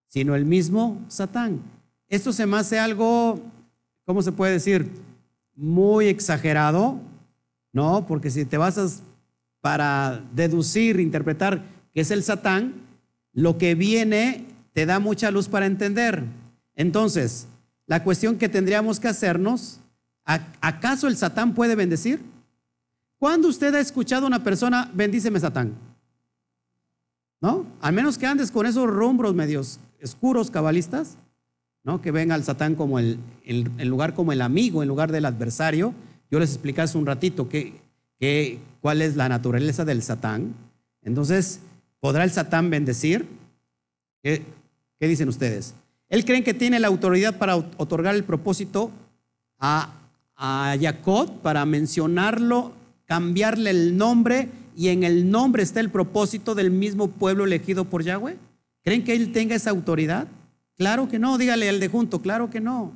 Sino 0.08 0.36
el 0.36 0.46
mismo 0.46 1.02
Satán. 1.08 1.62
Esto 2.10 2.32
se 2.32 2.46
me 2.46 2.58
hace 2.58 2.80
algo, 2.80 3.42
¿cómo 4.06 4.22
se 4.22 4.32
puede 4.32 4.54
decir? 4.54 4.90
Muy 5.56 6.08
exagerado, 6.08 7.00
¿no? 7.74 8.06
Porque 8.08 8.30
si 8.30 8.46
te 8.46 8.58
vas 8.58 8.78
a 8.78 8.88
para 9.62 10.24
deducir, 10.34 11.00
interpretar 11.00 11.62
que 11.94 12.02
es 12.02 12.12
el 12.12 12.24
Satán, 12.24 12.76
lo 13.34 13.58
que 13.58 13.76
viene 13.76 14.46
te 14.74 14.86
da 14.86 15.00
mucha 15.00 15.32
luz 15.32 15.50
para 15.50 15.66
entender. 15.66 16.24
Entonces, 16.76 17.48
la 17.86 18.04
cuestión 18.04 18.38
que 18.38 18.50
tendríamos 18.50 19.00
que 19.00 19.08
hacernos, 19.08 19.80
¿acaso 20.24 21.08
el 21.08 21.18
Satán 21.18 21.54
puede 21.54 21.76
bendecir? 21.76 22.22
¿Cuándo 23.18 23.48
usted 23.48 23.74
ha 23.76 23.80
escuchado 23.80 24.26
a 24.26 24.28
una 24.28 24.44
persona, 24.44 24.90
bendíceme 24.94 25.40
Satán? 25.40 25.74
¿No? 27.42 27.66
Al 27.82 27.94
menos 27.94 28.18
que 28.18 28.28
andes 28.28 28.52
con 28.52 28.66
esos 28.66 28.88
rumbros 28.88 29.34
medios 29.34 29.80
oscuros 30.04 30.52
cabalistas, 30.52 31.18
¿no? 31.84 32.02
Que 32.02 32.12
ven 32.12 32.32
al 32.32 32.44
Satán 32.44 32.76
como 32.76 33.00
el, 33.00 33.20
el, 33.46 33.88
lugar 33.88 34.14
como 34.14 34.32
el 34.32 34.42
amigo 34.42 34.84
en 34.84 34.90
lugar 34.90 35.12
del 35.12 35.26
adversario. 35.26 35.94
Yo 36.30 36.40
les 36.40 36.52
expliqué 36.52 36.82
hace 36.82 36.98
un 36.98 37.06
ratito 37.06 37.48
que 37.50 37.80
cuál 38.82 39.02
es 39.02 39.16
la 39.16 39.30
naturaleza 39.30 39.86
del 39.86 40.02
Satán. 40.02 40.54
Entonces, 41.02 41.60
¿podrá 42.00 42.24
el 42.24 42.32
Satán 42.32 42.70
bendecir? 42.70 43.26
¿Qué, 44.24 44.44
dicen 45.00 45.30
ustedes? 45.30 45.74
Él 46.10 46.26
creen 46.26 46.44
que 46.44 46.54
tiene 46.54 46.80
la 46.80 46.88
autoridad 46.88 47.38
para 47.38 47.56
otorgar 47.56 48.16
el 48.16 48.24
propósito 48.24 48.92
a, 49.60 49.94
a 50.36 50.76
Jacob, 50.80 51.42
para 51.42 51.66
mencionarlo, 51.66 52.74
cambiarle 53.06 53.70
el 53.70 53.98
nombre 53.98 54.50
y 54.76 54.90
en 54.90 55.04
el 55.04 55.30
nombre 55.30 55.64
está 55.64 55.80
el 55.80 55.90
propósito 55.90 56.56
del 56.56 56.72
mismo 56.72 57.10
pueblo 57.10 57.46
elegido 57.46 57.86
por 57.86 58.04
Yahweh. 58.04 58.38
¿Creen 58.88 59.04
que 59.04 59.14
él 59.14 59.34
tenga 59.34 59.54
esa 59.54 59.72
autoridad? 59.72 60.30
Claro 60.78 61.10
que 61.10 61.20
no, 61.20 61.38
dígale 61.38 61.68
al 61.68 61.82
de 61.82 61.90
junto, 61.90 62.22
claro 62.22 62.50
que 62.50 62.62
no. 62.62 62.94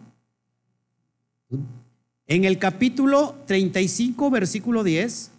En 2.27 2.45
el 2.45 2.57
capítulo 2.57 3.35
35, 3.45 4.31
versículo 4.31 4.85
10, 4.85 5.31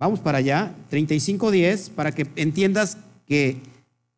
vamos 0.00 0.18
para 0.18 0.38
allá, 0.38 0.74
35, 0.90 1.52
10, 1.52 1.90
para 1.90 2.10
que 2.10 2.26
entiendas 2.34 2.98
que 3.24 3.58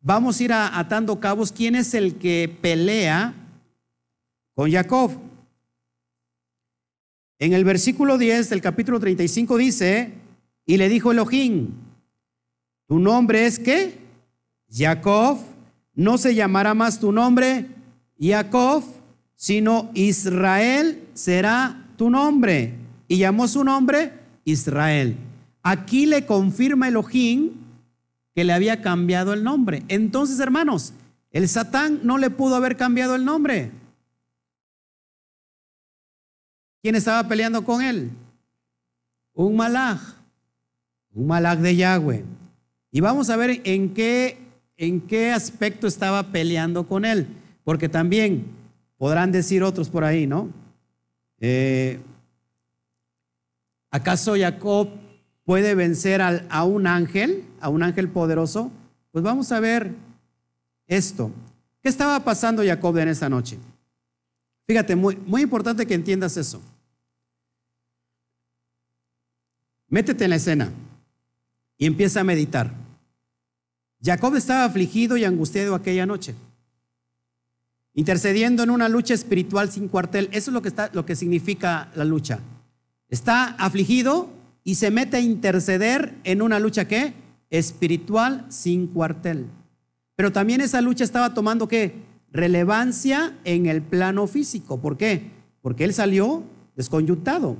vamos 0.01 0.39
a 0.39 0.43
ir 0.43 0.51
atando 0.51 1.19
cabos. 1.19 1.51
¿Quién 1.51 1.75
es 1.75 1.93
el 1.93 2.15
que 2.15 2.51
pelea 2.59 3.35
con 4.55 4.71
Jacob? 4.71 5.11
En 7.37 7.53
el 7.53 7.65
versículo 7.65 8.17
10 8.17 8.49
del 8.49 8.61
capítulo 8.61 8.99
35 8.99 9.57
dice, 9.57 10.11
y 10.65 10.77
le 10.77 10.89
dijo 10.89 11.11
Elohim, 11.11 11.67
tu 12.87 12.97
nombre 12.97 13.45
es 13.45 13.59
qué? 13.59 14.08
Jacob, 14.71 15.39
no 15.95 16.17
se 16.17 16.35
llamará 16.35 16.73
más 16.73 16.99
tu 16.99 17.11
nombre 17.11 17.67
Jacob, 18.19 18.83
sino 19.35 19.89
Israel 19.93 21.07
será 21.13 21.87
tu 21.97 22.09
nombre. 22.09 22.75
Y 23.07 23.17
llamó 23.17 23.47
su 23.47 23.63
nombre 23.63 24.13
Israel. 24.43 25.17
Aquí 25.63 26.05
le 26.05 26.25
confirma 26.25 26.87
Elohim 26.87 27.51
que 28.35 28.43
le 28.43 28.53
había 28.53 28.81
cambiado 28.81 29.33
el 29.33 29.43
nombre. 29.43 29.83
Entonces, 29.87 30.39
hermanos, 30.39 30.93
el 31.31 31.47
Satán 31.47 32.01
no 32.03 32.17
le 32.17 32.29
pudo 32.29 32.55
haber 32.55 32.77
cambiado 32.77 33.15
el 33.15 33.25
nombre. 33.25 33.71
¿Quién 36.81 36.95
estaba 36.95 37.27
peleando 37.27 37.63
con 37.63 37.81
él? 37.81 38.11
Un 39.33 39.55
malaj, 39.55 39.99
un 41.13 41.27
malaj 41.27 41.59
de 41.59 41.75
Yahweh. 41.75 42.25
Y 42.91 43.01
vamos 43.01 43.29
a 43.29 43.35
ver 43.35 43.61
en 43.63 43.93
qué, 43.93 44.37
en 44.79 45.01
qué 45.01 45.31
aspecto 45.31 45.85
estaba 45.85 46.31
peleando 46.31 46.87
con 46.87 47.05
él, 47.05 47.27
porque 47.63 47.87
también 47.87 48.57
Podrán 48.99 49.31
decir 49.31 49.63
otros 49.63 49.89
por 49.89 50.03
ahí, 50.03 50.27
¿no? 50.27 50.49
Eh, 51.39 52.01
¿Acaso 53.89 54.35
Jacob 54.37 54.89
puede 55.45 55.73
vencer 55.73 56.21
a 56.21 56.63
un 56.65 56.85
ángel, 56.85 57.45
a 57.61 57.69
un 57.69 57.81
ángel 57.81 58.09
poderoso? 58.09 58.69
Pues 59.13 59.23
vamos 59.23 59.53
a 59.53 59.61
ver 59.61 59.93
esto. 60.85 61.31
¿Qué 61.81 61.87
estaba 61.87 62.19
pasando 62.25 62.61
Jacob 62.61 62.97
en 62.97 63.07
esa 63.07 63.29
noche? 63.29 63.57
Fíjate, 64.67 64.97
muy, 64.97 65.15
muy 65.15 65.43
importante 65.43 65.87
que 65.87 65.93
entiendas 65.93 66.35
eso. 66.35 66.61
Métete 69.87 70.25
en 70.25 70.29
la 70.29 70.35
escena 70.35 70.71
y 71.77 71.85
empieza 71.85 72.19
a 72.19 72.25
meditar. 72.25 72.69
Jacob 74.01 74.35
estaba 74.35 74.65
afligido 74.65 75.17
y 75.17 75.25
angustiado 75.25 75.75
aquella 75.75 76.05
noche 76.05 76.35
intercediendo 77.99 78.63
en 78.63 78.69
una 78.69 78.87
lucha 78.87 79.13
espiritual 79.13 79.69
sin 79.69 79.89
cuartel. 79.89 80.29
Eso 80.31 80.51
es 80.51 80.53
lo 80.53 80.61
que, 80.61 80.71
lo 80.93 81.05
que 81.05 81.17
significa 81.17 81.91
la 81.95 82.05
lucha. 82.05 82.39
Está 83.09 83.55
afligido 83.55 84.29
y 84.63 84.75
se 84.75 84.89
mete 84.89 85.17
a 85.17 85.19
interceder 85.19 86.15
en 86.23 86.41
una 86.41 86.59
lucha 86.59 86.87
que 86.87 87.13
espiritual 87.49 88.45
sin 88.47 88.87
cuartel. 88.87 89.47
Pero 90.15 90.31
también 90.31 90.61
esa 90.61 90.79
lucha 90.79 91.03
estaba 91.03 91.33
tomando 91.33 91.67
qué? 91.67 91.93
Relevancia 92.31 93.37
en 93.43 93.65
el 93.65 93.81
plano 93.81 94.27
físico. 94.27 94.79
¿Por 94.79 94.95
qué? 94.95 95.31
Porque 95.61 95.83
él 95.83 95.93
salió 95.93 96.43
desconyuntado. 96.77 97.57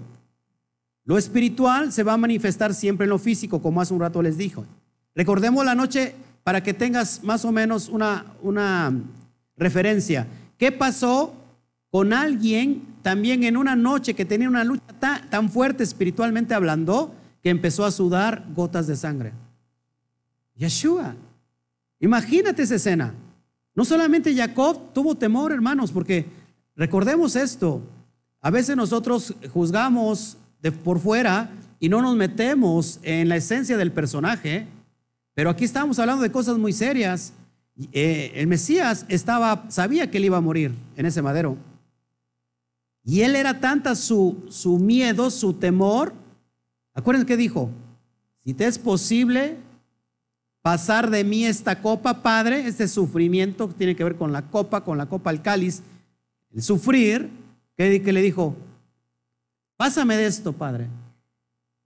Lo 1.03 1.17
espiritual 1.17 1.91
se 1.91 2.03
va 2.03 2.13
a 2.13 2.17
manifestar 2.17 2.73
siempre 2.73 3.05
en 3.05 3.09
lo 3.09 3.17
físico, 3.19 3.61
como 3.61 3.81
hace 3.81 3.93
un 3.93 3.99
rato 3.99 4.21
les 4.21 4.37
dijo. 4.37 4.65
Recordemos 5.15 5.65
la 5.65 5.75
noche 5.75 6.13
para 6.43 6.63
que 6.63 6.73
tengas 6.73 7.23
más 7.23 7.45
o 7.45 7.51
menos 7.51 7.89
una, 7.89 8.25
una 8.41 8.93
referencia. 9.57 10.27
¿Qué 10.57 10.71
pasó 10.71 11.33
con 11.91 12.13
alguien 12.13 12.83
también 13.01 13.43
en 13.43 13.57
una 13.57 13.75
noche 13.75 14.13
que 14.13 14.25
tenía 14.25 14.49
una 14.49 14.63
lucha 14.63 14.83
tan, 15.29 15.49
fuerte 15.49 15.83
espiritualmente 15.83 16.53
hablando 16.53 17.13
que 17.41 17.49
empezó 17.49 17.85
a 17.85 17.91
sudar 17.91 18.45
gotas 18.55 18.87
de 18.87 18.95
sangre? 18.95 19.33
Yeshua. 20.55 21.15
Imagínate 21.99 22.63
esa 22.63 22.75
escena. 22.75 23.13
No 23.75 23.85
solamente 23.85 24.35
Jacob 24.35 24.93
tuvo 24.93 25.15
temor, 25.15 25.51
hermanos, 25.51 25.91
porque 25.91 26.25
recordemos 26.75 27.35
esto. 27.35 27.81
A 28.41 28.49
veces 28.49 28.75
nosotros 28.75 29.33
juzgamos 29.53 30.37
de 30.61 30.71
por 30.71 30.99
fuera 30.99 31.49
y 31.79 31.87
no 31.89 32.01
nos 32.01 32.15
metemos 32.15 32.99
en 33.03 33.29
la 33.29 33.37
esencia 33.37 33.77
del 33.77 33.91
personaje, 33.91 34.67
pero 35.39 35.51
aquí 35.51 35.63
estamos 35.63 35.97
hablando 35.99 36.21
de 36.21 36.33
cosas 36.33 36.57
muy 36.57 36.73
serias. 36.73 37.31
Eh, 37.93 38.33
el 38.35 38.47
Mesías 38.47 39.05
estaba, 39.07 39.63
sabía 39.69 40.11
que 40.11 40.17
él 40.17 40.25
iba 40.25 40.35
a 40.35 40.41
morir 40.41 40.75
en 40.97 41.05
ese 41.05 41.21
madero. 41.21 41.55
Y 43.05 43.21
él 43.21 43.37
era 43.37 43.61
tanta 43.61 43.95
su, 43.95 44.45
su 44.49 44.79
miedo, 44.79 45.29
su 45.29 45.53
temor. 45.53 46.13
Acuérdense 46.93 47.25
que 47.25 47.37
dijo, 47.37 47.69
si 48.43 48.53
te 48.53 48.67
es 48.67 48.77
posible 48.77 49.55
pasar 50.61 51.09
de 51.09 51.23
mí 51.23 51.45
esta 51.45 51.81
copa, 51.81 52.21
Padre, 52.21 52.67
este 52.67 52.89
sufrimiento 52.89 53.69
que 53.69 53.75
tiene 53.75 53.95
que 53.95 54.03
ver 54.03 54.17
con 54.17 54.33
la 54.33 54.41
copa, 54.41 54.83
con 54.83 54.97
la 54.97 55.05
copa 55.05 55.29
al 55.29 55.41
cáliz, 55.41 55.83
el 56.53 56.61
sufrir, 56.61 57.29
que 57.77 58.11
le 58.11 58.21
dijo, 58.21 58.57
pásame 59.77 60.17
de 60.17 60.25
esto, 60.25 60.51
Padre, 60.51 60.87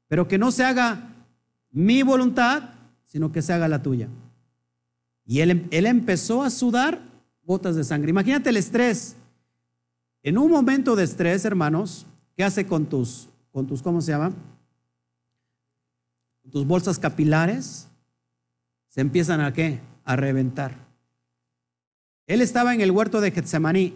pero 0.07 0.27
que 0.27 0.39
no 0.39 0.51
se 0.51 0.65
haga 0.65 1.07
mi 1.69 2.01
voluntad, 2.01 2.72
sino 3.13 3.31
que 3.31 3.43
se 3.43 3.53
haga 3.53 3.67
la 3.67 3.83
tuya. 3.83 4.09
Y 5.23 5.41
él, 5.41 5.67
él 5.69 5.85
empezó 5.85 6.41
a 6.41 6.49
sudar 6.49 6.99
gotas 7.43 7.75
de 7.75 7.83
sangre. 7.83 8.09
Imagínate 8.09 8.49
el 8.49 8.57
estrés. 8.57 9.15
En 10.23 10.39
un 10.39 10.49
momento 10.49 10.95
de 10.95 11.03
estrés, 11.03 11.45
hermanos, 11.45 12.07
¿qué 12.35 12.43
hace 12.43 12.65
con 12.65 12.87
tus, 12.87 13.29
con 13.51 13.67
tus, 13.67 13.83
¿cómo 13.83 14.01
se 14.01 14.13
llama? 14.13 14.33
Tus 16.51 16.65
bolsas 16.65 16.97
capilares 16.97 17.87
se 18.87 19.01
empiezan 19.01 19.41
a 19.41 19.53
qué? 19.53 19.79
A 20.05 20.15
reventar. 20.15 20.75
Él 22.25 22.41
estaba 22.41 22.73
en 22.73 22.81
el 22.81 22.89
huerto 22.89 23.21
de 23.21 23.29
Getsemaní. 23.29 23.93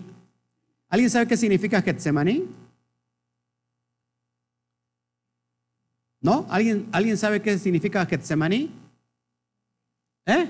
¿Alguien 0.90 1.10
sabe 1.10 1.28
qué 1.28 1.38
significa 1.38 1.82
Getsemaní? 1.82 2.46
¿No? 6.22 6.46
¿Alguien, 6.52 6.88
¿Alguien 6.92 7.18
sabe 7.18 7.42
qué 7.42 7.58
significa 7.58 8.06
Getsemaní? 8.06 8.86
¿Eh? 10.28 10.48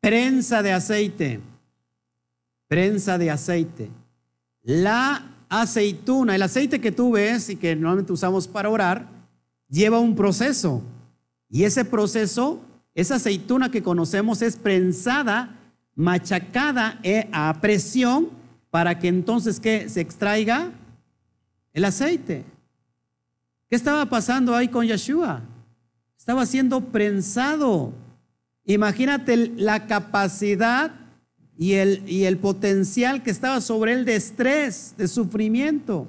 Prensa 0.00 0.62
de 0.62 0.72
aceite. 0.72 1.40
Prensa 2.66 3.16
de 3.16 3.30
aceite. 3.30 3.88
La 4.62 5.24
aceituna, 5.48 6.34
el 6.34 6.42
aceite 6.42 6.80
que 6.80 6.92
tú 6.92 7.12
ves 7.12 7.48
y 7.48 7.56
que 7.56 7.74
normalmente 7.74 8.12
usamos 8.12 8.46
para 8.46 8.68
orar, 8.68 9.08
lleva 9.68 10.00
un 10.00 10.14
proceso. 10.14 10.82
Y 11.48 11.64
ese 11.64 11.84
proceso, 11.84 12.60
esa 12.94 13.14
aceituna 13.14 13.70
que 13.70 13.82
conocemos 13.82 14.42
es 14.42 14.56
prensada, 14.56 15.56
machacada 15.94 16.98
eh, 17.02 17.28
a 17.32 17.60
presión 17.60 18.28
para 18.70 18.98
que 18.98 19.08
entonces 19.08 19.60
¿qué? 19.60 19.88
se 19.88 20.00
extraiga 20.00 20.72
el 21.72 21.84
aceite. 21.84 22.44
¿Qué 23.70 23.76
estaba 23.76 24.04
pasando 24.06 24.54
ahí 24.54 24.68
con 24.68 24.84
Yeshua? 24.84 25.42
Estaba 26.28 26.44
siendo 26.44 26.82
prensado. 26.82 27.90
Imagínate 28.66 29.34
la 29.56 29.86
capacidad 29.86 30.92
y 31.56 31.72
el, 31.72 32.06
y 32.06 32.24
el 32.24 32.36
potencial 32.36 33.22
que 33.22 33.30
estaba 33.30 33.62
sobre 33.62 33.94
él 33.94 34.04
de 34.04 34.16
estrés, 34.16 34.94
de 34.98 35.08
sufrimiento. 35.08 36.06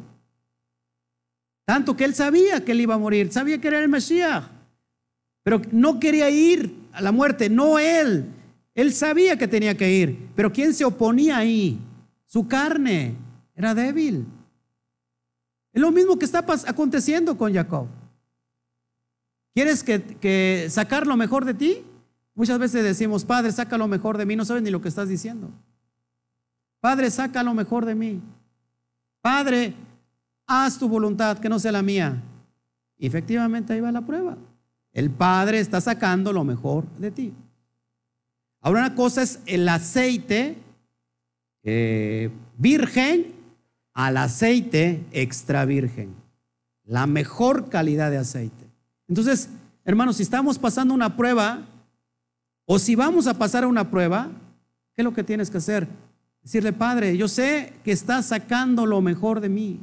Tanto 1.63 1.95
que 1.95 2.03
él 2.03 2.13
sabía 2.13 2.65
que 2.65 2.73
él 2.73 2.81
iba 2.81 2.95
a 2.95 2.97
morir, 2.97 3.31
sabía 3.31 3.61
que 3.61 3.69
era 3.69 3.79
el 3.79 3.87
Mesías, 3.87 4.43
pero 5.41 5.61
no 5.71 6.01
quería 6.01 6.29
ir 6.29 6.75
a 6.91 7.01
la 7.01 7.13
muerte, 7.13 7.49
no 7.49 7.79
él. 7.79 8.25
Él 8.75 8.91
sabía 8.91 9.37
que 9.37 9.47
tenía 9.47 9.77
que 9.77 9.89
ir, 9.89 10.27
pero 10.35 10.51
¿quién 10.51 10.73
se 10.73 10.83
oponía 10.83 11.37
ahí? 11.37 11.79
Su 12.25 12.45
carne 12.45 13.15
era 13.55 13.73
débil. 13.73 14.25
Es 15.71 15.81
lo 15.81 15.93
mismo 15.93 16.19
que 16.19 16.25
está 16.25 16.45
aconteciendo 16.67 17.37
con 17.37 17.53
Jacob. 17.53 17.87
¿Quieres 19.59 19.83
que, 19.83 20.01
que 20.01 20.67
sacar 20.69 21.05
lo 21.05 21.17
mejor 21.17 21.43
de 21.43 21.53
ti? 21.53 21.83
Muchas 22.33 22.57
veces 22.59 22.81
decimos, 22.81 23.25
Padre, 23.25 23.51
saca 23.51 23.77
lo 23.77 23.89
mejor 23.89 24.17
de 24.17 24.25
mí. 24.25 24.37
No 24.37 24.45
sabes 24.45 24.63
ni 24.63 24.69
lo 24.69 24.81
que 24.81 24.87
estás 24.87 25.09
diciendo. 25.09 25.51
Padre, 26.79 27.11
saca 27.11 27.43
lo 27.43 27.53
mejor 27.53 27.83
de 27.83 27.93
mí. 27.93 28.21
Padre, 29.19 29.73
haz 30.47 30.79
tu 30.79 30.87
voluntad, 30.87 31.39
que 31.39 31.49
no 31.49 31.59
sea 31.59 31.73
la 31.73 31.81
mía. 31.81 32.23
Y 32.97 33.07
efectivamente 33.07 33.73
ahí 33.73 33.81
va 33.81 33.91
la 33.91 33.99
prueba. 33.99 34.37
El 34.93 35.09
Padre 35.09 35.59
está 35.59 35.81
sacando 35.81 36.31
lo 36.31 36.45
mejor 36.45 36.87
de 36.97 37.11
ti. 37.11 37.33
Ahora 38.61 38.79
una 38.79 38.95
cosa 38.95 39.23
es 39.23 39.41
el 39.45 39.67
aceite 39.67 40.55
eh, 41.63 42.31
virgen 42.57 43.33
al 43.93 44.15
aceite 44.15 45.03
extra 45.11 45.65
virgen. 45.65 46.15
La 46.85 47.07
mejor 47.07 47.67
calidad 47.67 48.09
de 48.09 48.19
aceite. 48.19 48.68
Entonces, 49.09 49.49
hermanos, 49.83 50.17
si 50.17 50.23
estamos 50.23 50.59
pasando 50.59 50.93
una 50.93 51.17
prueba, 51.17 51.65
o 52.65 52.77
si 52.77 52.95
vamos 52.95 53.25
a 53.25 53.33
pasar 53.33 53.63
a 53.63 53.67
una 53.67 53.89
prueba, 53.89 54.29
¿qué 54.95 55.01
es 55.01 55.03
lo 55.03 55.13
que 55.13 55.23
tienes 55.23 55.49
que 55.49 55.57
hacer? 55.57 55.87
Decirle, 56.43 56.71
Padre, 56.71 57.17
yo 57.17 57.27
sé 57.27 57.73
que 57.83 57.91
estás 57.91 58.27
sacando 58.27 58.85
lo 58.85 59.01
mejor 59.01 59.41
de 59.41 59.49
mí. 59.49 59.79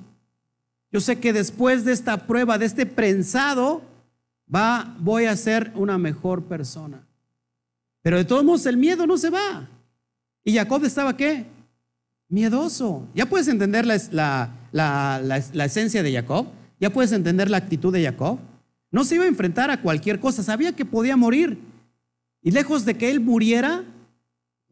Yo 0.93 1.01
sé 1.01 1.19
que 1.19 1.33
después 1.33 1.85
de 1.85 1.93
esta 1.93 2.29
prueba, 2.29 2.57
de 2.57 2.67
este 2.67 2.87
prensado, 2.87 3.83
va, 4.53 4.97
voy 5.01 5.25
a 5.25 5.37
ser 5.37 5.73
una 5.75 5.99
mejor 5.99 6.45
persona. 6.45 7.05
Pero 8.03 8.19
de 8.19 8.25
todos 8.25 8.45
modos 8.45 8.65
el 8.67 8.77
miedo 8.77 9.05
no 9.09 9.19
se 9.19 9.31
va. 9.31 9.69
¿Y 10.45 10.55
Jacob 10.55 10.85
estaba 10.85 11.17
qué? 11.17 11.45
Miedoso. 12.29 13.09
Ya 13.13 13.27
puedes 13.27 13.49
entender 13.49 13.85
la, 13.85 14.53
la 14.71 15.65
esencia 15.65 16.05
de 16.05 16.13
Jacob. 16.13 16.47
Ya 16.79 16.91
puedes 16.91 17.11
entender 17.11 17.51
la 17.51 17.57
actitud 17.57 17.93
de 17.93 18.05
Jacob. 18.05 18.39
No 18.97 19.05
se 19.05 19.17
iba 19.17 19.25
a 19.25 19.29
enfrentar 19.29 19.71
a 19.71 19.83
cualquier 19.83 20.21
cosa. 20.21 20.43
Sabía 20.43 20.75
que 20.75 20.87
podía 20.87 21.19
morir. 21.19 21.59
Y 22.41 22.51
lejos 22.51 22.87
de 22.87 22.97
que 22.97 23.11
él 23.11 23.21
muriera, 23.21 23.85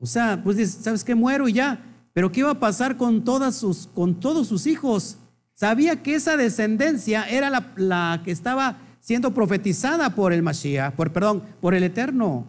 o 0.01 0.07
sea, 0.07 0.41
pues 0.43 0.57
dice, 0.57 0.83
¿sabes 0.83 1.05
qué? 1.05 1.15
Muero 1.15 1.47
y 1.47 1.53
ya. 1.53 1.85
Pero 2.15 2.33
¿qué 2.33 2.41
iba 2.41 2.49
a 2.49 2.59
pasar 2.59 2.97
con, 2.97 3.23
todas 3.23 3.55
sus, 3.55 3.87
con 3.89 4.19
todos 4.21 4.49
sus 4.49 4.67
hijos? 4.67 5.19
Sabía 5.53 6.03
que 6.03 6.15
esa 6.15 6.39
descendencia 6.39 7.29
era 7.29 7.51
la, 7.77 8.23
que 8.25 8.31
estaba 8.31 8.79
siendo 8.99 9.35
profetizada 9.35 10.15
por 10.15 10.33
el 10.33 10.43
Mashiach, 10.43 10.95
por, 10.95 11.13
perdón, 11.13 11.43
por 11.61 11.75
el 11.75 11.83
Eterno. 11.83 12.47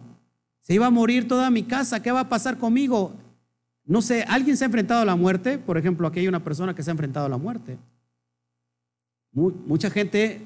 Se 0.62 0.72
iba 0.72 0.86
a 0.86 0.90
morir 0.90 1.28
toda 1.28 1.50
mi 1.50 1.64
casa, 1.64 2.00
¿qué 2.00 2.10
va 2.10 2.20
a 2.20 2.28
pasar 2.30 2.56
conmigo? 2.56 3.12
No 3.84 4.00
sé, 4.00 4.24
¿alguien 4.26 4.56
se 4.56 4.64
ha 4.64 4.72
enfrentado 4.72 5.02
a 5.02 5.04
la 5.04 5.14
muerte? 5.14 5.58
Por 5.58 5.76
ejemplo, 5.76 6.08
aquí 6.08 6.20
hay 6.20 6.28
una 6.28 6.42
persona 6.42 6.74
que 6.74 6.82
se 6.82 6.90
ha 6.90 6.92
enfrentado 6.92 7.26
a 7.26 7.28
la 7.28 7.36
muerte. 7.36 7.76
Mucha 9.34 9.90
gente 9.90 10.40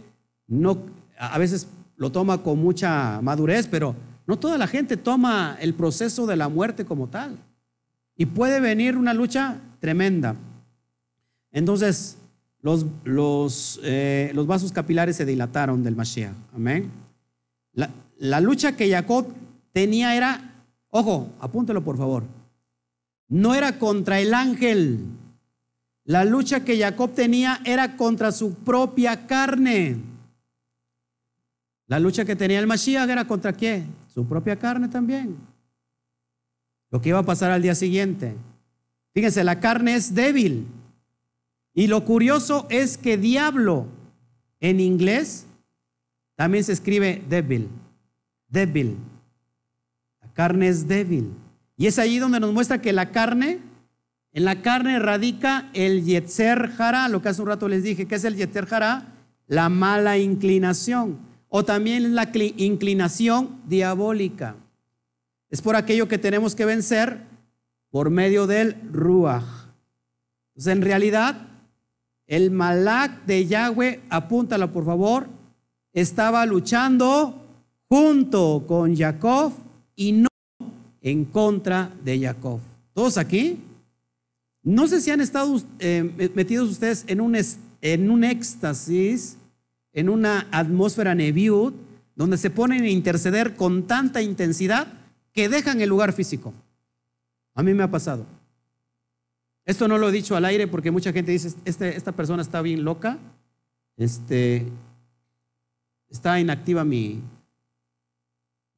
no, 0.48 0.76
a 1.20 1.38
veces 1.38 1.68
lo 1.96 2.10
toma 2.10 2.42
con 2.42 2.58
mucha 2.58 3.20
madurez, 3.20 3.66
pero 3.66 3.94
no 4.26 4.38
toda 4.38 4.56
la 4.56 4.66
gente 4.66 4.96
toma 4.96 5.58
el 5.60 5.74
proceso 5.74 6.26
de 6.26 6.36
la 6.36 6.48
muerte 6.48 6.86
como 6.86 7.08
tal. 7.08 7.36
Y 8.16 8.26
puede 8.26 8.58
venir 8.58 8.96
una 8.96 9.12
lucha 9.12 9.58
tremenda. 9.80 10.34
Entonces, 11.52 12.16
los, 12.62 12.86
los, 13.04 13.80
eh, 13.82 14.30
los 14.34 14.46
vasos 14.46 14.72
capilares 14.72 15.16
se 15.16 15.26
dilataron 15.26 15.82
del 15.82 15.94
Mashiach. 15.94 16.32
Amén. 16.54 16.90
La, 17.72 17.90
la 18.18 18.40
lucha 18.40 18.76
que 18.76 18.90
Jacob 18.90 19.26
tenía 19.72 20.16
era, 20.16 20.54
ojo, 20.88 21.28
apúntelo 21.38 21.84
por 21.84 21.98
favor, 21.98 22.24
no 23.28 23.54
era 23.54 23.78
contra 23.78 24.20
el 24.20 24.32
ángel. 24.32 25.00
La 26.04 26.24
lucha 26.24 26.64
que 26.64 26.78
Jacob 26.78 27.12
tenía 27.12 27.60
era 27.64 27.96
contra 27.96 28.32
su 28.32 28.54
propia 28.54 29.26
carne. 29.26 30.09
La 31.90 31.98
lucha 31.98 32.24
que 32.24 32.36
tenía 32.36 32.60
el 32.60 32.68
Mashiach 32.68 33.10
era 33.10 33.26
contra 33.26 33.52
qué? 33.52 33.82
Su 34.14 34.24
propia 34.24 34.54
carne 34.54 34.86
también. 34.86 35.36
Lo 36.88 37.00
que 37.00 37.08
iba 37.08 37.18
a 37.18 37.24
pasar 37.24 37.50
al 37.50 37.62
día 37.62 37.74
siguiente. 37.74 38.36
Fíjense, 39.12 39.42
la 39.42 39.58
carne 39.58 39.96
es 39.96 40.14
débil. 40.14 40.68
Y 41.74 41.88
lo 41.88 42.04
curioso 42.04 42.68
es 42.70 42.96
que 42.96 43.16
diablo 43.16 43.88
en 44.60 44.78
inglés 44.78 45.46
también 46.36 46.62
se 46.62 46.74
escribe 46.74 47.24
débil. 47.28 47.68
Débil. 48.48 48.96
La 50.22 50.32
carne 50.32 50.68
es 50.68 50.86
débil. 50.86 51.32
Y 51.76 51.88
es 51.88 51.98
allí 51.98 52.20
donde 52.20 52.38
nos 52.38 52.52
muestra 52.52 52.80
que 52.80 52.92
la 52.92 53.10
carne, 53.10 53.58
en 54.32 54.44
la 54.44 54.62
carne 54.62 55.00
radica 55.00 55.68
el 55.74 56.04
Yetzer 56.04 56.70
Jara, 56.70 57.08
lo 57.08 57.20
que 57.20 57.30
hace 57.30 57.42
un 57.42 57.48
rato 57.48 57.66
les 57.66 57.82
dije, 57.82 58.06
que 58.06 58.14
es 58.14 58.22
el 58.22 58.36
Yetzer 58.36 58.66
Jara, 58.66 59.08
la 59.48 59.68
mala 59.68 60.18
inclinación 60.18 61.29
o 61.50 61.64
también 61.64 62.14
la 62.14 62.30
inclinación 62.56 63.60
diabólica. 63.66 64.56
Es 65.50 65.60
por 65.60 65.76
aquello 65.76 66.08
que 66.08 66.16
tenemos 66.16 66.54
que 66.54 66.64
vencer 66.64 67.20
por 67.90 68.08
medio 68.08 68.46
del 68.46 68.76
Ruach. 68.92 69.42
Entonces, 70.54 70.72
en 70.72 70.82
realidad, 70.82 71.48
el 72.28 72.52
Malak 72.52 73.26
de 73.26 73.46
Yahweh, 73.46 74.00
apúntalo 74.08 74.72
por 74.72 74.86
favor, 74.86 75.26
estaba 75.92 76.46
luchando 76.46 77.44
junto 77.88 78.64
con 78.68 78.96
Jacob 78.96 79.52
y 79.96 80.12
no 80.12 80.28
en 81.00 81.24
contra 81.24 81.92
de 82.04 82.20
Jacob. 82.20 82.60
¿Todos 82.94 83.18
aquí? 83.18 83.58
No 84.62 84.86
sé 84.86 85.00
si 85.00 85.10
han 85.10 85.20
estado 85.20 85.60
eh, 85.80 86.30
metidos 86.36 86.70
ustedes 86.70 87.04
en 87.08 87.20
un, 87.20 87.36
en 87.80 88.10
un 88.10 88.22
éxtasis 88.22 89.36
en 89.92 90.08
una 90.08 90.46
atmósfera 90.50 91.14
neviud 91.14 91.72
donde 92.14 92.36
se 92.36 92.50
ponen 92.50 92.82
a 92.82 92.88
interceder 92.88 93.56
con 93.56 93.86
tanta 93.86 94.22
intensidad 94.22 94.86
que 95.32 95.48
dejan 95.48 95.80
el 95.80 95.88
lugar 95.88 96.12
físico. 96.12 96.52
A 97.54 97.62
mí 97.62 97.74
me 97.74 97.82
ha 97.82 97.90
pasado. 97.90 98.26
Esto 99.64 99.88
no 99.88 99.98
lo 99.98 100.08
he 100.08 100.12
dicho 100.12 100.36
al 100.36 100.44
aire 100.44 100.66
porque 100.66 100.90
mucha 100.90 101.12
gente 101.12 101.32
dice, 101.32 101.54
este, 101.64 101.96
esta 101.96 102.12
persona 102.12 102.42
está 102.42 102.60
bien 102.62 102.84
loca, 102.84 103.18
este, 103.96 104.66
está 106.08 106.40
inactiva 106.40 106.84
mi, 106.84 107.20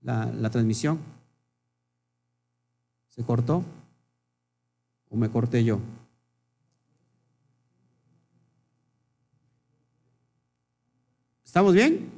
la, 0.02 0.26
la 0.26 0.50
transmisión. 0.50 0.98
¿Se 3.08 3.22
cortó? 3.22 3.64
¿O 5.10 5.16
me 5.16 5.30
corté 5.30 5.64
yo? 5.64 5.80
¿Estamos 11.52 11.74
bien? 11.74 12.08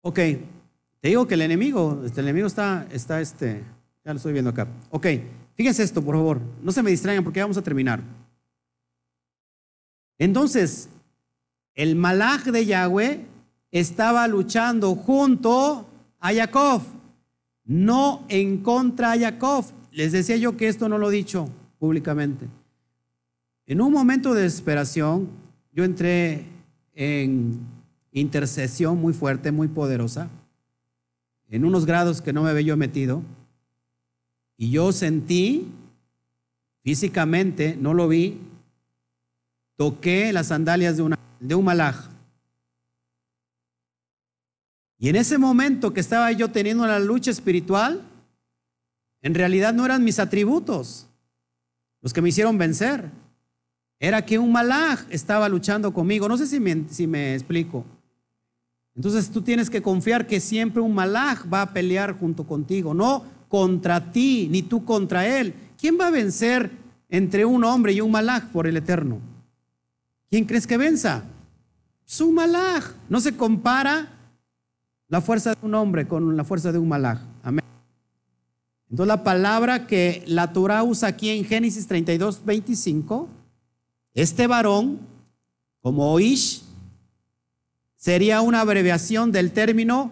Ok, 0.00 0.16
te 0.16 1.08
digo 1.08 1.24
que 1.28 1.34
el 1.34 1.42
enemigo, 1.42 2.02
este, 2.04 2.20
el 2.20 2.26
enemigo 2.26 2.48
está, 2.48 2.84
está, 2.90 3.20
este, 3.20 3.62
ya 4.04 4.12
lo 4.12 4.16
estoy 4.16 4.32
viendo 4.32 4.50
acá. 4.50 4.66
Ok, 4.90 5.06
fíjense 5.54 5.84
esto, 5.84 6.02
por 6.02 6.16
favor, 6.16 6.40
no 6.64 6.72
se 6.72 6.82
me 6.82 6.90
distraigan 6.90 7.22
porque 7.22 7.40
vamos 7.40 7.56
a 7.56 7.62
terminar. 7.62 8.02
Entonces, 10.18 10.88
el 11.76 11.94
malaj 11.94 12.46
de 12.46 12.66
Yahweh 12.66 13.24
estaba 13.70 14.26
luchando 14.26 14.96
junto 14.96 15.86
a 16.18 16.34
Jacob. 16.34 16.82
no 17.62 18.24
en 18.28 18.64
contra 18.64 19.12
a 19.12 19.18
Jacob. 19.20 19.64
Les 19.92 20.10
decía 20.10 20.36
yo 20.38 20.56
que 20.56 20.66
esto 20.66 20.88
no 20.88 20.98
lo 20.98 21.12
he 21.12 21.14
dicho 21.14 21.48
públicamente. 21.78 22.48
En 23.64 23.80
un 23.80 23.92
momento 23.92 24.34
de 24.34 24.42
desesperación, 24.42 25.28
yo 25.72 25.84
entré 25.84 26.55
en 26.96 27.60
intercesión 28.10 28.98
muy 28.98 29.12
fuerte, 29.12 29.52
muy 29.52 29.68
poderosa, 29.68 30.28
en 31.48 31.64
unos 31.64 31.86
grados 31.86 32.20
que 32.20 32.32
no 32.32 32.42
me 32.42 32.50
había 32.50 32.62
yo 32.62 32.76
metido, 32.76 33.22
y 34.56 34.70
yo 34.70 34.90
sentí 34.90 35.68
físicamente, 36.82 37.76
no 37.78 37.94
lo 37.94 38.08
vi, 38.08 38.40
toqué 39.76 40.32
las 40.32 40.48
sandalias 40.48 40.96
de, 40.96 41.16
de 41.38 41.54
un 41.54 41.64
malaj. 41.64 42.08
Y 44.98 45.10
en 45.10 45.16
ese 45.16 45.36
momento 45.36 45.92
que 45.92 46.00
estaba 46.00 46.32
yo 46.32 46.50
teniendo 46.50 46.86
la 46.86 46.98
lucha 46.98 47.30
espiritual, 47.30 48.02
en 49.20 49.34
realidad 49.34 49.74
no 49.74 49.84
eran 49.84 50.02
mis 50.02 50.18
atributos 50.18 51.06
los 52.00 52.12
que 52.12 52.22
me 52.22 52.28
hicieron 52.28 52.56
vencer. 52.56 53.10
Era 53.98 54.24
que 54.24 54.38
un 54.38 54.52
malaj 54.52 55.06
estaba 55.10 55.48
luchando 55.48 55.92
conmigo. 55.92 56.28
No 56.28 56.36
sé 56.36 56.46
si 56.46 56.60
me, 56.60 57.34
explico. 57.34 57.84
Entonces 58.94 59.30
tú 59.30 59.42
tienes 59.42 59.70
que 59.70 59.82
confiar 59.82 60.26
que 60.26 60.40
siempre 60.40 60.82
un 60.82 60.94
malaj 60.94 61.44
va 61.52 61.62
a 61.62 61.72
pelear 61.72 62.18
junto 62.18 62.44
contigo, 62.44 62.94
no 62.94 63.24
contra 63.48 64.12
ti, 64.12 64.48
ni 64.50 64.62
tú 64.62 64.84
contra 64.84 65.26
él. 65.26 65.54
¿Quién 65.78 65.98
va 66.00 66.08
a 66.08 66.10
vencer 66.10 66.70
entre 67.08 67.44
un 67.44 67.64
hombre 67.64 67.92
y 67.92 68.00
un 68.00 68.10
malaj 68.10 68.50
por 68.50 68.66
el 68.66 68.76
eterno? 68.76 69.18
¿Quién 70.30 70.44
crees 70.44 70.66
que 70.66 70.76
venza? 70.76 71.24
Su 72.04 72.32
malaj. 72.32 72.84
No 73.08 73.20
se 73.20 73.36
compara 73.36 74.08
la 75.08 75.20
fuerza 75.20 75.54
de 75.54 75.66
un 75.66 75.74
hombre 75.74 76.08
con 76.08 76.36
la 76.36 76.44
fuerza 76.44 76.72
de 76.72 76.78
un 76.78 76.88
malaj. 76.88 77.20
Amén. 77.42 77.64
Entonces 78.90 79.08
la 79.08 79.24
palabra 79.24 79.86
que 79.86 80.22
la 80.26 80.52
Torah 80.52 80.82
usa 80.82 81.08
aquí 81.08 81.30
en 81.30 81.44
Génesis 81.44 81.86
32, 81.86 82.44
25, 82.44 83.28
este 84.16 84.46
varón, 84.46 85.00
como 85.82 86.10
Oish, 86.10 86.62
sería 87.96 88.40
una 88.40 88.62
abreviación 88.62 89.30
del 89.30 89.52
término 89.52 90.10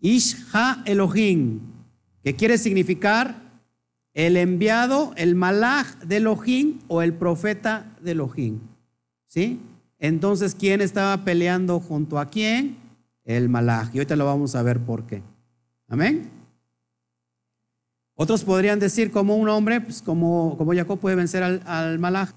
Isha 0.00 0.82
Elohim, 0.86 1.60
que 2.24 2.34
quiere 2.34 2.58
significar 2.58 3.40
el 4.12 4.36
enviado, 4.36 5.12
el 5.16 5.36
malaj 5.36 5.98
de 6.00 6.16
Elohim 6.16 6.80
o 6.88 7.00
el 7.00 7.14
profeta 7.14 7.96
de 8.02 8.10
Elohim. 8.10 8.58
¿Sí? 9.28 9.60
Entonces, 10.00 10.56
¿quién 10.56 10.80
estaba 10.80 11.24
peleando 11.24 11.78
junto 11.78 12.18
a 12.18 12.26
quién? 12.26 12.76
El 13.24 13.48
malaj. 13.48 13.94
Y 13.94 13.98
ahorita 13.98 14.16
lo 14.16 14.26
vamos 14.26 14.56
a 14.56 14.62
ver 14.64 14.80
por 14.80 15.06
qué. 15.06 15.22
Amén. 15.88 16.28
Otros 18.16 18.42
podrían 18.42 18.80
decir 18.80 19.12
como 19.12 19.36
un 19.36 19.48
hombre, 19.48 19.80
pues 19.80 20.02
como, 20.02 20.56
como 20.58 20.74
Jacob 20.74 20.98
puede 20.98 21.14
vencer 21.14 21.44
al, 21.44 21.62
al 21.66 22.00
malaj. 22.00 22.32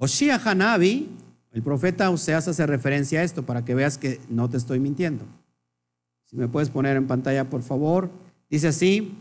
Oshia 0.00 0.40
Hanabi, 0.42 1.08
el 1.50 1.62
profeta 1.62 2.08
Oseas 2.10 2.46
hace 2.46 2.66
referencia 2.66 3.18
a 3.18 3.24
esto 3.24 3.44
para 3.44 3.64
que 3.64 3.74
veas 3.74 3.98
que 3.98 4.20
no 4.28 4.48
te 4.48 4.56
estoy 4.56 4.78
mintiendo. 4.78 5.24
Si 6.24 6.36
me 6.36 6.46
puedes 6.46 6.70
poner 6.70 6.96
en 6.96 7.08
pantalla, 7.08 7.50
por 7.50 7.62
favor. 7.62 8.08
Dice 8.48 8.68
así, 8.68 9.12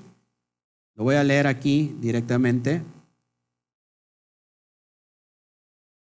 lo 0.94 1.04
voy 1.04 1.16
a 1.16 1.24
leer 1.24 1.48
aquí 1.48 1.96
directamente. 2.00 2.84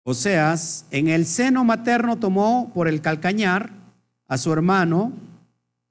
Oseas, 0.03 0.85
en 0.91 1.07
el 1.07 1.25
seno 1.25 1.63
materno 1.63 2.17
tomó 2.17 2.69
por 2.73 2.89
el 2.89 3.01
calcañar 3.01 3.71
a 4.27 4.37
su 4.37 4.51
hermano, 4.51 5.13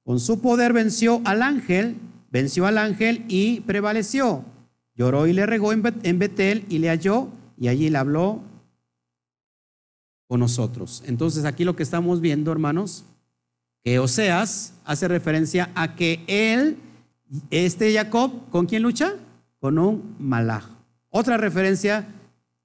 con 0.03 0.19
su 0.19 0.41
poder 0.41 0.73
venció 0.73 1.21
al 1.25 1.41
ángel, 1.41 1.97
venció 2.29 2.67
al 2.67 2.77
ángel 2.77 3.25
y 3.27 3.61
prevaleció. 3.61 4.45
Lloró 4.93 5.25
y 5.25 5.33
le 5.33 5.47
regó 5.47 5.73
en 5.73 5.81
Betel 6.19 6.65
y 6.69 6.77
le 6.77 6.89
halló 6.89 7.29
y 7.57 7.67
allí 7.67 7.89
le 7.89 7.97
habló 7.97 8.41
con 10.27 10.39
nosotros. 10.39 11.03
Entonces 11.05 11.45
aquí 11.45 11.63
lo 11.63 11.75
que 11.75 11.83
estamos 11.83 12.21
viendo, 12.21 12.51
hermanos, 12.51 13.05
que 13.83 13.99
Oseas 13.99 14.73
hace 14.83 15.07
referencia 15.07 15.71
a 15.75 15.95
que 15.95 16.23
él, 16.27 16.77
este 17.51 17.93
Jacob, 17.93 18.49
¿con 18.49 18.65
quién 18.65 18.81
lucha? 18.81 19.13
Con 19.59 19.77
un 19.77 20.15
malaj. 20.19 20.65
Otra 21.09 21.37
referencia 21.37 22.07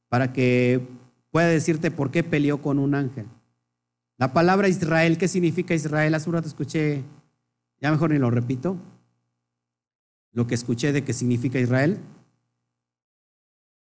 para 0.08 0.32
que 0.32 0.80
pueda 1.30 1.48
decirte 1.48 1.90
por 1.90 2.10
qué 2.10 2.24
peleó 2.24 2.62
con 2.62 2.78
un 2.78 2.94
ángel. 2.94 3.26
La 4.16 4.32
palabra 4.32 4.68
Israel, 4.68 5.18
¿qué 5.18 5.28
significa 5.28 5.74
Israel? 5.74 6.14
Hace 6.14 6.28
un 6.28 6.34
rato 6.34 6.48
escuché, 6.48 7.02
ya 7.80 7.90
mejor 7.90 8.10
ni 8.10 8.18
lo 8.18 8.30
repito, 8.30 8.76
lo 10.32 10.46
que 10.46 10.54
escuché 10.54 10.92
de 10.92 11.04
qué 11.04 11.12
significa 11.12 11.58
Israel. 11.58 11.98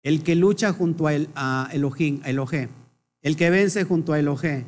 El 0.02 0.22
que 0.22 0.34
lucha 0.34 0.72
junto 0.72 1.06
a, 1.06 1.14
el, 1.14 1.28
a 1.34 1.68
Elohim, 1.72 2.20
a 2.24 2.30
Elohim, 2.30 2.68
el 3.24 3.36
que 3.36 3.50
vence 3.50 3.84
junto 3.84 4.12
a 4.12 4.18
Elohim. 4.20 4.64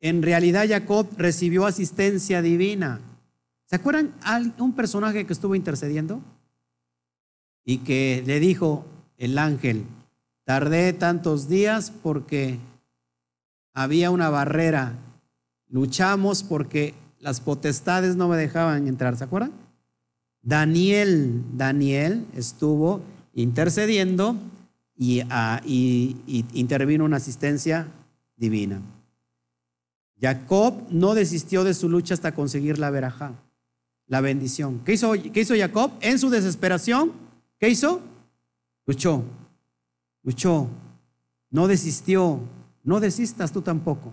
En 0.00 0.20
realidad 0.20 0.66
Jacob 0.68 1.06
recibió 1.16 1.64
asistencia 1.64 2.42
divina. 2.42 3.00
¿Se 3.66 3.76
acuerdan 3.76 4.12
un 4.58 4.74
personaje 4.74 5.24
que 5.26 5.32
estuvo 5.32 5.54
intercediendo? 5.54 6.20
Y 7.64 7.78
que 7.78 8.22
le 8.26 8.40
dijo 8.40 8.84
el 9.16 9.38
ángel, 9.38 9.84
tardé 10.44 10.92
tantos 10.92 11.48
días 11.48 11.92
porque 12.02 12.58
había 13.72 14.10
una 14.10 14.28
barrera. 14.28 14.98
Luchamos 15.68 16.42
porque 16.42 16.94
las 17.20 17.40
potestades 17.40 18.16
no 18.16 18.28
me 18.28 18.36
dejaban 18.36 18.88
entrar. 18.88 19.16
¿Se 19.16 19.22
acuerdan? 19.24 19.52
Daniel, 20.42 21.42
Daniel 21.54 22.26
estuvo 22.34 23.02
intercediendo 23.34 24.36
y, 24.96 25.20
ah, 25.30 25.60
y 25.64 26.44
intervino 26.54 27.04
una 27.04 27.18
asistencia 27.18 27.88
divina. 28.36 28.80
Jacob 30.20 30.86
no 30.90 31.14
desistió 31.14 31.64
de 31.64 31.74
su 31.74 31.88
lucha 31.88 32.14
hasta 32.14 32.34
conseguir 32.34 32.78
la 32.78 32.90
verajá, 32.90 33.32
la 34.06 34.20
bendición. 34.20 34.80
¿Qué 34.84 34.94
hizo, 34.94 35.12
¿Qué 35.12 35.40
hizo 35.40 35.54
Jacob? 35.56 35.92
En 36.00 36.18
su 36.18 36.30
desesperación, 36.30 37.12
¿qué 37.58 37.68
hizo? 37.68 38.00
Luchó, 38.86 39.24
luchó, 40.22 40.68
no 41.50 41.66
desistió, 41.66 42.40
no 42.82 43.00
desistas 43.00 43.52
tú 43.52 43.62
tampoco. 43.62 44.12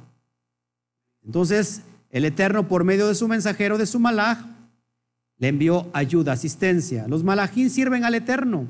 Entonces, 1.23 1.83
el 2.09 2.25
Eterno, 2.25 2.67
por 2.67 2.83
medio 2.83 3.07
de 3.07 3.15
su 3.15 3.27
mensajero, 3.27 3.77
de 3.77 3.85
su 3.85 3.99
malaj, 3.99 4.39
le 5.37 5.47
envió 5.47 5.87
ayuda, 5.93 6.33
asistencia. 6.33 7.07
Los 7.07 7.23
malajín 7.23 7.69
sirven 7.69 8.03
al 8.03 8.15
Eterno. 8.15 8.67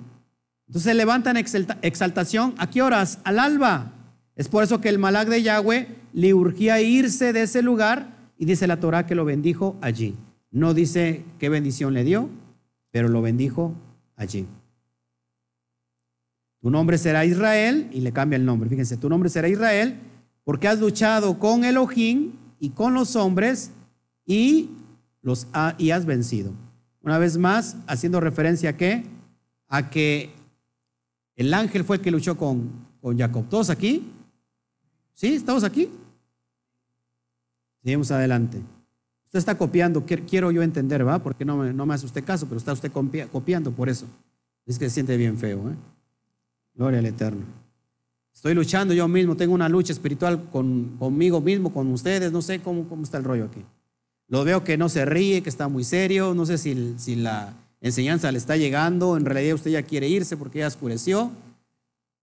Entonces 0.67 0.95
levantan 0.95 1.37
exaltación. 1.37 2.55
¿A 2.57 2.69
qué 2.69 2.81
horas? 2.81 3.19
Al 3.23 3.39
alba. 3.39 3.91
Es 4.35 4.47
por 4.47 4.63
eso 4.63 4.81
que 4.81 4.89
el 4.89 4.99
malaj 4.99 5.27
de 5.27 5.43
Yahweh 5.43 5.87
le 6.13 6.33
urgía 6.33 6.81
irse 6.81 7.33
de 7.33 7.43
ese 7.43 7.61
lugar 7.61 8.13
y 8.37 8.45
dice 8.45 8.67
la 8.67 8.79
Torah 8.79 9.05
que 9.05 9.15
lo 9.15 9.25
bendijo 9.25 9.77
allí. 9.81 10.15
No 10.51 10.73
dice 10.73 11.23
qué 11.39 11.49
bendición 11.49 11.93
le 11.93 12.03
dio, 12.03 12.29
pero 12.91 13.09
lo 13.09 13.21
bendijo 13.21 13.73
allí. 14.15 14.45
Tu 16.61 16.69
nombre 16.69 16.97
será 16.97 17.25
Israel 17.25 17.89
y 17.91 18.01
le 18.01 18.13
cambia 18.13 18.37
el 18.37 18.45
nombre. 18.45 18.69
Fíjense, 18.69 18.97
tu 18.97 19.09
nombre 19.09 19.29
será 19.29 19.49
Israel 19.49 19.99
porque 20.43 20.67
has 20.67 20.79
luchado 20.79 21.39
con 21.39 21.63
Elohim 21.65 22.31
y 22.59 22.69
con 22.69 22.93
los 22.93 23.15
hombres 23.15 23.71
y 24.25 24.69
los 25.21 25.47
y 25.77 25.91
has 25.91 26.05
vencido. 26.05 26.51
Una 27.01 27.17
vez 27.17 27.37
más, 27.37 27.75
haciendo 27.87 28.19
referencia 28.19 28.71
a 28.71 28.77
qué? 28.77 29.03
A 29.67 29.89
que 29.89 30.29
el 31.35 31.53
ángel 31.53 31.83
fue 31.83 31.97
el 31.97 32.01
que 32.01 32.11
luchó 32.11 32.37
con, 32.37 32.69
con 33.01 33.17
Jacob. 33.17 33.45
¿Todos 33.49 33.69
aquí? 33.69 34.11
¿Sí? 35.13 35.33
¿Estamos 35.35 35.63
aquí? 35.63 35.89
Seguimos 37.83 38.11
adelante. 38.11 38.61
Usted 39.25 39.39
está 39.39 39.57
copiando, 39.57 40.05
quiero 40.05 40.51
yo 40.51 40.61
entender, 40.61 41.05
¿va? 41.07 41.19
Porque 41.19 41.43
no 41.43 41.57
me, 41.57 41.73
no 41.73 41.85
me 41.85 41.95
hace 41.95 42.05
usted 42.05 42.23
caso, 42.23 42.45
pero 42.45 42.57
está 42.57 42.71
usted 42.71 42.91
copiando 42.91 43.71
por 43.71 43.89
eso. 43.89 44.05
Es 44.65 44.77
que 44.77 44.85
se 44.85 44.95
siente 44.95 45.17
bien 45.17 45.37
feo, 45.37 45.69
¿eh? 45.69 45.75
Gloria 46.75 46.99
al 46.99 47.05
Eterno. 47.05 47.43
Estoy 48.33 48.53
luchando 48.53 48.93
yo 48.93 49.07
mismo, 49.07 49.35
tengo 49.35 49.53
una 49.53 49.69
lucha 49.69 49.93
espiritual 49.93 50.49
con, 50.51 50.97
conmigo 50.97 51.39
mismo, 51.41 51.71
con 51.73 51.91
ustedes, 51.91 52.31
no 52.31 52.41
sé 52.41 52.61
cómo, 52.61 52.87
cómo 52.87 53.03
está 53.03 53.17
el 53.17 53.23
rollo 53.23 53.45
aquí. 53.45 53.63
Lo 54.27 54.43
veo 54.43 54.63
que 54.63 54.77
no 54.77 54.89
se 54.89 55.05
ríe, 55.05 55.43
que 55.43 55.49
está 55.49 55.67
muy 55.67 55.83
serio, 55.83 56.33
no 56.33 56.45
sé 56.45 56.57
si, 56.57 56.95
si 56.97 57.15
la 57.15 57.53
enseñanza 57.83 58.31
le 58.31 58.37
está 58.37 58.57
llegando, 58.57 59.17
en 59.17 59.25
realidad 59.25 59.55
usted 59.55 59.71
ya 59.71 59.83
quiere 59.83 60.07
irse 60.07 60.37
porque 60.37 60.59
ya 60.59 60.67
oscureció 60.67 61.31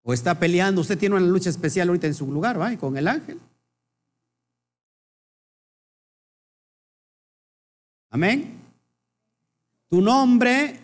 o 0.02 0.12
está 0.12 0.38
peleando, 0.38 0.80
usted 0.80 0.98
tiene 0.98 1.14
una 1.16 1.26
lucha 1.26 1.50
especial 1.50 1.88
ahorita 1.88 2.06
en 2.06 2.14
su 2.14 2.26
lugar, 2.32 2.58
¿va? 2.58 2.74
Con 2.78 2.96
el 2.96 3.06
ángel. 3.06 3.38
Amén. 8.08 8.58
Tu 9.88 10.00
nombre, 10.00 10.80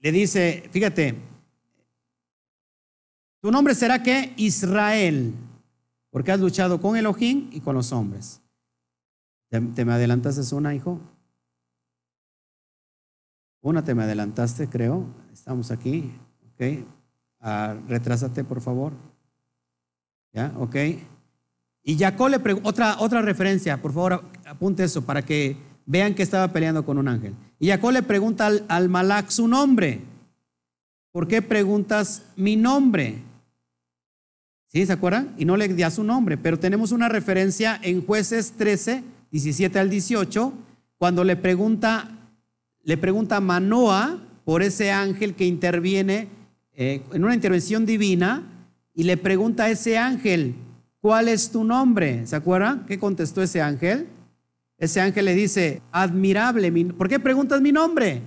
le 0.00 0.12
dice, 0.12 0.68
fíjate, 0.70 1.14
tu 3.40 3.50
nombre 3.50 3.74
será 3.74 4.02
que 4.02 4.34
Israel, 4.36 5.32
porque 6.10 6.32
has 6.32 6.40
luchado 6.40 6.80
con 6.80 6.96
Elohim 6.96 7.48
y 7.52 7.60
con 7.60 7.74
los 7.74 7.90
hombres. 7.90 8.40
¿Te, 9.48 9.60
te 9.60 9.84
me 9.84 9.94
adelantaste 9.94 10.54
una, 10.54 10.74
hijo? 10.74 11.00
Una 13.62 13.84
te 13.84 13.94
me 13.94 14.04
adelantaste, 14.04 14.68
creo. 14.68 15.06
Estamos 15.32 15.70
aquí. 15.70 16.12
Ok. 16.54 16.84
Ah, 17.40 17.76
retrásate, 17.88 18.44
por 18.44 18.60
favor. 18.60 18.92
¿Ya? 20.32 20.52
Ok. 20.58 20.76
Y 21.82 21.98
Jacob 21.98 22.28
le 22.28 22.38
preguntó, 22.38 22.68
otra, 22.68 22.96
otra 23.00 23.22
referencia, 23.22 23.80
por 23.80 23.92
favor, 23.92 24.24
apunte 24.46 24.84
eso 24.84 25.02
para 25.02 25.22
que 25.22 25.56
vean 25.86 26.14
que 26.14 26.22
estaba 26.22 26.52
peleando 26.52 26.84
con 26.84 26.98
un 26.98 27.08
ángel. 27.08 27.34
Y 27.58 27.68
Jacob 27.68 27.92
le 27.92 28.02
pregunta 28.02 28.46
al, 28.46 28.64
al 28.68 28.88
Malak 28.88 29.30
su 29.30 29.48
nombre. 29.48 30.00
¿Por 31.12 31.26
qué 31.26 31.42
preguntas 31.42 32.22
mi 32.36 32.56
nombre? 32.56 33.22
¿Sí? 34.68 34.86
¿Se 34.86 34.92
acuerdan? 34.92 35.34
Y 35.36 35.44
no 35.44 35.56
le 35.56 35.68
da 35.68 35.90
su 35.90 36.04
nombre, 36.04 36.36
pero 36.36 36.58
tenemos 36.58 36.92
una 36.92 37.08
referencia 37.08 37.78
en 37.82 38.06
jueces 38.06 38.52
13, 38.52 39.02
17 39.32 39.78
al 39.78 39.90
18, 39.90 40.52
cuando 40.96 41.24
le 41.24 41.34
pregunta, 41.34 42.19
le 42.82 42.96
pregunta 42.96 43.36
a 43.36 43.40
Manoa 43.40 44.18
por 44.44 44.62
ese 44.62 44.90
ángel 44.90 45.34
que 45.34 45.46
interviene 45.46 46.28
eh, 46.74 47.02
en 47.12 47.24
una 47.24 47.34
intervención 47.34 47.84
divina 47.84 48.42
y 48.94 49.04
le 49.04 49.16
pregunta 49.16 49.64
a 49.64 49.70
ese 49.70 49.98
ángel, 49.98 50.54
¿cuál 51.00 51.28
es 51.28 51.50
tu 51.50 51.64
nombre? 51.64 52.26
¿Se 52.26 52.36
acuerdan? 52.36 52.86
¿Qué 52.86 52.98
contestó 52.98 53.42
ese 53.42 53.60
ángel? 53.60 54.08
Ese 54.78 55.00
ángel 55.00 55.26
le 55.26 55.34
dice, 55.34 55.82
admirable. 55.92 56.72
¿Por 56.94 57.08
qué 57.08 57.20
preguntas 57.20 57.60
mi 57.60 57.70
nombre? 57.70 58.22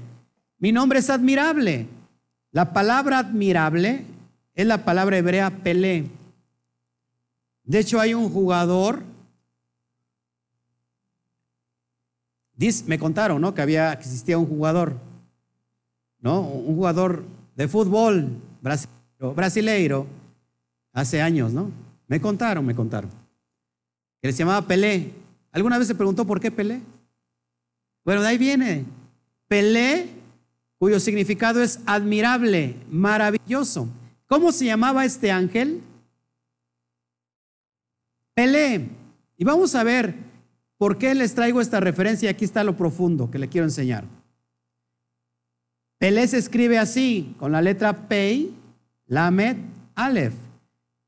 Mi 0.60 0.72
nombre 0.72 0.99
es 0.99 1.10
admirable. 1.10 1.88
La 2.51 2.74
palabra 2.74 3.18
admirable 3.18 4.06
es 4.54 4.68
la 4.68 4.86
palabra 4.86 5.18
hebrea 5.18 5.49
Pelé. 5.64 6.06
De 7.64 7.80
hecho, 7.80 7.99
hay 7.99 8.14
un 8.14 8.30
jugador, 8.30 9.04
me 12.86 12.99
contaron, 12.99 13.41
¿no? 13.41 13.54
Que 13.54 13.62
había, 13.62 13.93
existía 13.93 14.38
un 14.38 14.45
jugador, 14.45 14.93
¿no? 16.20 16.41
Un 16.41 16.76
jugador 16.76 17.24
de 17.56 17.68
fútbol 17.68 18.30
brasileiro, 18.62 19.34
brasileiro 19.36 20.08
hace 20.93 21.22
años, 21.22 21.51
¿no? 21.51 21.72
Me 22.08 22.22
contaron, 22.22 22.66
me 22.66 22.76
contaron. 22.76 23.10
Que 24.22 24.32
se 24.32 24.39
llamaba 24.39 24.68
Pelé. 24.68 25.12
¿Alguna 25.51 25.78
vez 25.78 25.88
se 25.88 25.95
preguntó 25.95 26.26
por 26.26 26.39
qué 26.39 26.51
Pelé? 26.51 26.82
Bueno, 28.06 28.22
de 28.22 28.28
ahí 28.28 28.38
viene. 28.38 28.86
Pelé, 29.47 30.10
cuyo 30.78 30.99
significado 30.99 31.62
es 31.62 31.80
admirable, 31.86 32.76
maravilloso. 32.89 33.88
¿Cómo 34.28 34.51
se 34.51 34.66
llamaba 34.66 35.06
este 35.06 35.32
ángel? 35.32 35.82
Pelé. 38.34 38.89
Y 39.38 39.43
vamos 39.43 39.76
a 39.76 39.84
ver 39.84 40.16
por 40.84 40.98
qué 40.98 41.16
les 41.16 41.34
traigo 41.34 41.62
esta 41.62 41.80
referencia. 41.80 42.30
Aquí 42.30 42.44
está 42.44 42.62
lo 42.62 42.76
profundo 42.76 43.32
que 43.32 43.40
le 43.40 43.48
quiero 43.48 43.64
enseñar. 43.64 44.04
Pelé 45.98 46.28
se 46.28 46.38
escribe 46.38 46.78
así, 46.78 47.34
con 47.40 47.54
la 47.54 47.62
letra 47.62 48.10
Pei, 48.10 48.54
Lamed, 49.08 49.56
Aleph. 49.96 50.34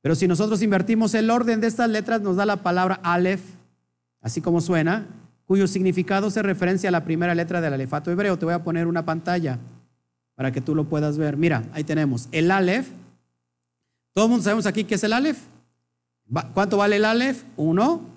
Pero 0.01 0.15
si 0.15 0.29
nosotros 0.29 0.61
invertimos 0.61 1.13
el 1.13 1.29
orden 1.29 1.59
de 1.59 1.67
estas 1.67 1.89
letras, 1.89 2.21
nos 2.21 2.37
da 2.37 2.45
la 2.45 2.63
palabra 2.63 3.01
Aleph, 3.03 3.41
así 4.21 4.39
como 4.39 4.61
suena, 4.61 5.07
cuyo 5.45 5.67
significado 5.67 6.31
se 6.31 6.41
referencia 6.41 6.87
a 6.87 6.93
la 6.93 7.03
primera 7.03 7.35
letra 7.35 7.59
del 7.59 7.73
alefato 7.73 8.09
hebreo. 8.11 8.39
Te 8.39 8.45
voy 8.45 8.53
a 8.53 8.63
poner 8.63 8.87
una 8.87 9.03
pantalla 9.03 9.59
para 10.35 10.53
que 10.53 10.61
tú 10.61 10.73
lo 10.73 10.85
puedas 10.85 11.17
ver. 11.17 11.35
Mira, 11.35 11.63
ahí 11.73 11.83
tenemos 11.83 12.29
el 12.31 12.49
Aleph. 12.49 12.87
Todo 14.13 14.23
el 14.23 14.29
mundo 14.29 14.43
sabemos 14.45 14.67
aquí 14.67 14.85
qué 14.85 14.95
es 14.95 15.03
el 15.03 15.11
Aleph. 15.11 15.39
¿Cuánto 16.53 16.77
vale 16.77 16.95
el 16.95 17.03
Aleph? 17.03 17.43
Uno. 17.57 18.14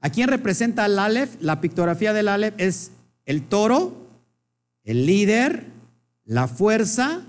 ¿A 0.00 0.10
quién 0.10 0.28
representa 0.28 0.86
el 0.86 0.98
Aleph? 0.98 1.36
La 1.40 1.60
pictografía 1.60 2.12
del 2.12 2.28
Aleph 2.28 2.54
es 2.58 2.92
el 3.26 3.42
toro, 3.42 3.94
el 4.84 5.06
líder, 5.06 5.66
la 6.24 6.48
fuerza, 6.48 7.22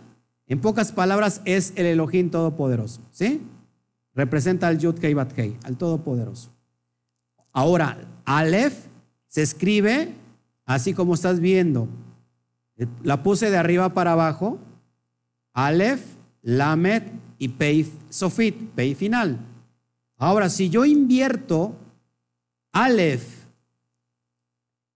en 0.48 0.60
pocas 0.60 0.92
palabras, 0.92 1.42
es 1.46 1.74
el 1.76 1.86
Elohim 1.86 2.30
Todopoderoso. 2.30 3.02
¿Sí? 3.12 3.42
Representa 4.14 4.68
al 4.68 4.80
Yud 4.80 4.96
Kei 5.00 5.14
Bat 5.14 5.32
Kei, 5.32 5.58
al 5.64 5.78
Todopoderoso. 5.78 6.50
Ahora, 7.54 7.98
Aleph 8.26 8.76
se 9.28 9.42
escribe 9.42 10.14
así 10.66 10.94
como 10.94 11.14
estás 11.14 11.40
viendo. 11.40 11.88
La 13.04 13.24
puse 13.24 13.50
de 13.50 13.58
arriba 13.58 13.94
para 13.94 14.14
abajo. 14.14 14.60
Aleph, 15.54 16.02
Lamed 16.42 17.04
y 17.38 17.50
Pei 17.50 17.92
Sofit, 18.10 18.56
Pei 18.76 18.96
final. 18.96 19.38
Ahora, 20.18 20.50
si 20.50 20.70
yo 20.70 20.86
invierto 20.86 21.76
Aleph 22.72 23.42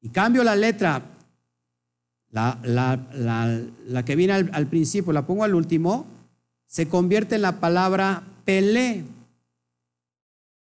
y 0.01 0.09
cambio 0.09 0.43
la 0.43 0.55
letra 0.55 1.03
la, 2.35 4.03
que 4.05 4.15
viene 4.15 4.33
al, 4.33 4.67
principio, 4.67 5.13
la 5.13 5.25
pongo 5.25 5.43
al 5.43 5.55
último, 5.55 6.05
se 6.67 6.87
convierte 6.87 7.35
en 7.35 7.41
la 7.41 7.59
palabra 7.59 8.23
Pelé, 8.43 9.03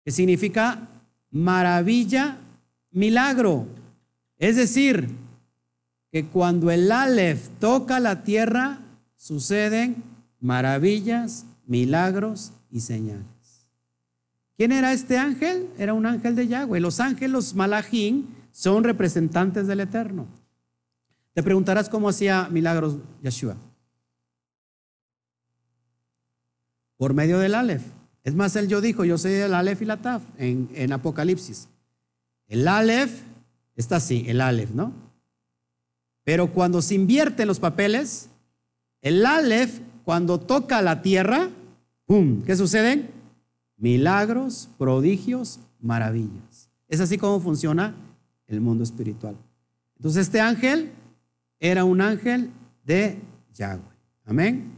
que 0.04 0.12
significa 0.12 0.90
maravilla, 1.30 2.38
milagro. 2.92 3.68
Es 4.38 4.56
decir, 4.56 5.10
que 6.12 6.26
cuando 6.26 6.72
el 6.72 6.92
Aleph 6.92 7.50
toca 7.60 8.00
la 8.00 8.24
tierra, 8.24 8.80
suceden 9.16 10.04
maravillas, 10.40 11.46
milagros 11.68 12.52
y 12.72 12.80
señales. 12.80 13.31
¿Quién 14.62 14.74
era 14.74 14.94
este 14.94 15.18
ángel? 15.18 15.72
Era 15.80 15.96
un 15.96 16.06
ángel 16.06 16.36
de 16.36 16.48
Yahweh. 16.48 16.80
Los 16.80 17.00
ángeles, 17.00 17.32
los 17.32 17.56
malachín, 17.56 18.28
son 18.52 18.84
representantes 18.84 19.66
del 19.66 19.80
Eterno. 19.80 20.28
Te 21.34 21.42
preguntarás 21.42 21.90
cómo 21.90 22.08
hacía 22.08 22.48
milagros 22.48 22.98
Yeshua. 23.24 23.56
Por 26.96 27.16
medio 27.16 27.40
del 27.40 27.56
Aleph. 27.56 27.82
Es 28.24 28.36
más, 28.36 28.56
él 28.56 28.68
yo 28.68 28.82
dijo, 28.82 29.04
yo 29.04 29.18
soy 29.18 29.32
el 29.32 29.56
Aleph 29.56 29.82
y 29.82 29.86
la 29.86 29.98
Taf 29.98 30.22
en, 30.38 30.94
Apocalipsis. 30.94 31.68
El 32.48 32.68
Aleph 32.68 33.20
está 33.76 33.96
así, 33.96 34.26
el 34.28 34.42
Aleph, 34.42 34.70
¿no? 34.76 34.94
Pero 36.24 36.54
cuando 36.54 36.84
se 36.84 36.94
invierten 36.94 37.48
los 37.48 37.60
papeles, 37.60 38.30
el 39.02 39.26
Aleph, 39.26 39.80
cuando 40.06 40.40
toca 40.40 40.84
la 40.84 41.02
tierra, 41.02 41.50
¡pum! 42.06 42.44
¿Qué 42.44 42.56
suceden? 42.56 43.21
Milagros, 43.82 44.70
prodigios, 44.78 45.60
maravillas. 45.80 46.70
Es 46.88 47.00
así 47.00 47.18
como 47.18 47.40
funciona 47.40 47.96
el 48.46 48.62
mundo 48.62 48.84
espiritual. 48.84 49.36
Entonces 49.98 50.28
este 50.28 50.40
ángel 50.40 50.92
era 51.60 51.84
un 51.84 52.00
ángel 52.00 52.52
de 52.86 53.18
Yahweh. 53.56 53.82
Amén. 54.28 54.72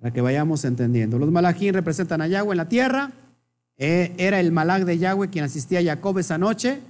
Para 0.00 0.12
que 0.12 0.20
vayamos 0.20 0.64
entendiendo. 0.64 1.16
Los 1.16 1.30
malajín 1.30 1.72
representan 1.72 2.20
a 2.22 2.26
Yahweh 2.26 2.50
en 2.50 2.56
la 2.56 2.68
tierra. 2.68 3.12
Eh, 3.76 4.14
era 4.18 4.40
el 4.40 4.50
malach 4.50 4.82
de 4.82 4.98
Yahweh 4.98 5.30
quien 5.30 5.44
asistía 5.44 5.78
a 5.78 5.84
Jacob 5.84 6.18
esa 6.18 6.38
noche. 6.38 6.80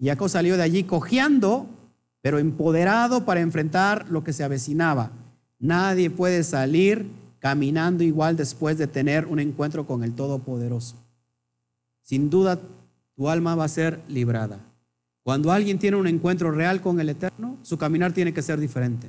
Y 0.00 0.06
Jacob 0.06 0.28
salió 0.28 0.56
de 0.56 0.64
allí 0.64 0.82
cojeando, 0.82 1.68
pero 2.22 2.40
empoderado 2.40 3.24
para 3.24 3.40
enfrentar 3.40 4.10
lo 4.10 4.24
que 4.24 4.32
se 4.32 4.42
avecinaba. 4.42 5.12
Nadie 5.60 6.10
puede 6.10 6.42
salir 6.42 7.06
caminando 7.44 8.02
igual 8.02 8.38
después 8.38 8.78
de 8.78 8.86
tener 8.86 9.26
un 9.26 9.38
encuentro 9.38 9.86
con 9.86 10.02
el 10.02 10.14
Todopoderoso. 10.14 10.96
Sin 12.00 12.30
duda, 12.30 12.58
tu 13.14 13.28
alma 13.28 13.54
va 13.54 13.64
a 13.64 13.68
ser 13.68 14.00
librada. 14.08 14.60
Cuando 15.22 15.52
alguien 15.52 15.78
tiene 15.78 15.98
un 15.98 16.06
encuentro 16.06 16.52
real 16.52 16.80
con 16.80 17.00
el 17.00 17.10
Eterno, 17.10 17.58
su 17.60 17.76
caminar 17.76 18.14
tiene 18.14 18.32
que 18.32 18.40
ser 18.40 18.58
diferente. 18.58 19.08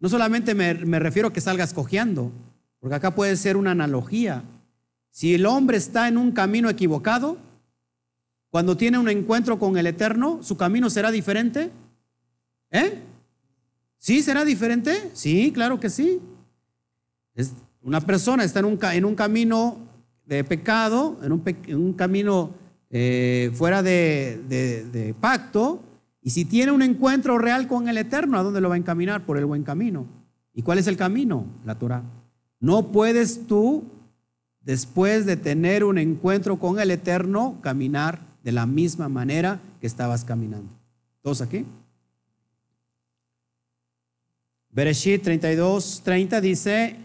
No 0.00 0.08
solamente 0.08 0.54
me, 0.54 0.72
refiero 0.98 1.28
a 1.28 1.32
que 1.34 1.42
salgas 1.42 1.74
cojeando, 1.74 2.32
porque 2.80 2.96
acá 2.96 3.14
puede 3.14 3.36
ser 3.36 3.58
una 3.58 3.72
analogía. 3.72 4.44
Si 5.10 5.34
el 5.34 5.44
hombre 5.44 5.76
está 5.76 6.08
en 6.08 6.16
un 6.16 6.32
camino 6.32 6.70
equivocado, 6.70 7.36
cuando 8.48 8.78
tiene 8.78 8.96
un 8.96 9.10
encuentro 9.10 9.58
con 9.58 9.76
el 9.76 9.86
Eterno, 9.86 10.38
¿su 10.42 10.56
camino 10.56 10.88
será 10.88 11.10
diferente? 11.10 11.70
¿Eh? 12.70 12.98
¿Sí 13.98 14.22
será 14.22 14.46
diferente? 14.46 15.10
Sí, 15.12 15.52
claro 15.52 15.78
que 15.78 15.90
sí. 15.90 16.18
Una 17.82 18.00
persona 18.00 18.44
está 18.44 18.60
en 18.60 19.04
un, 19.04 19.14
camino 19.14 19.78
de 20.26 20.44
pecado, 20.44 21.18
en 21.22 21.32
un, 21.32 21.42
en 21.46 21.76
un 21.76 21.92
camino 21.92 22.50
eh, 22.90 23.50
fuera 23.54 23.82
de, 23.82 25.14
pacto, 25.20 25.82
y 26.22 26.30
si 26.30 26.44
tiene 26.44 26.72
un 26.72 26.82
encuentro 26.82 27.38
real 27.38 27.68
con 27.68 27.88
el 27.88 27.96
Eterno, 27.98 28.38
¿a 28.38 28.42
dónde 28.42 28.60
lo 28.60 28.68
va 28.68 28.74
a 28.74 28.78
encaminar? 28.78 29.24
Por 29.24 29.38
el 29.38 29.46
buen 29.46 29.62
camino. 29.62 30.06
¿Y 30.52 30.62
cuál 30.62 30.78
es 30.78 30.86
el 30.86 30.96
camino? 30.96 31.46
La 31.64 31.78
Torah. 31.78 32.02
No 32.60 32.90
puedes 32.90 33.46
tú, 33.46 33.84
después 34.60 35.24
de 35.24 35.36
tener 35.36 35.84
un 35.84 35.98
encuentro 35.98 36.58
con 36.58 36.80
el 36.80 36.90
Eterno, 36.90 37.58
caminar 37.62 38.20
de 38.42 38.52
la 38.52 38.66
misma 38.66 39.08
manera 39.08 39.60
que 39.80 39.86
estabas 39.86 40.24
caminando. 40.24 40.70
¿Todos 41.22 41.40
aquí? 41.40 41.64
Bereshit 44.70 45.22
32, 45.22 46.02
30 46.04 46.40
dice, 46.40 46.96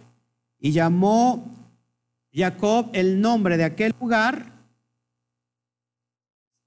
y 0.64 0.72
llamó 0.72 1.46
Jacob 2.34 2.90
el 2.94 3.22
nombre 3.22 3.58
de 3.58 3.66
aquel 3.66 3.94
lugar 4.02 4.54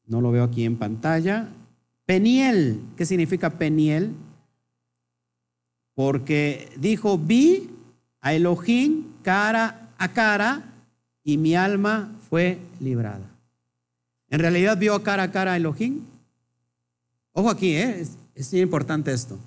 no 0.07 0.21
lo 0.21 0.31
veo 0.31 0.45
aquí 0.45 0.65
en 0.65 0.77
pantalla. 0.77 1.49
Peniel, 2.05 2.81
¿qué 2.97 3.05
significa 3.05 3.51
Peniel? 3.51 4.13
Porque 5.95 6.71
dijo, 6.79 7.19
vi 7.19 7.71
a 8.21 8.33
Elohim 8.35 9.05
cara 9.23 9.91
a 9.99 10.13
cara 10.13 10.63
y 11.25 11.39
mi 11.39 11.57
alma 11.57 12.13
fue 12.29 12.59
librada. 12.81 13.29
¿En 14.29 14.41
realidad 14.41 14.79
vio 14.79 15.03
cara 15.03 15.25
a 15.25 15.33
cara 15.33 15.53
a 15.53 15.57
Elohim? 15.57 16.03
Ojo 17.33 17.51
aquí, 17.51 17.75
¿eh? 17.75 18.01
es, 18.01 18.17
es 18.35 18.55
importante 18.55 19.13
esto. 19.13 19.39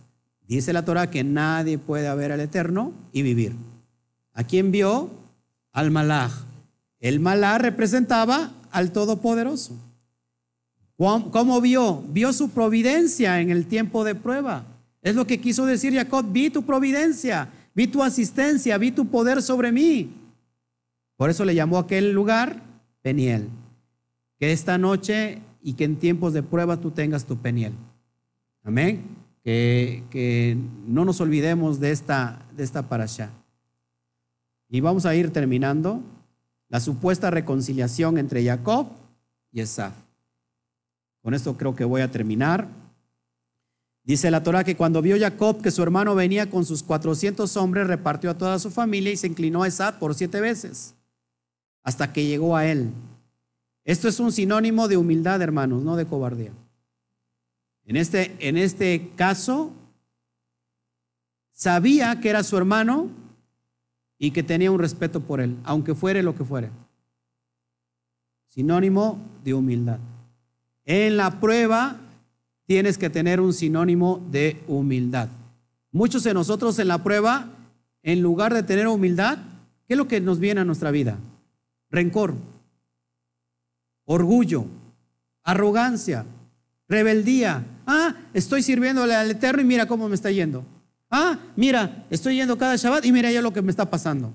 Dice 0.48 0.74
la 0.74 0.84
Torah 0.84 1.10
que 1.10 1.24
nadie 1.24 1.78
puede 1.78 2.14
ver 2.16 2.32
al 2.32 2.40
Eterno 2.40 2.92
y 3.14 3.22
vivir. 3.22 3.56
¿A 4.40 4.46
quién 4.46 4.72
vio? 4.72 5.10
Al 5.74 5.92
Malach. 5.92 6.32
El 7.02 7.20
Malach 7.20 7.60
representaba 7.60 8.54
al 8.72 8.94
Todopoderoso. 8.94 9.78
¿Cómo 10.96 11.60
vio? 11.60 12.02
Vio 12.08 12.32
su 12.32 12.50
providencia 12.52 13.42
en 13.42 13.50
el 13.50 13.66
tiempo 13.66 14.06
de 14.06 14.16
prueba. 14.16 14.64
Es 15.02 15.16
lo 15.16 15.28
que 15.28 15.42
quiso 15.42 15.66
decir 15.66 15.94
Jacob, 15.94 16.26
vi 16.32 16.50
tu 16.50 16.64
providencia, 16.64 17.50
vi 17.76 17.88
tu 17.88 18.02
asistencia, 18.02 18.78
vi 18.78 18.92
tu 18.92 19.08
poder 19.08 19.42
sobre 19.42 19.74
mí. 19.74 20.10
Por 21.18 21.30
eso 21.30 21.44
le 21.44 21.54
llamó 21.54 21.78
aquel 21.78 22.14
lugar 22.14 22.62
Peniel. 23.02 23.50
Que 24.40 24.54
esta 24.54 24.78
noche 24.78 25.40
y 25.62 25.74
que 25.74 25.84
en 25.84 25.98
tiempos 25.98 26.32
de 26.32 26.44
prueba 26.44 26.78
tú 26.78 26.92
tengas 26.92 27.26
tu 27.26 27.36
Peniel. 27.36 27.74
Amén. 28.64 29.04
Que, 29.44 30.02
que 30.10 30.56
no 30.88 31.04
nos 31.04 31.20
olvidemos 31.20 31.82
de 31.82 31.92
esta, 31.92 32.46
de 32.56 32.64
esta 32.64 32.88
parasha. 32.88 33.32
Y 34.70 34.82
vamos 34.82 35.06
a 35.06 35.16
ir 35.16 35.34
terminando 35.34 36.02
la 36.70 36.80
supuesta 36.80 37.32
reconciliación 37.32 38.18
entre 38.18 38.46
Jacob 38.46 38.88
y 39.52 39.62
Esaf. 39.62 39.94
Con 41.24 41.34
esto 41.34 41.58
creo 41.58 41.76
que 41.76 41.84
voy 41.84 42.02
a 42.02 42.12
terminar. 42.12 42.68
Dice 44.04 44.32
la 44.32 44.44
Torah 44.44 44.64
que 44.64 44.78
cuando 44.78 45.02
vio 45.02 45.18
Jacob 45.20 45.62
que 45.62 45.72
su 45.72 45.82
hermano 45.84 46.16
venía 46.16 46.50
con 46.50 46.66
sus 46.66 46.84
400 46.84 47.58
hombres, 47.58 47.88
repartió 47.88 48.30
a 48.30 48.38
toda 48.38 48.60
su 48.60 48.70
familia 48.70 49.12
y 49.12 49.18
se 49.18 49.28
inclinó 49.28 49.64
a 49.64 49.68
Esaf 49.68 49.96
por 49.96 50.14
siete 50.16 50.40
veces, 50.40 50.96
hasta 51.84 52.14
que 52.14 52.26
llegó 52.26 52.56
a 52.56 52.66
él. 52.66 52.92
Esto 53.84 54.08
es 54.08 54.20
un 54.20 54.32
sinónimo 54.32 54.88
de 54.88 54.98
humildad, 54.98 55.42
hermanos, 55.42 55.84
no 55.84 55.96
de 55.96 56.06
cobardía. 56.06 56.52
En 57.86 57.98
este, 57.98 58.36
en 58.40 58.56
este 58.56 59.12
caso, 59.16 59.74
sabía 61.54 62.20
que 62.20 62.30
era 62.30 62.44
su 62.44 62.56
hermano 62.56 63.10
y 64.20 64.32
que 64.32 64.44
tenía 64.44 64.70
un 64.70 64.80
respeto 64.80 65.22
por 65.22 65.40
él, 65.40 65.58
aunque 65.64 65.96
fuere 65.96 66.22
lo 66.22 66.36
que 66.36 66.44
fuere. 66.44 66.70
Sinónimo 68.50 69.18
de 69.44 69.54
humildad. 69.54 70.00
En 70.86 71.16
la 71.16 71.40
prueba 71.40 71.98
tienes 72.66 72.98
que 72.98 73.10
tener 73.10 73.40
un 73.40 73.54
sinónimo 73.54 74.22
de 74.30 74.62
humildad. 74.68 75.30
Muchos 75.92 76.24
de 76.24 76.34
nosotros 76.34 76.78
en 76.80 76.90
la 76.90 77.02
prueba, 77.02 77.48
en 78.04 78.22
lugar 78.22 78.54
de 78.54 78.64
tener 78.64 78.88
humildad, 78.88 79.40
¿qué 79.88 79.94
es 79.94 79.98
lo 79.98 80.08
que 80.08 80.20
nos 80.20 80.40
viene 80.40 80.62
a 80.62 80.66
nuestra 80.66 80.92
vida? 80.92 81.18
Rencor, 81.90 82.36
orgullo, 84.06 84.66
arrogancia, 85.44 86.26
rebeldía. 86.88 87.66
Ah, 87.88 88.16
estoy 88.34 88.62
sirviéndole 88.62 89.16
al 89.16 89.32
Eterno 89.32 89.62
y 89.62 89.66
mira 89.66 89.88
cómo 89.88 90.10
me 90.10 90.16
está 90.16 90.30
yendo. 90.30 90.64
Ah, 91.10 91.40
mira, 91.56 92.06
estoy 92.10 92.36
yendo 92.36 92.58
cada 92.58 92.76
Shabbat 92.76 93.06
y 93.06 93.12
mira 93.12 93.32
ya 93.32 93.42
lo 93.42 93.52
que 93.52 93.62
me 93.62 93.72
está 93.72 93.90
pasando. 93.90 94.32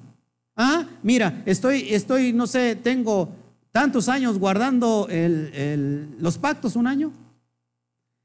Ah, 0.57 0.87
mira, 1.03 1.43
estoy, 1.47 1.93
estoy, 1.95 2.33
no 2.33 2.47
sé, 2.47 2.77
tengo 2.77 3.29
tantos 3.73 4.09
años 4.09 4.39
guardando 4.39 5.09
los 6.19 6.39
pactos, 6.39 6.77
un 6.77 6.87
año. 6.87 7.13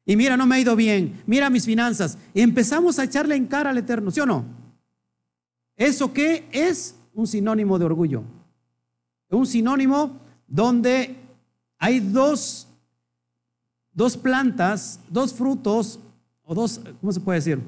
Y 0.06 0.16
mira, 0.16 0.36
no 0.38 0.48
me 0.48 0.56
ha 0.56 0.60
ido 0.60 0.76
bien, 0.76 1.22
mira 1.28 1.50
mis 1.50 1.66
finanzas. 1.66 2.18
Y 2.34 2.42
empezamos 2.42 2.98
a 2.98 3.04
echarle 3.04 3.36
en 3.36 3.46
cara 3.46 3.70
al 3.70 3.78
Eterno, 3.78 4.10
¿sí 4.10 4.20
o 4.20 4.26
no? 4.26 4.46
¿Eso 5.76 6.12
qué 6.14 6.48
es? 6.52 6.96
Un 7.14 7.28
sinónimo 7.28 7.78
de 7.78 7.86
orgullo. 7.86 8.24
Un 9.30 9.46
sinónimo 9.46 10.20
donde 10.48 11.16
hay 11.78 12.00
dos, 12.00 12.68
dos 13.92 14.18
plantas, 14.18 15.00
dos 15.10 15.34
frutos, 15.34 16.00
o 16.44 16.56
dos, 16.56 16.82
¿cómo 17.00 17.12
se 17.12 17.20
puede 17.20 17.38
decir? 17.38 17.60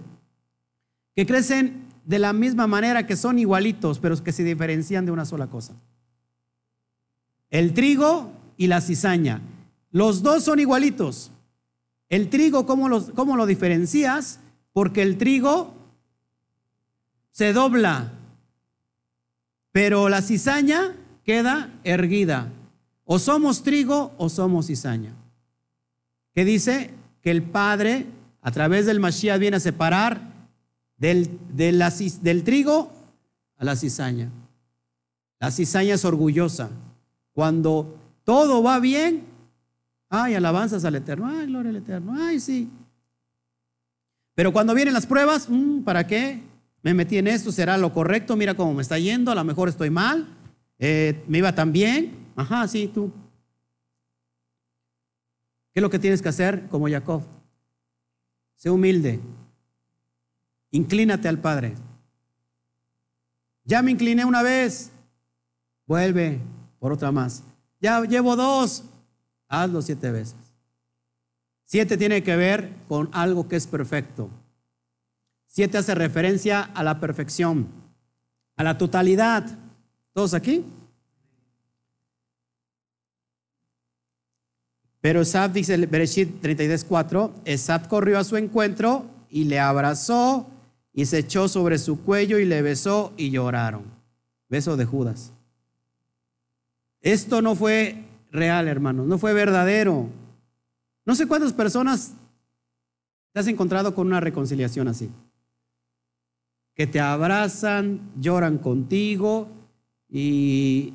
Crecen 1.26 1.86
de 2.06 2.20
la 2.20 2.34
misma 2.34 2.68
manera, 2.68 3.06
que 3.06 3.16
son 3.16 3.40
igualitos, 3.40 4.00
pero 4.00 4.22
que 4.24 4.32
se 4.32 4.44
diferencian 4.44 5.06
de 5.06 5.12
una 5.12 5.26
sola 5.26 5.48
cosa 5.48 5.76
el 7.52 7.74
trigo 7.74 8.32
y 8.58 8.68
la 8.68 8.82
cizaña. 8.82 9.42
Los 9.92 10.24
dos 10.24 10.46
son 10.46 10.60
igualitos. 10.60 11.32
El 12.10 12.30
trigo, 12.30 12.66
¿cómo, 12.66 13.06
¿cómo, 13.14 13.36
lo 13.36 13.46
diferencias? 13.46 14.40
Porque 14.74 15.02
el 15.02 15.18
trigo 15.18 15.74
se 17.30 17.54
dobla, 17.54 18.14
pero 19.72 20.10
la 20.10 20.22
cizaña 20.22 20.96
queda 21.26 21.70
erguida. 21.84 22.52
O 23.06 23.20
somos 23.20 23.64
trigo 23.64 24.14
o 24.18 24.30
somos 24.30 24.68
cizaña. 24.68 25.14
¿Qué 26.34 26.46
dice? 26.46 26.92
Que 27.22 27.32
el 27.32 27.44
Padre, 27.44 28.06
a 28.42 28.52
través 28.52 28.86
del 28.86 29.02
Mashiach, 29.02 29.40
viene 29.40 29.58
a 29.58 29.62
separar 29.62 30.31
del, 31.02 31.40
del 31.50 32.44
trigo 32.44 32.92
a 33.58 33.66
la 33.66 33.76
cizaña. 33.76 34.30
La 35.40 35.50
cizaña 35.50 35.96
es 35.96 36.06
orgullosa. 36.06 36.70
Cuando 37.34 37.98
todo 38.24 38.62
va 38.62 38.80
bien, 38.80 39.24
ay, 40.10 40.36
alabanzas 40.36 40.86
al 40.86 40.96
Eterno, 40.96 41.28
ay, 41.28 41.48
gloria 41.48 41.72
al 41.72 41.78
Eterno, 41.78 42.14
ay, 42.16 42.40
sí. 42.40 42.70
Pero 44.36 44.54
cuando 44.54 44.76
vienen 44.76 44.94
las 44.94 45.08
pruebas, 45.08 45.50
mm, 45.50 45.82
¿para 45.82 46.06
qué? 46.06 46.44
Me 46.84 46.94
metí 46.94 47.18
en 47.18 47.28
esto, 47.28 47.52
será 47.52 47.80
lo 47.80 47.92
correcto, 47.94 48.36
mira 48.36 48.54
cómo 48.54 48.76
me 48.76 48.84
está 48.84 49.00
yendo, 49.00 49.32
a 49.32 49.36
lo 49.36 49.44
mejor 49.44 49.70
estoy 49.70 49.90
mal, 49.90 50.28
eh, 50.78 51.24
me 51.28 51.40
iba 51.40 51.56
tan 51.56 51.72
bien, 51.72 52.12
ajá, 52.36 52.68
sí, 52.68 52.88
tú. 52.94 53.12
¿Qué 55.74 55.80
es 55.80 55.82
lo 55.82 55.90
que 55.90 56.00
tienes 56.00 56.22
que 56.22 56.30
hacer 56.30 56.68
como 56.68 56.88
Jacob? 56.88 57.24
Sé 58.56 58.70
humilde, 58.70 59.20
inclínate 60.72 61.28
al 61.28 61.40
Padre. 61.40 61.76
Ya 63.64 63.82
me 63.82 63.92
incliné 63.92 64.26
una 64.26 64.42
vez, 64.42 64.92
vuelve, 65.86 66.40
por 66.80 66.92
otra 66.92 67.12
más. 67.12 67.44
Ya 67.80 68.02
llevo 68.02 68.36
dos, 68.36 68.84
hazlo 69.48 69.82
siete 69.82 70.12
veces. 70.12 70.36
Siete 71.66 71.98
tiene 71.98 72.24
que 72.24 72.36
ver 72.36 72.74
con 72.88 73.10
algo 73.14 73.48
que 73.48 73.56
es 73.56 73.68
perfecto. 73.68 74.30
Siete 75.48 75.78
hace 75.78 75.96
referencia 75.96 76.64
a 76.64 76.84
la 76.84 77.00
perfección, 77.00 77.68
a 78.58 78.64
la 78.64 78.78
totalidad. 78.78 79.46
¿Todos 80.14 80.34
aquí? 80.34 80.66
Pero 85.02 85.22
Esab 85.22 85.52
dice 85.52 85.78
Bereshit 85.78 86.42
32.4, 86.42 87.32
Esab 87.46 87.88
corrió 87.88 88.20
a 88.20 88.24
su 88.24 88.38
encuentro 88.38 89.06
y 89.30 89.46
le 89.46 89.60
abrazó 89.60 90.48
y 90.94 91.06
se 91.06 91.20
echó 91.20 91.48
sobre 91.48 91.78
su 91.78 92.02
cuello 92.02 92.40
y 92.40 92.46
le 92.46 92.62
besó 92.62 93.14
y 93.18 93.30
lloraron. 93.30 93.84
Beso 94.50 94.76
de 94.76 94.86
Judas. 94.86 95.32
Esto 97.02 97.42
no 97.42 97.56
fue 97.56 98.04
real, 98.32 98.68
hermanos, 98.68 99.08
no 99.08 99.18
fue 99.18 99.34
verdadero. 99.34 100.10
No 101.06 101.16
sé 101.16 101.28
cuántas 101.28 101.54
personas 101.54 102.14
te 103.32 103.40
has 103.40 103.48
encontrado 103.48 103.96
con 103.96 104.08
una 104.08 104.20
reconciliación 104.20 104.88
así. 104.88 105.10
Que 106.76 106.88
te 106.88 107.00
abrazan, 107.00 108.12
lloran 108.20 108.58
contigo 108.58 109.48
y, 110.10 110.94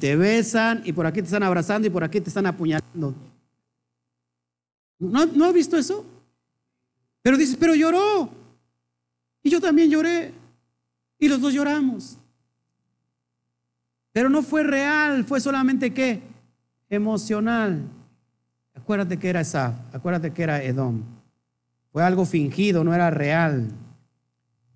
te 0.00 0.16
besan 0.16 0.82
y 0.84 0.92
por 0.92 1.06
aquí 1.06 1.20
te 1.20 1.26
están 1.26 1.42
abrazando 1.42 1.86
y 1.86 1.90
por 1.90 2.04
aquí 2.04 2.20
te 2.20 2.28
están 2.28 2.46
apuñalando. 2.46 3.14
¿No, 4.98 5.26
¿No 5.26 5.44
has 5.44 5.52
visto 5.52 5.76
eso? 5.76 6.04
Pero 7.22 7.36
dices, 7.36 7.56
pero 7.58 7.74
lloró. 7.74 8.43
Y 9.44 9.50
yo 9.50 9.60
también 9.60 9.88
lloré. 9.88 10.32
Y 11.20 11.28
los 11.28 11.40
dos 11.40 11.52
lloramos. 11.52 12.18
Pero 14.10 14.28
no 14.28 14.42
fue 14.42 14.64
real, 14.64 15.24
fue 15.24 15.40
solamente 15.40 15.94
qué? 15.94 16.20
Emocional. 16.88 17.82
Acuérdate 18.74 19.18
que 19.18 19.28
era 19.28 19.40
esa, 19.40 19.86
acuérdate 19.92 20.32
que 20.32 20.42
era 20.42 20.62
Edom. 20.62 21.02
Fue 21.92 22.02
algo 22.02 22.24
fingido, 22.24 22.82
no 22.82 22.92
era 22.92 23.10
real. 23.10 23.68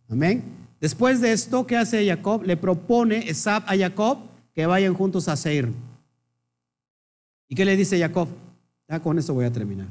Amén. 0.08 0.44
Después 0.80 1.20
de 1.20 1.32
esto, 1.32 1.66
¿qué 1.66 1.76
hace 1.76 2.06
Jacob? 2.06 2.44
Le 2.44 2.56
propone 2.56 3.28
Esab 3.28 3.64
a 3.66 3.76
Jacob 3.76 4.18
que 4.54 4.66
vayan 4.66 4.94
juntos 4.94 5.28
a 5.28 5.36
Seir. 5.36 5.72
¿Y 7.48 7.54
qué 7.54 7.64
le 7.64 7.76
dice 7.76 7.98
Jacob? 7.98 8.28
Ya 8.88 9.00
con 9.00 9.18
eso 9.18 9.34
voy 9.34 9.44
a 9.44 9.52
terminar. 9.52 9.86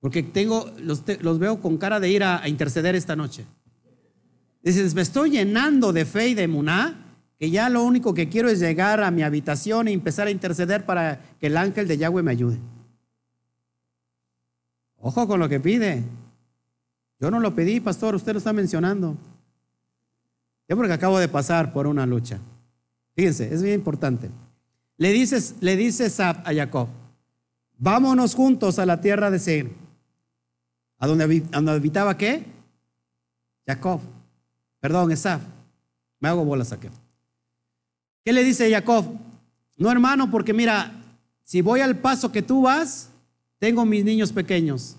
Porque 0.00 0.22
tengo, 0.22 0.70
los, 0.78 1.04
veo 1.38 1.60
con 1.60 1.76
cara 1.78 2.00
de 2.00 2.10
ir 2.10 2.22
a, 2.22 2.48
interceder 2.48 2.94
esta 2.94 3.16
noche. 3.16 3.44
Dices, 4.68 4.94
me 4.94 5.00
estoy 5.00 5.30
llenando 5.30 5.94
de 5.94 6.04
fe 6.04 6.28
y 6.28 6.34
de 6.34 6.46
muná 6.46 6.94
que 7.38 7.50
ya 7.50 7.70
lo 7.70 7.82
único 7.84 8.12
que 8.12 8.28
quiero 8.28 8.50
es 8.50 8.60
llegar 8.60 9.02
a 9.02 9.10
mi 9.10 9.22
habitación 9.22 9.88
e 9.88 9.92
empezar 9.92 10.26
a 10.26 10.30
interceder 10.30 10.84
para 10.84 11.22
que 11.40 11.46
el 11.46 11.56
ángel 11.56 11.88
de 11.88 11.96
Yahweh 11.96 12.22
me 12.22 12.32
ayude. 12.32 12.58
Ojo 14.98 15.26
con 15.26 15.40
lo 15.40 15.48
que 15.48 15.58
pide. 15.58 16.04
Yo 17.18 17.30
no 17.30 17.40
lo 17.40 17.54
pedí, 17.54 17.80
pastor, 17.80 18.14
usted 18.14 18.32
lo 18.32 18.38
está 18.38 18.52
mencionando. 18.52 19.16
Yo 20.68 20.76
porque 20.76 20.92
acabo 20.92 21.18
de 21.18 21.28
pasar 21.28 21.72
por 21.72 21.86
una 21.86 22.04
lucha. 22.04 22.38
Fíjense, 23.16 23.54
es 23.54 23.62
bien 23.62 23.76
importante. 23.76 24.28
Le 24.98 25.12
dices, 25.14 25.54
le 25.60 25.76
dice 25.76 26.12
a 26.22 26.42
Jacob, 26.54 26.88
vámonos 27.78 28.34
juntos 28.34 28.78
a 28.78 28.84
la 28.84 29.00
tierra 29.00 29.30
de 29.30 29.38
Seir. 29.38 29.72
¿A 30.98 31.06
donde, 31.06 31.24
habitaba 31.70 32.18
qué? 32.18 32.44
Jacob. 33.66 34.02
Perdón, 34.80 35.12
Esaf. 35.12 35.42
Me 36.20 36.28
hago 36.28 36.44
bolas 36.44 36.72
aquí. 36.72 36.88
¿Qué 38.24 38.32
le 38.32 38.44
dice 38.44 38.70
Jacob? 38.70 39.04
No, 39.76 39.90
hermano, 39.90 40.30
porque 40.30 40.52
mira, 40.52 40.92
si 41.44 41.62
voy 41.62 41.80
al 41.80 41.96
paso 41.96 42.32
que 42.32 42.42
tú 42.42 42.62
vas, 42.62 43.10
tengo 43.58 43.84
mis 43.84 44.04
niños 44.04 44.32
pequeños 44.32 44.96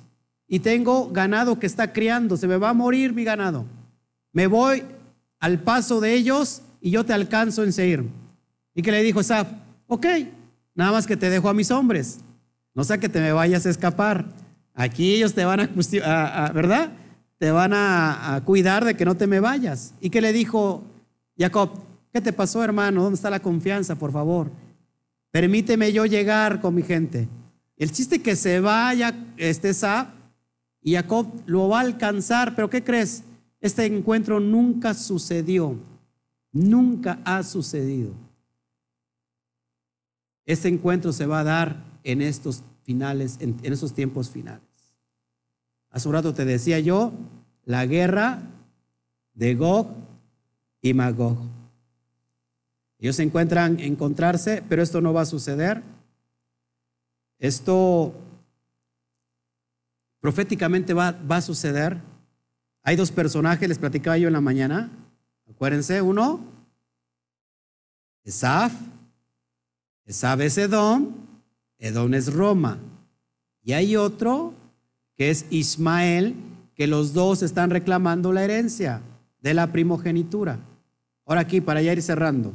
y 0.47 0.59
tengo 0.59 1.09
ganado 1.09 1.59
que 1.59 1.67
está 1.67 1.93
criando, 1.93 2.38
se 2.38 2.47
me 2.47 2.57
va 2.57 2.69
a 2.69 2.73
morir 2.73 3.13
mi 3.13 3.23
ganado. 3.23 3.65
Me 4.32 4.47
voy 4.47 4.84
al 5.39 5.59
paso 5.59 5.99
de 5.99 6.13
ellos 6.13 6.61
y 6.82 6.91
yo 6.91 7.05
te 7.05 7.13
alcanzo 7.13 7.63
en 7.63 7.73
seguir. 7.73 8.05
¿Y 8.73 8.82
que 8.82 8.91
le 8.91 9.03
dijo 9.03 9.19
Esaf? 9.19 9.47
Ok, 9.88 10.05
nada 10.73 10.91
más 10.91 11.05
que 11.05 11.17
te 11.17 11.30
dejo 11.30 11.49
a 11.49 11.53
mis 11.53 11.71
hombres. 11.71 12.19
No 12.73 12.84
sea 12.84 12.97
que 12.97 13.09
te 13.09 13.19
me 13.19 13.32
vayas 13.32 13.65
a 13.65 13.69
escapar. 13.69 14.25
Aquí 14.73 15.13
ellos 15.13 15.34
te 15.34 15.43
van 15.43 15.59
a, 15.61 16.51
¿verdad? 16.53 16.91
Te 17.40 17.52
van 17.52 17.72
a, 17.74 18.42
cuidar 18.46 18.86
de 18.86 18.96
que 18.96 19.06
no 19.06 19.16
te 19.16 19.26
me 19.26 19.40
vayas. 19.40 19.96
¿Y 20.00 20.12
qué 20.12 20.22
le 20.22 20.32
dijo 20.32 20.84
Jacob? 21.38 21.72
¿Qué 22.14 22.22
te 22.22 22.34
pasó, 22.34 22.64
hermano? 22.64 23.02
¿Dónde 23.02 23.16
está 23.16 23.30
la 23.30 23.42
confianza, 23.42 23.96
por 23.96 24.12
favor? 24.12 24.52
Permíteme 25.32 25.92
yo 25.92 26.06
llegar 26.06 26.62
con 26.62 26.76
mi 26.76 26.84
gente. 26.84 27.28
El 27.78 27.92
chiste 27.92 28.22
que 28.22 28.36
se 28.36 28.60
vaya 28.60 29.16
este 29.38 29.70
Esaf 29.70 30.10
y 30.84 30.94
Jacob 30.94 31.28
lo 31.46 31.70
va 31.70 31.80
a 31.80 31.82
alcanzar, 31.82 32.56
pero 32.56 32.70
¿qué 32.70 32.84
crees? 32.84 33.24
Este 33.62 33.86
encuentro 33.86 34.40
nunca 34.40 34.94
sucedió. 34.94 35.78
Nunca 36.52 37.20
ha 37.24 37.44
sucedido. 37.44 38.14
Este 40.46 40.68
encuentro 40.68 41.14
se 41.14 41.26
va 41.26 41.42
a 41.42 41.44
dar 41.44 41.84
en 42.04 42.22
estos 42.22 42.64
finales, 42.84 43.38
en, 43.40 43.58
esos 43.64 43.94
tiempos 43.94 44.30
finales. 44.30 44.68
Hace 45.92 46.08
un 46.08 46.14
rato 46.14 46.34
te 46.34 46.46
decía 46.46 46.80
yo, 46.80 47.12
la 47.66 47.86
guerra 47.86 48.42
de 49.34 49.56
Gog 49.56 49.88
y 50.82 50.94
Magog. 50.94 51.38
Ellos 53.00 53.16
se 53.16 53.24
encuentran 53.24 53.80
encontrarse, 53.80 54.64
pero 54.68 54.82
esto 54.82 55.02
no 55.02 55.14
va 55.14 55.22
a 55.22 55.26
suceder. 55.26 55.82
Esto 57.40 58.14
proféticamente 60.20 60.94
va, 60.94 61.12
va 61.12 61.38
a 61.38 61.42
suceder. 61.42 61.98
Hay 62.84 62.96
dos 62.96 63.12
personajes, 63.12 63.68
les 63.68 63.78
platicaba 63.78 64.18
yo 64.18 64.28
en 64.28 64.34
la 64.34 64.42
mañana. 64.42 64.90
Acuérdense, 65.50 66.02
uno, 66.02 66.42
Esaf. 68.24 68.74
Esaf 70.06 70.40
es 70.42 70.58
Edom, 70.58 71.16
Edom 71.78 72.14
es 72.14 72.34
Roma. 72.34 72.80
Y 73.64 73.74
hay 73.74 73.96
otro 73.96 74.54
que 75.20 75.30
es 75.30 75.45
Ismael, 75.49 76.34
que 76.76 76.88
los 76.88 77.11
dos 77.11 77.43
están 77.43 77.72
reclamando 77.72 78.32
la 78.32 78.45
herencia 78.45 79.01
de 79.41 79.53
la 79.53 79.70
primogenitura. 79.70 80.59
Ahora 81.26 81.41
aquí, 81.41 81.59
para 81.59 81.82
ya 81.82 81.91
ir 81.91 82.01
cerrando. 82.01 82.53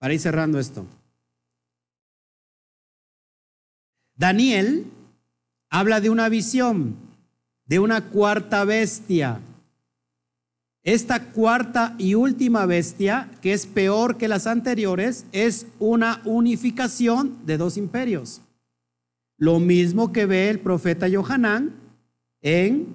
Para 0.00 0.12
ir 0.12 0.18
cerrando 0.18 0.58
esto. 0.58 0.84
Daniel 4.16 4.86
habla 5.70 6.00
de 6.00 6.10
una 6.10 6.28
visión, 6.28 6.96
de 7.66 7.78
una 7.78 8.00
cuarta 8.08 8.64
bestia. 8.64 9.38
Esta 10.82 11.30
cuarta 11.30 11.94
y 11.96 12.14
última 12.14 12.66
bestia, 12.66 13.30
que 13.40 13.52
es 13.52 13.66
peor 13.66 14.16
que 14.16 14.26
las 14.26 14.48
anteriores, 14.48 15.26
es 15.30 15.68
una 15.78 16.22
unificación 16.24 17.46
de 17.46 17.56
dos 17.56 17.76
imperios. 17.76 18.40
Lo 19.36 19.60
mismo 19.60 20.12
que 20.12 20.26
ve 20.26 20.48
el 20.48 20.60
profeta 20.60 21.06
Johanán 21.12 21.74
en, 22.40 22.94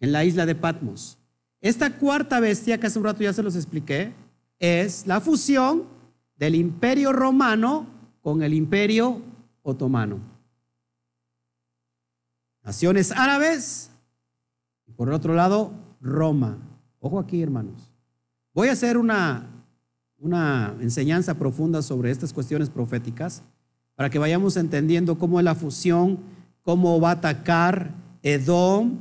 en 0.00 0.12
la 0.12 0.24
isla 0.24 0.46
de 0.46 0.54
Patmos. 0.54 1.18
Esta 1.60 1.98
cuarta 1.98 2.40
bestia, 2.40 2.78
que 2.78 2.86
hace 2.86 2.98
un 2.98 3.04
rato 3.04 3.22
ya 3.22 3.32
se 3.32 3.42
los 3.42 3.56
expliqué, 3.56 4.12
es 4.58 5.06
la 5.06 5.20
fusión 5.20 5.84
del 6.36 6.54
imperio 6.54 7.12
romano 7.12 7.86
con 8.20 8.42
el 8.42 8.54
imperio 8.54 9.20
otomano. 9.62 10.20
Naciones 12.62 13.12
árabes 13.12 13.90
y 14.86 14.92
por 14.92 15.08
el 15.08 15.14
otro 15.14 15.34
lado 15.34 15.72
Roma. 16.00 16.58
Ojo 17.00 17.18
aquí, 17.18 17.42
hermanos. 17.42 17.92
Voy 18.52 18.68
a 18.68 18.72
hacer 18.72 18.96
una, 18.96 19.46
una 20.18 20.74
enseñanza 20.80 21.34
profunda 21.34 21.82
sobre 21.82 22.10
estas 22.10 22.32
cuestiones 22.32 22.70
proféticas 22.70 23.42
para 23.96 24.10
que 24.10 24.18
vayamos 24.18 24.56
entendiendo 24.56 25.18
cómo 25.18 25.40
es 25.40 25.44
la 25.44 25.54
fusión, 25.54 26.18
cómo 26.62 27.00
va 27.00 27.10
a 27.10 27.12
atacar 27.12 27.92
Edom 28.22 28.98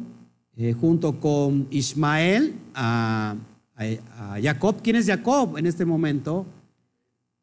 eh, 0.55 0.73
junto 0.73 1.19
con 1.19 1.67
Ismael 1.69 2.55
a, 2.73 3.35
Jacob. 4.41 4.77
¿Quién 4.81 4.95
es 4.95 5.05
Jacob 5.05 5.57
en 5.57 5.65
este 5.65 5.83
momento? 5.83 6.45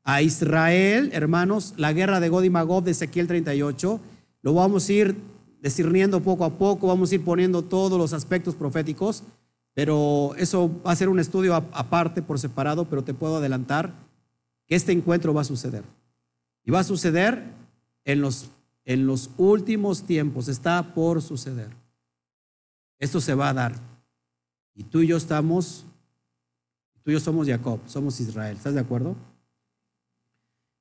A 0.02 0.22
Israel, 0.22 1.10
hermanos, 1.12 1.74
la 1.76 1.92
guerra 1.92 2.20
de 2.20 2.30
God 2.30 2.44
y 2.44 2.50
Magog 2.50 2.84
de 2.84 2.92
Ezequiel 2.92 3.26
38. 3.26 4.00
Lo 4.40 4.54
vamos 4.54 4.88
a 4.88 4.92
ir 4.92 5.16
discerniendo 5.60 6.22
poco 6.22 6.46
a 6.46 6.56
poco, 6.56 6.86
vamos 6.86 7.12
a 7.12 7.16
ir 7.16 7.22
poniendo 7.22 7.62
todos 7.62 7.98
los 7.98 8.14
aspectos 8.14 8.54
proféticos, 8.54 9.24
pero 9.74 10.34
eso 10.38 10.70
va 10.84 10.92
a 10.92 10.96
ser 10.96 11.10
un 11.10 11.20
estudio 11.20 11.54
aparte, 11.54 12.22
por 12.22 12.38
separado, 12.38 12.86
pero 12.86 13.04
te 13.04 13.12
puedo 13.12 13.36
adelantar 13.36 13.92
que 14.66 14.74
este 14.74 14.92
encuentro 14.92 15.34
va 15.34 15.42
a 15.42 15.44
suceder. 15.44 15.84
Y 16.64 16.70
va 16.70 16.80
a 16.80 16.84
suceder 16.84 17.44
en 18.04 18.20
los, 18.20 18.50
en 18.84 19.06
los 19.06 19.30
últimos 19.36 20.04
tiempos, 20.04 20.48
está 20.48 20.94
por 20.94 21.22
suceder. 21.22 21.70
Esto 22.98 23.20
se 23.20 23.34
va 23.34 23.48
a 23.48 23.54
dar. 23.54 23.74
Y 24.74 24.84
tú 24.84 25.00
y 25.00 25.08
yo 25.08 25.16
estamos, 25.16 25.84
tú 27.02 27.10
y 27.10 27.14
yo 27.14 27.20
somos 27.20 27.48
Jacob, 27.48 27.80
somos 27.86 28.20
Israel, 28.20 28.56
¿estás 28.56 28.74
de 28.74 28.80
acuerdo? 28.80 29.16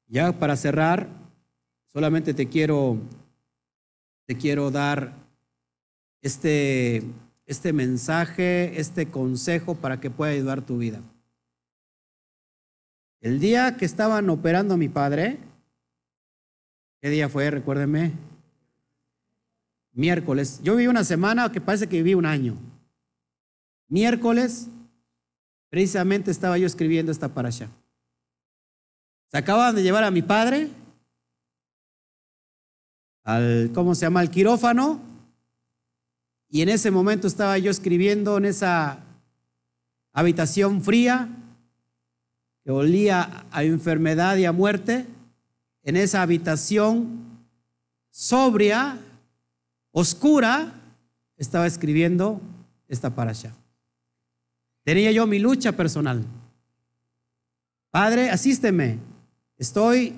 Ya 0.07 0.37
para 0.37 0.55
cerrar, 0.55 1.07
solamente 1.91 2.33
te 2.33 2.47
quiero 2.47 2.99
te 4.31 4.37
quiero 4.37 4.71
dar 4.71 5.13
este, 6.21 7.03
este 7.45 7.73
mensaje, 7.73 8.79
este 8.79 9.11
consejo 9.11 9.75
para 9.75 9.99
que 9.99 10.09
pueda 10.09 10.31
ayudar 10.31 10.65
tu 10.65 10.77
vida. 10.77 11.01
El 13.19 13.41
día 13.41 13.75
que 13.75 13.83
estaban 13.83 14.29
operando 14.29 14.75
a 14.75 14.77
mi 14.77 14.87
padre, 14.87 15.37
¿qué 17.01 17.09
día 17.09 17.27
fue? 17.27 17.49
Recuérdenme. 17.51 18.13
Miércoles. 19.93 20.61
Yo 20.63 20.75
viví 20.75 20.87
una 20.87 21.03
semana 21.03 21.51
que 21.51 21.59
parece 21.59 21.87
que 21.87 21.97
viví 21.97 22.13
un 22.13 22.25
año. 22.25 22.55
Miércoles, 23.89 24.69
precisamente 25.69 26.31
estaba 26.31 26.57
yo 26.57 26.65
escribiendo 26.65 27.11
esta 27.11 27.27
para 27.33 27.49
allá. 27.49 27.67
Se 29.27 29.37
acababan 29.37 29.75
de 29.75 29.83
llevar 29.83 30.03
a 30.03 30.11
mi 30.11 30.21
padre 30.21 30.69
al, 33.23 33.71
¿cómo 33.73 33.95
se 33.95 34.01
llama?, 34.01 34.21
al 34.21 34.31
quirófano. 34.31 35.01
Y 36.49 36.61
en 36.61 36.69
ese 36.69 36.91
momento 36.91 37.27
estaba 37.27 37.57
yo 37.57 37.71
escribiendo 37.71 38.37
en 38.37 38.45
esa 38.45 38.99
habitación 40.13 40.81
fría 40.81 41.29
que 42.63 42.71
olía 42.71 43.45
a 43.51 43.63
enfermedad 43.63 44.37
y 44.37 44.45
a 44.45 44.51
muerte, 44.51 45.05
en 45.83 45.97
esa 45.97 46.21
habitación 46.21 47.39
sobria, 48.09 48.99
oscura, 49.91 50.73
estaba 51.37 51.65
escribiendo 51.65 52.39
esta 52.87 53.15
parasha. 53.15 53.53
Tenía 54.83 55.11
yo 55.11 55.25
mi 55.25 55.39
lucha 55.39 55.71
personal. 55.71 56.23
Padre, 57.89 58.29
asísteme. 58.29 58.99
Estoy 59.57 60.15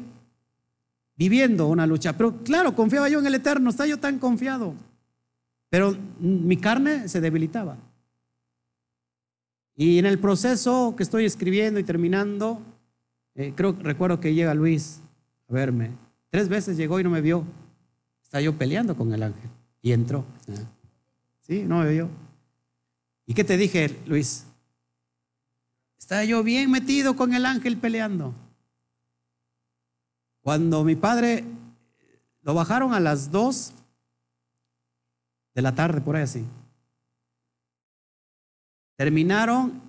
viviendo 1.15 1.67
una 1.67 1.87
lucha. 1.87 2.13
Pero 2.17 2.43
claro, 2.43 2.75
confiaba 2.75 3.09
yo 3.09 3.19
en 3.19 3.27
el 3.27 3.35
Eterno, 3.35 3.69
estaba 3.69 3.87
yo 3.87 3.99
tan 3.99 4.19
confiado. 4.19 4.73
Pero 5.69 5.97
mi 6.19 6.57
carne 6.57 7.07
se 7.07 7.21
debilitaba. 7.21 7.77
Y 9.75 9.97
en 9.97 10.05
el 10.05 10.19
proceso 10.19 10.93
que 10.95 11.03
estoy 11.03 11.25
escribiendo 11.25 11.79
y 11.79 11.83
terminando, 11.83 12.61
eh, 13.35 13.53
creo, 13.55 13.73
recuerdo 13.81 14.19
que 14.19 14.33
llega 14.33 14.53
Luis 14.53 15.02
verme. 15.53 15.91
Tres 16.29 16.49
veces 16.49 16.75
llegó 16.75 16.99
y 16.99 17.03
no 17.03 17.09
me 17.09 17.21
vio. 17.21 17.45
Estaba 18.21 18.41
yo 18.41 18.57
peleando 18.57 18.97
con 18.97 19.13
el 19.13 19.23
ángel. 19.23 19.49
Y 19.81 19.93
entró. 19.93 20.25
Sí, 21.39 21.63
no 21.63 21.79
me 21.79 21.89
vio. 21.89 22.09
¿Y 23.25 23.33
qué 23.33 23.45
te 23.45 23.55
dije, 23.55 23.97
Luis? 24.05 24.45
Estaba 25.97 26.25
yo 26.25 26.43
bien 26.43 26.69
metido 26.69 27.15
con 27.15 27.33
el 27.33 27.45
ángel 27.45 27.77
peleando. 27.77 28.33
Cuando 30.41 30.83
mi 30.83 30.97
padre 30.97 31.45
lo 32.41 32.53
bajaron 32.53 32.93
a 32.93 32.99
las 32.99 33.31
dos, 33.31 33.73
de 35.53 35.61
la 35.61 35.75
tarde, 35.75 36.01
por 36.01 36.15
ahí 36.15 36.23
así. 36.23 36.45
Terminaron 38.95 39.81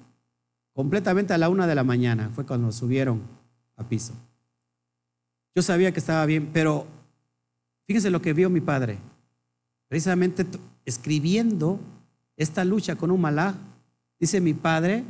completamente 0.72 1.32
a 1.32 1.38
la 1.38 1.48
una 1.48 1.66
de 1.66 1.74
la 1.74 1.84
mañana, 1.84 2.30
fue 2.34 2.46
cuando 2.46 2.70
subieron 2.72 3.22
a 3.76 3.84
piso. 3.84 4.14
Yo 5.54 5.62
sabía 5.62 5.92
que 5.92 6.00
estaba 6.00 6.26
bien, 6.26 6.50
pero 6.52 6.86
fíjense 7.86 8.10
lo 8.10 8.20
que 8.20 8.32
vio 8.32 8.50
mi 8.50 8.60
padre. 8.60 8.98
Precisamente 9.88 10.44
escribiendo 10.84 11.78
esta 12.36 12.64
lucha 12.64 12.96
con 12.96 13.10
un 13.10 13.20
dice 14.18 14.40
mi 14.40 14.54
padre 14.54 15.04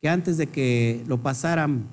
que 0.00 0.08
antes 0.08 0.36
de 0.36 0.46
que 0.46 1.02
lo 1.06 1.18
pasaran 1.18 1.84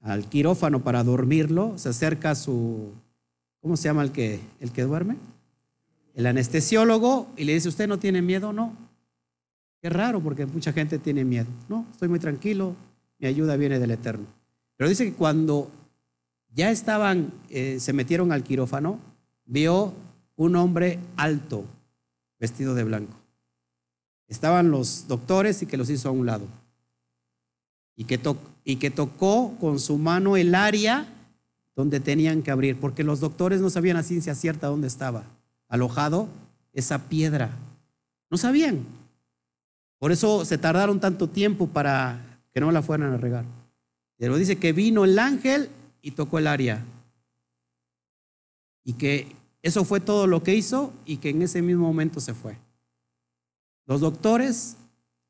al 0.00 0.28
quirófano 0.28 0.82
para 0.82 1.04
dormirlo, 1.04 1.76
se 1.76 1.88
acerca 1.88 2.30
a 2.30 2.34
su, 2.34 2.92
¿cómo 3.60 3.76
se 3.76 3.84
llama 3.84 4.02
el 4.02 4.12
que, 4.12 4.40
el 4.60 4.72
que 4.72 4.82
duerme? 4.82 5.16
El 6.14 6.26
anestesiólogo 6.26 7.28
y 7.36 7.44
le 7.44 7.54
dice, 7.54 7.68
¿usted 7.68 7.88
no 7.88 7.98
tiene 7.98 8.22
miedo? 8.22 8.52
No. 8.52 8.72
Qué 9.82 9.90
raro 9.90 10.20
porque 10.20 10.46
mucha 10.46 10.72
gente 10.72 10.98
tiene 10.98 11.24
miedo. 11.24 11.48
No, 11.68 11.86
estoy 11.92 12.08
muy 12.08 12.18
tranquilo, 12.18 12.74
mi 13.18 13.26
ayuda 13.26 13.56
viene 13.56 13.78
del 13.78 13.90
Eterno. 13.90 14.26
Pero 14.76 14.88
dice 14.88 15.04
que 15.04 15.12
cuando 15.12 15.70
ya 16.56 16.70
estaban, 16.70 17.32
eh, 17.50 17.78
se 17.80 17.92
metieron 17.92 18.32
al 18.32 18.42
quirófano, 18.42 18.98
vio 19.44 19.92
un 20.36 20.56
hombre 20.56 20.98
alto, 21.16 21.66
vestido 22.40 22.74
de 22.74 22.82
blanco. 22.82 23.14
Estaban 24.26 24.70
los 24.70 25.06
doctores 25.06 25.60
y 25.62 25.66
que 25.66 25.76
los 25.76 25.90
hizo 25.90 26.08
a 26.08 26.12
un 26.12 26.24
lado. 26.24 26.46
Y 27.94 28.04
que, 28.04 28.18
y 28.64 28.76
que 28.76 28.90
tocó 28.90 29.54
con 29.60 29.78
su 29.78 29.98
mano 29.98 30.38
el 30.38 30.54
área 30.54 31.06
donde 31.74 32.00
tenían 32.00 32.42
que 32.42 32.50
abrir, 32.50 32.80
porque 32.80 33.04
los 33.04 33.20
doctores 33.20 33.60
no 33.60 33.68
sabían 33.68 33.98
a 33.98 34.02
ciencia 34.02 34.34
cierta 34.34 34.68
dónde 34.68 34.88
estaba 34.88 35.24
alojado 35.68 36.26
esa 36.72 37.06
piedra. 37.10 37.50
No 38.30 38.38
sabían. 38.38 38.80
Por 39.98 40.10
eso 40.10 40.46
se 40.46 40.56
tardaron 40.56 41.00
tanto 41.00 41.28
tiempo 41.28 41.68
para 41.68 42.40
que 42.54 42.60
no 42.60 42.72
la 42.72 42.80
fueran 42.80 43.12
a 43.12 43.18
regar. 43.18 43.44
Pero 44.16 44.38
dice 44.38 44.56
que 44.56 44.72
vino 44.72 45.04
el 45.04 45.18
ángel 45.18 45.68
y 46.06 46.12
tocó 46.12 46.38
el 46.38 46.46
área. 46.46 46.84
Y 48.84 48.92
que 48.92 49.34
eso 49.60 49.84
fue 49.84 49.98
todo 49.98 50.28
lo 50.28 50.44
que 50.44 50.54
hizo 50.54 50.92
y 51.04 51.16
que 51.16 51.30
en 51.30 51.42
ese 51.42 51.62
mismo 51.62 51.84
momento 51.84 52.20
se 52.20 52.32
fue. 52.32 52.56
Los 53.86 54.02
doctores 54.02 54.76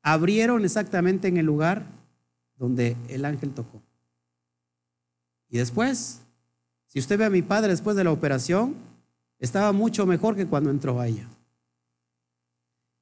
abrieron 0.03 0.63
exactamente 0.65 1.29
en 1.29 1.37
el 1.37 1.47
lugar 1.47 1.87
donde 2.57 2.95
el 3.09 3.25
ángel 3.25 3.55
tocó. 3.55 3.81
Y 5.49 5.57
después, 5.57 6.21
si 6.85 6.99
usted 6.99 7.17
ve 7.17 7.25
a 7.25 7.31
mi 7.31 7.41
padre 7.41 7.69
después 7.69 7.97
de 7.97 8.03
la 8.03 8.11
operación, 8.11 8.75
estaba 9.39 9.71
mucho 9.71 10.05
mejor 10.05 10.35
que 10.35 10.45
cuando 10.45 10.69
entró 10.69 11.01
a 11.01 11.07
ella. 11.07 11.27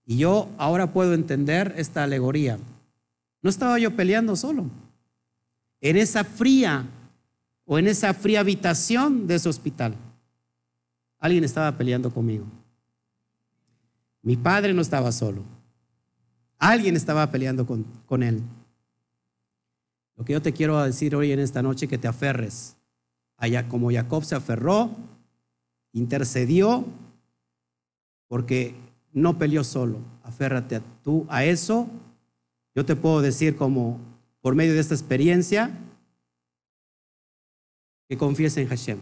Y 0.05 0.15
yo 0.15 0.47
ahora 0.57 0.93
puedo 0.93 1.13
entender 1.13 1.73
esta 1.75 2.03
alegoría. 2.03 2.57
No 3.41 3.49
estaba 3.49 3.77
yo 3.79 3.97
peleando 3.97 4.37
solo. 4.37 4.63
En 5.81 5.97
esa 5.97 6.23
fría 6.23 6.85
o 7.65 7.79
en 7.79 7.87
esa 7.87 8.13
fría 8.13 8.41
habitación 8.41 9.27
de 9.27 9.35
ese 9.35 9.49
hospital, 9.49 9.95
alguien 11.19 11.43
estaba 11.43 11.75
peleando 11.77 12.11
conmigo. 12.11 12.45
Mi 14.21 14.37
padre 14.37 14.73
no 14.73 14.81
estaba 14.81 15.11
solo. 15.11 15.43
Alguien 16.57 16.95
estaba 16.95 17.29
peleando 17.31 17.65
con, 17.65 17.83
con 18.05 18.23
él. 18.23 18.41
Lo 20.15 20.23
que 20.23 20.33
yo 20.33 20.41
te 20.41 20.53
quiero 20.53 20.81
decir 20.81 21.15
hoy 21.15 21.31
en 21.31 21.39
esta 21.39 21.61
noche, 21.61 21.87
que 21.87 21.97
te 21.97 22.07
aferres. 22.07 22.77
Allá 23.37 23.67
como 23.67 23.91
Jacob 23.91 24.23
se 24.23 24.35
aferró, 24.35 24.91
intercedió, 25.91 26.85
porque 28.27 28.75
no 29.11 29.37
peleó 29.37 29.63
solo. 29.63 29.99
Aférrate 30.23 30.81
tú 31.03 31.25
a 31.29 31.43
eso. 31.43 31.87
Yo 32.73 32.85
te 32.85 32.95
puedo 32.95 33.21
decir 33.21 33.55
como 33.55 33.99
por 34.41 34.55
medio 34.55 34.73
de 34.73 34.79
esta 34.79 34.93
experiencia 34.93 35.71
que 38.07 38.17
confíes 38.17 38.55
en 38.57 38.67
Hashem. 38.67 38.99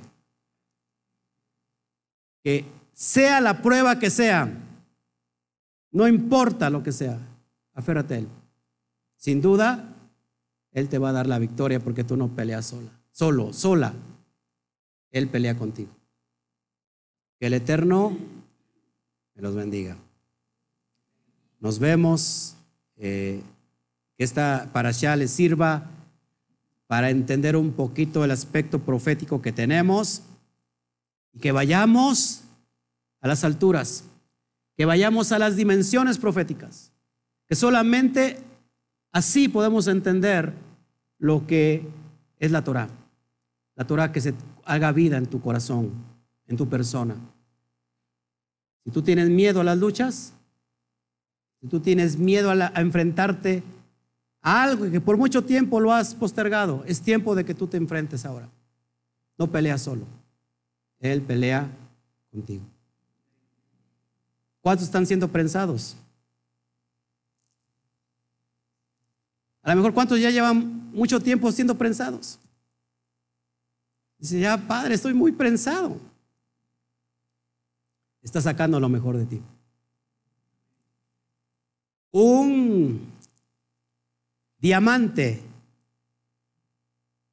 Que 2.43 2.65
sea 2.93 3.41
la 3.41 3.61
prueba 3.61 3.99
que 3.99 4.09
sea, 4.09 4.51
no 5.91 6.07
importa 6.07 6.69
lo 6.69 6.84
que 6.84 6.91
sea, 6.91 7.19
aférrate 7.73 8.15
a 8.15 8.17
Él. 8.19 8.27
Sin 9.15 9.41
duda, 9.41 9.95
Él 10.71 10.89
te 10.89 10.97
va 10.97 11.09
a 11.09 11.13
dar 11.13 11.27
la 11.27 11.39
victoria 11.39 11.80
porque 11.80 12.03
tú 12.03 12.17
no 12.17 12.30
peleas 12.35 12.65
sola, 12.65 12.91
solo, 13.11 13.53
sola. 13.53 13.93
Él 15.11 15.27
pelea 15.27 15.55
contigo. 15.55 15.91
Que 17.39 17.47
el 17.47 17.53
Eterno 17.53 18.17
me 19.35 19.41
los 19.41 19.55
bendiga. 19.55 19.97
Nos 21.59 21.80
vemos. 21.80 22.55
Eh, 22.97 23.41
que 24.17 24.23
esta 24.23 24.69
allá 24.73 25.15
les 25.15 25.31
sirva 25.31 25.89
para 26.94 27.10
entender 27.10 27.56
un 27.56 27.72
poquito 27.72 28.24
el 28.24 28.30
aspecto 28.30 28.78
profético 28.78 29.41
que 29.41 29.52
tenemos 29.52 30.22
y 31.34 31.40
que 31.40 31.52
vayamos 31.52 32.44
a 33.20 33.28
las 33.28 33.44
alturas, 33.44 34.03
que 34.78 34.86
vayamos 34.86 35.32
a 35.32 35.40
las 35.40 35.56
dimensiones 35.56 36.20
proféticas, 36.20 36.91
que 37.48 37.56
solamente 37.56 38.38
así 39.11 39.48
podemos 39.49 39.88
entender 39.88 40.53
lo 41.18 41.48
que 41.48 41.84
es 42.38 42.52
la 42.52 42.64
Torah. 42.64 42.90
La 43.76 43.88
Torah 43.88 44.11
que 44.11 44.22
se 44.22 44.36
haga 44.64 44.91
vida 44.91 45.18
en 45.18 45.26
tu 45.26 45.41
corazón, 45.41 45.94
en 46.45 46.57
tu 46.57 46.70
persona. 46.70 47.15
Si 48.84 48.91
tú 48.91 49.02
tienes 49.02 49.32
miedo 49.32 49.61
a 49.61 49.64
las 49.64 49.80
luchas, 49.80 50.34
si 51.60 51.68
tú 51.70 51.80
tienes 51.80 52.18
miedo 52.18 52.52
a, 52.52 52.72
enfrentarte 52.80 53.64
algo 54.44 54.91
que 54.91 54.99
por 54.99 55.15
mucho 55.15 55.41
tiempo 55.41 55.80
lo 55.80 55.94
has 55.94 56.14
postergado, 56.14 56.84
es 56.86 57.02
tiempo 57.02 57.34
de 57.34 57.45
que 57.45 57.56
tú 57.56 57.65
te 57.65 57.78
enfrentes 57.78 58.26
ahora. 58.26 58.49
No 59.38 59.49
peleas 59.49 59.82
solo. 59.82 60.06
Él 60.99 61.22
pelea 61.22 61.68
contigo. 62.30 62.64
¿Cuántos 64.61 64.86
están 64.86 65.06
siendo 65.06 65.30
prensados? 65.30 65.95
A 69.61 69.70
lo 69.70 69.78
mejor 69.78 69.94
cuántos 69.94 70.20
ya 70.20 70.30
llevan 70.30 70.91
mucho 70.91 71.22
tiempo 71.22 71.49
siendo 71.52 71.78
prensados. 71.78 72.38
Dice, 74.18 74.41
ya 74.41 74.57
padre, 74.57 74.95
estoy 74.95 75.14
muy 75.14 75.32
prensado. 75.32 75.98
Está 78.22 78.41
sacando 78.41 78.78
lo 78.80 78.90
mejor 78.90 79.18
de 79.18 79.26
ti. 79.26 79.41
Un 82.11 83.12
diamante 84.64 85.41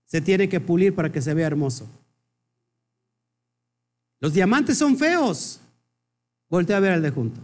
se 0.04 0.20
tiene 0.20 0.48
que 0.48 0.58
pulir 0.58 0.92
para 0.92 1.12
que 1.12 1.22
se 1.22 1.32
vea 1.32 1.46
hermoso. 1.46 1.88
Los 4.18 4.32
diamantes 4.32 4.76
son 4.76 4.98
feos. 4.98 5.60
Voltea 6.48 6.78
a 6.78 6.80
ver 6.80 6.92
al 6.92 7.02
de 7.02 7.10
junto. 7.10 7.40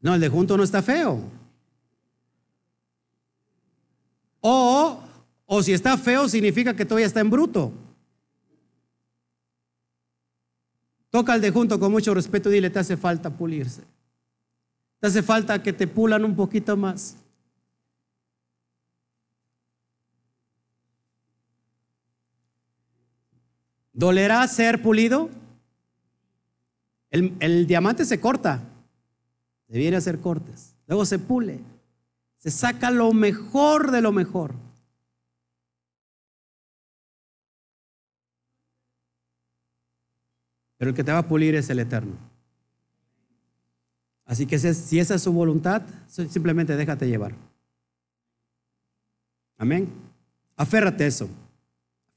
No, 0.00 0.14
el 0.14 0.20
de 0.20 0.28
junto 0.28 0.56
no 0.56 0.62
está 0.62 0.82
feo. 0.82 1.20
O, 4.40 5.00
o 5.46 5.62
si 5.64 5.72
está 5.72 5.98
feo, 5.98 6.28
significa 6.28 6.76
que 6.76 6.84
todavía 6.84 7.08
está 7.08 7.18
en 7.18 7.30
bruto. 7.30 7.72
Toca 11.10 11.32
al 11.32 11.40
de 11.40 11.50
junto 11.50 11.80
con 11.80 11.90
mucho 11.90 12.14
respeto 12.14 12.50
y 12.50 12.54
dile, 12.54 12.70
te 12.70 12.78
hace 12.78 12.96
falta 12.96 13.30
pulirse. 13.30 13.95
Te 15.00 15.08
hace 15.08 15.22
falta 15.22 15.62
que 15.62 15.72
te 15.72 15.86
pulan 15.86 16.24
un 16.24 16.34
poquito 16.34 16.76
más. 16.76 17.16
¿Dolerá 23.92 24.46
ser 24.46 24.82
pulido? 24.82 25.30
El, 27.10 27.34
el, 27.40 27.66
diamante 27.66 28.04
se 28.04 28.20
corta. 28.20 28.62
Debiera 29.68 29.98
hacer 29.98 30.20
cortes. 30.20 30.76
Luego 30.86 31.04
se 31.06 31.18
pule. 31.18 31.60
Se 32.38 32.50
saca 32.50 32.90
lo 32.90 33.12
mejor 33.12 33.90
de 33.90 34.02
lo 34.02 34.12
mejor. 34.12 34.54
Pero 40.76 40.90
el 40.90 40.94
que 40.94 41.04
te 41.04 41.12
va 41.12 41.18
a 41.18 41.28
pulir 41.28 41.54
es 41.54 41.70
el 41.70 41.78
eterno. 41.78 42.35
Así 44.26 44.44
que 44.44 44.58
si 44.58 44.98
esa 44.98 45.14
es 45.14 45.22
su 45.22 45.32
voluntad, 45.32 45.82
simplemente 46.08 46.76
déjate 46.76 47.08
llevar. 47.08 47.32
Amén. 49.56 49.88
Aférrate 50.56 51.04
a 51.04 51.06
eso. 51.06 51.28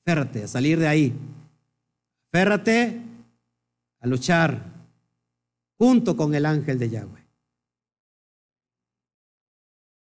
Aférrate 0.02 0.44
a 0.44 0.48
salir 0.48 0.80
de 0.80 0.88
ahí. 0.88 1.14
Aférrate 2.32 3.00
a 4.00 4.08
luchar 4.08 4.64
junto 5.78 6.18
con 6.18 6.34
el 6.34 6.46
ángel 6.46 6.80
de 6.80 6.90
Yahweh. 6.90 7.26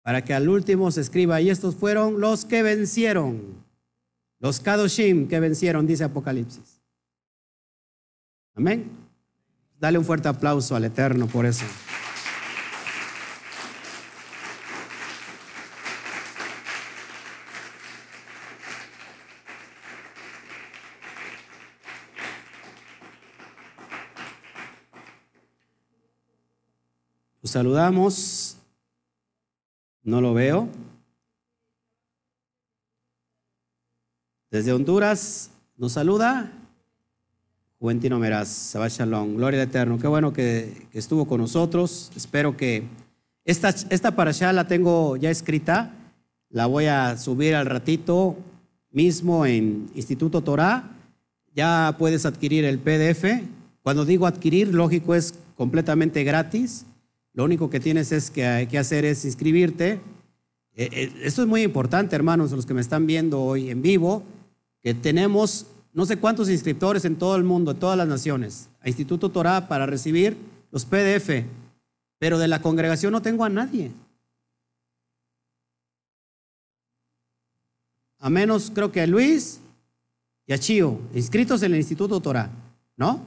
Para 0.01 0.23
que 0.23 0.33
al 0.33 0.49
último 0.49 0.89
se 0.91 1.01
escriba, 1.01 1.39
y 1.39 1.51
estos 1.51 1.75
fueron 1.75 2.19
los 2.19 2.43
que 2.43 2.63
vencieron. 2.63 3.63
Los 4.39 4.59
Kadoshim 4.59 5.27
que 5.27 5.39
vencieron, 5.39 5.85
dice 5.85 6.05
Apocalipsis. 6.05 6.81
Amén. 8.55 8.89
Dale 9.79 9.97
un 9.97 10.05
fuerte 10.05 10.27
aplauso 10.27 10.75
al 10.75 10.85
Eterno 10.85 11.27
por 11.27 11.45
eso. 11.45 11.65
Saludamos. 27.49 28.57
No 30.03 30.21
lo 30.21 30.35
veo. 30.35 30.69
Desde 34.51 34.71
Honduras 34.71 35.49
nos 35.75 35.93
saluda 35.93 36.51
Juventino 37.79 38.19
Meraz, 38.19 38.71
Shabbat 38.73 38.91
Shalom, 38.91 39.35
Gloria 39.35 39.63
al 39.63 39.67
Eterno. 39.67 39.97
Qué 39.97 40.07
bueno 40.07 40.31
que, 40.31 40.87
estuvo 40.93 41.25
con 41.25 41.41
nosotros. 41.41 42.11
Espero 42.15 42.55
que 42.55 42.83
esta, 43.45 43.69
esta 43.69 44.15
para 44.15 44.29
allá 44.29 44.53
la 44.53 44.67
tengo 44.67 45.17
ya 45.17 45.31
escrita. 45.31 45.95
La 46.51 46.67
voy 46.67 46.85
a 46.85 47.17
subir 47.17 47.55
al 47.55 47.65
ratito 47.65 48.37
mismo 48.91 49.47
en 49.47 49.89
Instituto 49.95 50.41
Torah. 50.41 50.91
Ya 51.55 51.95
puedes 51.97 52.27
adquirir 52.27 52.63
el 52.63 52.77
PDF. 52.77 53.43
Cuando 53.81 54.05
digo 54.05 54.27
adquirir, 54.27 54.71
lógico, 54.71 55.15
es 55.15 55.33
completamente 55.55 56.23
gratis. 56.23 56.85
Lo 57.39 57.45
único 57.45 57.69
que 57.69 57.79
tienes 57.79 58.11
es 58.11 58.29
que, 58.29 58.67
que 58.69 58.77
hacer 58.77 59.05
es 59.05 59.23
inscribirte. 59.23 60.01
Eh, 60.75 60.89
eh, 60.91 61.13
esto 61.23 61.41
es 61.41 61.47
muy 61.47 61.61
importante, 61.61 62.13
hermanos, 62.13 62.51
los 62.51 62.65
que 62.65 62.73
me 62.73 62.81
están 62.81 63.07
viendo 63.07 63.41
hoy 63.41 63.69
en 63.69 63.81
vivo, 63.81 64.23
que 64.81 64.93
tenemos 64.93 65.65
no 65.93 66.05
sé 66.05 66.17
cuántos 66.17 66.49
inscriptores 66.49 67.05
en 67.05 67.15
todo 67.15 67.37
el 67.37 67.45
mundo, 67.45 67.71
en 67.71 67.79
todas 67.79 67.97
las 67.97 68.09
naciones, 68.09 68.67
a 68.81 68.89
Instituto 68.89 69.29
Torah 69.29 69.69
para 69.69 69.85
recibir 69.85 70.35
los 70.69 70.83
PDF, 70.83 71.45
pero 72.17 72.39
de 72.39 72.49
la 72.49 72.61
congregación 72.61 73.13
no 73.13 73.21
tengo 73.21 73.45
a 73.45 73.49
nadie. 73.49 73.93
A 78.17 78.29
menos 78.29 78.69
creo 78.69 78.91
que 78.91 78.99
a 78.99 79.07
Luis 79.07 79.61
y 80.45 80.51
a 80.51 80.57
Chío, 80.57 80.99
inscritos 81.15 81.63
en 81.63 81.71
el 81.71 81.77
Instituto 81.77 82.19
Torah, 82.19 82.51
¿no? 82.97 83.25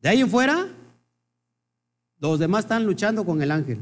De 0.00 0.10
ahí 0.10 0.20
en 0.20 0.30
fuera, 0.30 0.68
los 2.18 2.38
demás 2.38 2.64
están 2.64 2.86
luchando 2.86 3.24
con 3.24 3.42
el 3.42 3.50
ángel 3.50 3.78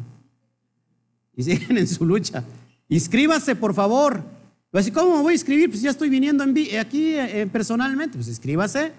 y 1.36 1.42
siguen 1.42 1.78
en 1.78 1.86
su 1.86 2.04
lucha. 2.04 2.44
Inscríbase, 2.88 3.56
por 3.56 3.74
favor. 3.74 4.22
Pues, 4.70 4.90
¿cómo 4.90 5.16
me 5.16 5.22
voy 5.22 5.32
a 5.32 5.34
inscribir? 5.34 5.70
Pues 5.70 5.82
ya 5.82 5.90
estoy 5.90 6.08
viniendo 6.08 6.44
aquí 6.44 7.14
eh, 7.14 7.48
personalmente. 7.50 8.16
Pues 8.16 8.28
inscríbase 8.28 8.92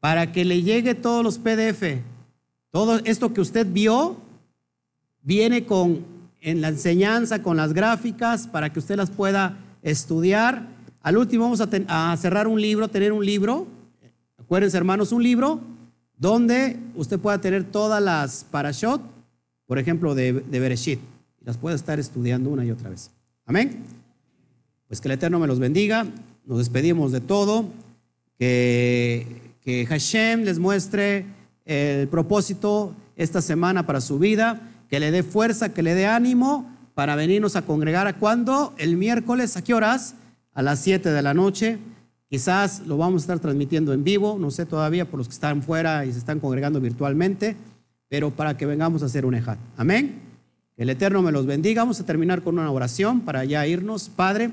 para 0.00 0.30
que 0.32 0.44
le 0.44 0.62
llegue 0.62 0.94
todos 0.94 1.24
los 1.24 1.38
PDF. 1.38 2.00
Todo 2.70 3.00
esto 3.04 3.32
que 3.32 3.40
usted 3.40 3.66
vio 3.66 4.18
viene 5.22 5.64
con 5.64 6.04
en 6.40 6.60
la 6.60 6.68
enseñanza, 6.68 7.42
con 7.42 7.56
las 7.56 7.72
gráficas, 7.72 8.46
para 8.46 8.72
que 8.72 8.78
usted 8.78 8.96
las 8.96 9.10
pueda 9.10 9.58
estudiar. 9.82 10.68
Al 11.02 11.16
último 11.16 11.44
vamos 11.44 11.60
a, 11.60 12.16
cerrar 12.16 12.46
un 12.46 12.60
libro, 12.60 12.86
tener 12.86 13.12
un 13.12 13.26
libro. 13.26 13.66
Acuérdense, 14.38 14.76
hermanos, 14.76 15.10
un 15.10 15.24
libro 15.24 15.60
donde 16.16 16.78
usted 16.94 17.18
pueda 17.18 17.40
tener 17.40 17.64
todas 17.64 18.02
las 18.02 18.44
parashot, 18.50 19.00
por 19.66 19.78
ejemplo, 19.78 20.14
de, 20.14 20.32
de 20.32 20.60
Bereshit. 20.60 21.00
Las 21.40 21.56
pueda 21.56 21.76
estar 21.76 22.00
estudiando 22.00 22.50
una 22.50 22.64
y 22.64 22.70
otra 22.70 22.90
vez. 22.90 23.10
Amén. 23.44 23.84
Pues 24.88 25.00
que 25.00 25.08
el 25.08 25.12
Eterno 25.12 25.38
me 25.38 25.46
los 25.46 25.58
bendiga. 25.58 26.06
Nos 26.44 26.58
despedimos 26.58 27.12
de 27.12 27.20
todo. 27.20 27.66
Que, 28.38 29.54
que 29.62 29.86
Hashem 29.86 30.42
les 30.42 30.58
muestre 30.58 31.26
el 31.64 32.08
propósito 32.08 32.94
esta 33.16 33.40
semana 33.40 33.86
para 33.86 34.00
su 34.00 34.18
vida. 34.18 34.60
Que 34.88 35.00
le 35.00 35.10
dé 35.10 35.22
fuerza, 35.22 35.72
que 35.72 35.82
le 35.82 35.94
dé 35.94 36.06
ánimo 36.06 36.68
para 36.94 37.16
venirnos 37.16 37.56
a 37.56 37.62
congregar. 37.62 38.06
¿A 38.06 38.18
cuándo? 38.18 38.74
El 38.78 38.96
miércoles. 38.96 39.56
¿A 39.56 39.62
qué 39.62 39.74
horas? 39.74 40.14
A 40.54 40.62
las 40.62 40.80
7 40.80 41.10
de 41.10 41.22
la 41.22 41.34
noche. 41.34 41.78
Quizás 42.28 42.86
lo 42.86 42.96
vamos 42.96 43.22
a 43.22 43.24
estar 43.24 43.38
transmitiendo 43.38 43.92
en 43.92 44.02
vivo, 44.02 44.36
no 44.38 44.50
sé 44.50 44.66
todavía 44.66 45.08
por 45.08 45.18
los 45.18 45.28
que 45.28 45.34
están 45.34 45.62
fuera 45.62 46.04
y 46.04 46.12
se 46.12 46.18
están 46.18 46.40
congregando 46.40 46.80
virtualmente, 46.80 47.56
pero 48.08 48.30
para 48.30 48.56
que 48.56 48.66
vengamos 48.66 49.02
a 49.02 49.06
hacer 49.06 49.24
un 49.24 49.34
ejat. 49.34 49.58
Amén. 49.76 50.20
Que 50.76 50.82
el 50.82 50.90
Eterno 50.90 51.22
me 51.22 51.30
los 51.32 51.46
bendiga. 51.46 51.82
Vamos 51.82 52.00
a 52.00 52.06
terminar 52.06 52.42
con 52.42 52.58
una 52.58 52.70
oración 52.70 53.20
para 53.20 53.44
ya 53.44 53.66
irnos. 53.66 54.08
Padre, 54.08 54.50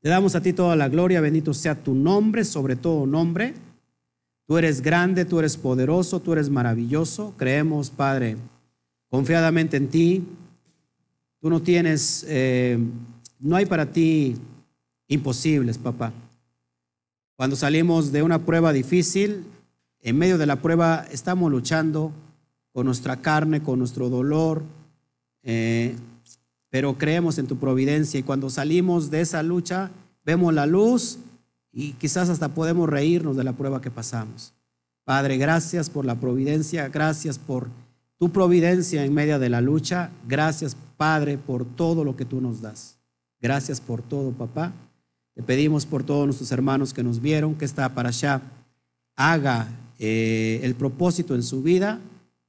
te 0.00 0.08
damos 0.08 0.36
a 0.36 0.40
ti 0.40 0.52
toda 0.52 0.76
la 0.76 0.88
gloria, 0.88 1.20
bendito 1.20 1.52
sea 1.52 1.74
tu 1.74 1.94
nombre, 1.94 2.44
sobre 2.44 2.76
todo 2.76 3.06
nombre. 3.06 3.54
Tú 4.46 4.56
eres 4.56 4.82
grande, 4.82 5.24
tú 5.24 5.40
eres 5.40 5.56
poderoso, 5.56 6.20
tú 6.20 6.32
eres 6.32 6.48
maravilloso. 6.48 7.34
Creemos, 7.36 7.90
Padre, 7.90 8.36
confiadamente 9.08 9.76
en 9.76 9.88
ti. 9.88 10.24
Tú 11.40 11.50
no 11.50 11.60
tienes, 11.60 12.24
eh, 12.28 12.78
no 13.40 13.56
hay 13.56 13.66
para 13.66 13.90
ti 13.90 14.36
imposibles, 15.08 15.76
papá. 15.76 16.12
Cuando 17.36 17.56
salimos 17.56 18.12
de 18.12 18.22
una 18.22 18.40
prueba 18.40 18.72
difícil, 18.72 19.44
en 20.00 20.18
medio 20.18 20.38
de 20.38 20.46
la 20.46 20.56
prueba 20.56 21.06
estamos 21.10 21.50
luchando 21.50 22.12
con 22.72 22.86
nuestra 22.86 23.16
carne, 23.16 23.62
con 23.62 23.78
nuestro 23.78 24.08
dolor. 24.08 24.62
Eh, 25.42 25.96
pero 26.70 26.96
creemos 26.96 27.38
en 27.38 27.46
tu 27.46 27.58
providencia 27.58 28.18
y 28.18 28.22
cuando 28.22 28.48
salimos 28.48 29.10
de 29.10 29.20
esa 29.20 29.42
lucha 29.42 29.90
vemos 30.24 30.54
la 30.54 30.66
luz 30.66 31.18
y 31.70 31.92
quizás 31.92 32.30
hasta 32.30 32.48
podemos 32.48 32.88
reírnos 32.88 33.36
de 33.36 33.44
la 33.44 33.52
prueba 33.52 33.80
que 33.80 33.90
pasamos. 33.90 34.54
Padre, 35.04 35.36
gracias 35.36 35.90
por 35.90 36.06
la 36.06 36.14
providencia, 36.14 36.88
gracias 36.88 37.38
por 37.38 37.68
tu 38.18 38.30
providencia 38.30 39.04
en 39.04 39.12
medio 39.12 39.38
de 39.38 39.50
la 39.50 39.60
lucha, 39.60 40.10
gracias 40.26 40.76
Padre 40.96 41.36
por 41.36 41.64
todo 41.64 42.04
lo 42.04 42.16
que 42.16 42.24
tú 42.24 42.40
nos 42.40 42.62
das. 42.62 42.96
Gracias 43.40 43.80
por 43.80 44.00
todo, 44.00 44.30
papá. 44.30 44.72
Te 45.34 45.42
pedimos 45.42 45.86
por 45.86 46.04
todos 46.04 46.26
nuestros 46.26 46.52
hermanos 46.52 46.92
que 46.92 47.02
nos 47.02 47.20
vieron, 47.20 47.54
que 47.54 47.64
esta 47.64 47.86
allá 47.86 48.42
haga 49.16 49.68
eh, 49.98 50.60
el 50.62 50.74
propósito 50.74 51.34
en 51.34 51.42
su 51.42 51.62
vida 51.62 52.00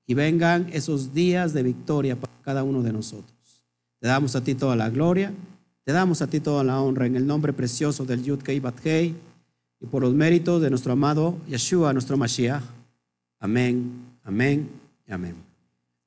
y 0.05 0.13
vengan 0.13 0.69
esos 0.73 1.13
días 1.13 1.53
de 1.53 1.63
victoria 1.63 2.15
para 2.15 2.33
cada 2.43 2.63
uno 2.63 2.81
de 2.81 2.91
nosotros. 2.91 3.33
Te 3.99 4.07
damos 4.07 4.35
a 4.35 4.43
ti 4.43 4.55
toda 4.55 4.75
la 4.75 4.89
gloria, 4.89 5.33
te 5.83 5.91
damos 5.91 6.21
a 6.21 6.27
ti 6.27 6.39
toda 6.39 6.63
la 6.63 6.81
honra 6.81 7.05
en 7.05 7.15
el 7.15 7.25
nombre 7.25 7.53
precioso 7.53 8.05
del 8.05 8.23
Yud 8.23 8.41
Kei 8.41 8.59
Bat 8.59 8.85
Hei 8.85 9.15
y 9.79 9.85
por 9.85 10.01
los 10.01 10.13
méritos 10.13 10.61
de 10.61 10.69
nuestro 10.69 10.93
amado 10.93 11.37
Yeshua, 11.47 11.93
nuestro 11.93 12.17
Mashiach. 12.17 12.63
Amén, 13.39 13.91
amén 14.23 14.83
amén. 15.13 15.35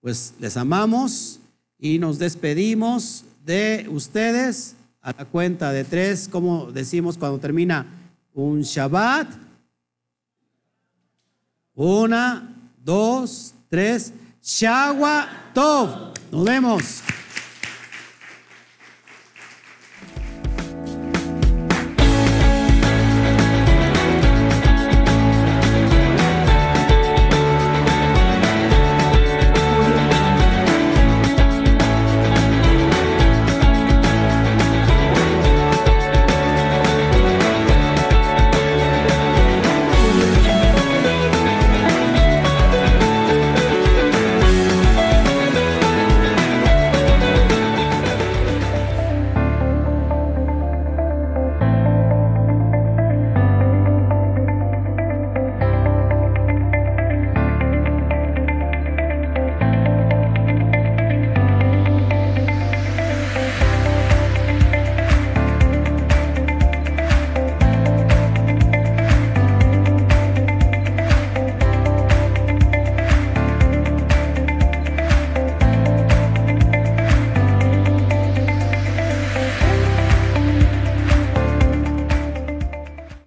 Pues 0.01 0.35
les 0.41 0.57
amamos 0.57 1.39
y 1.79 1.99
nos 1.99 2.19
despedimos 2.19 3.25
de 3.45 3.87
ustedes 3.91 4.75
a 5.07 5.13
la 5.17 5.25
cuenta 5.25 5.71
de 5.71 5.85
tres, 5.85 6.29
como 6.29 6.73
decimos 6.73 7.17
cuando 7.17 7.39
termina 7.39 7.87
un 8.35 8.63
Shabbat. 8.63 9.29
Una, 11.77 12.53
dos, 12.83 13.55
tres. 13.69 14.13
Shagua 14.43 15.29
Tov. 15.55 16.13
Nos 16.33 16.45
vemos. 16.45 17.03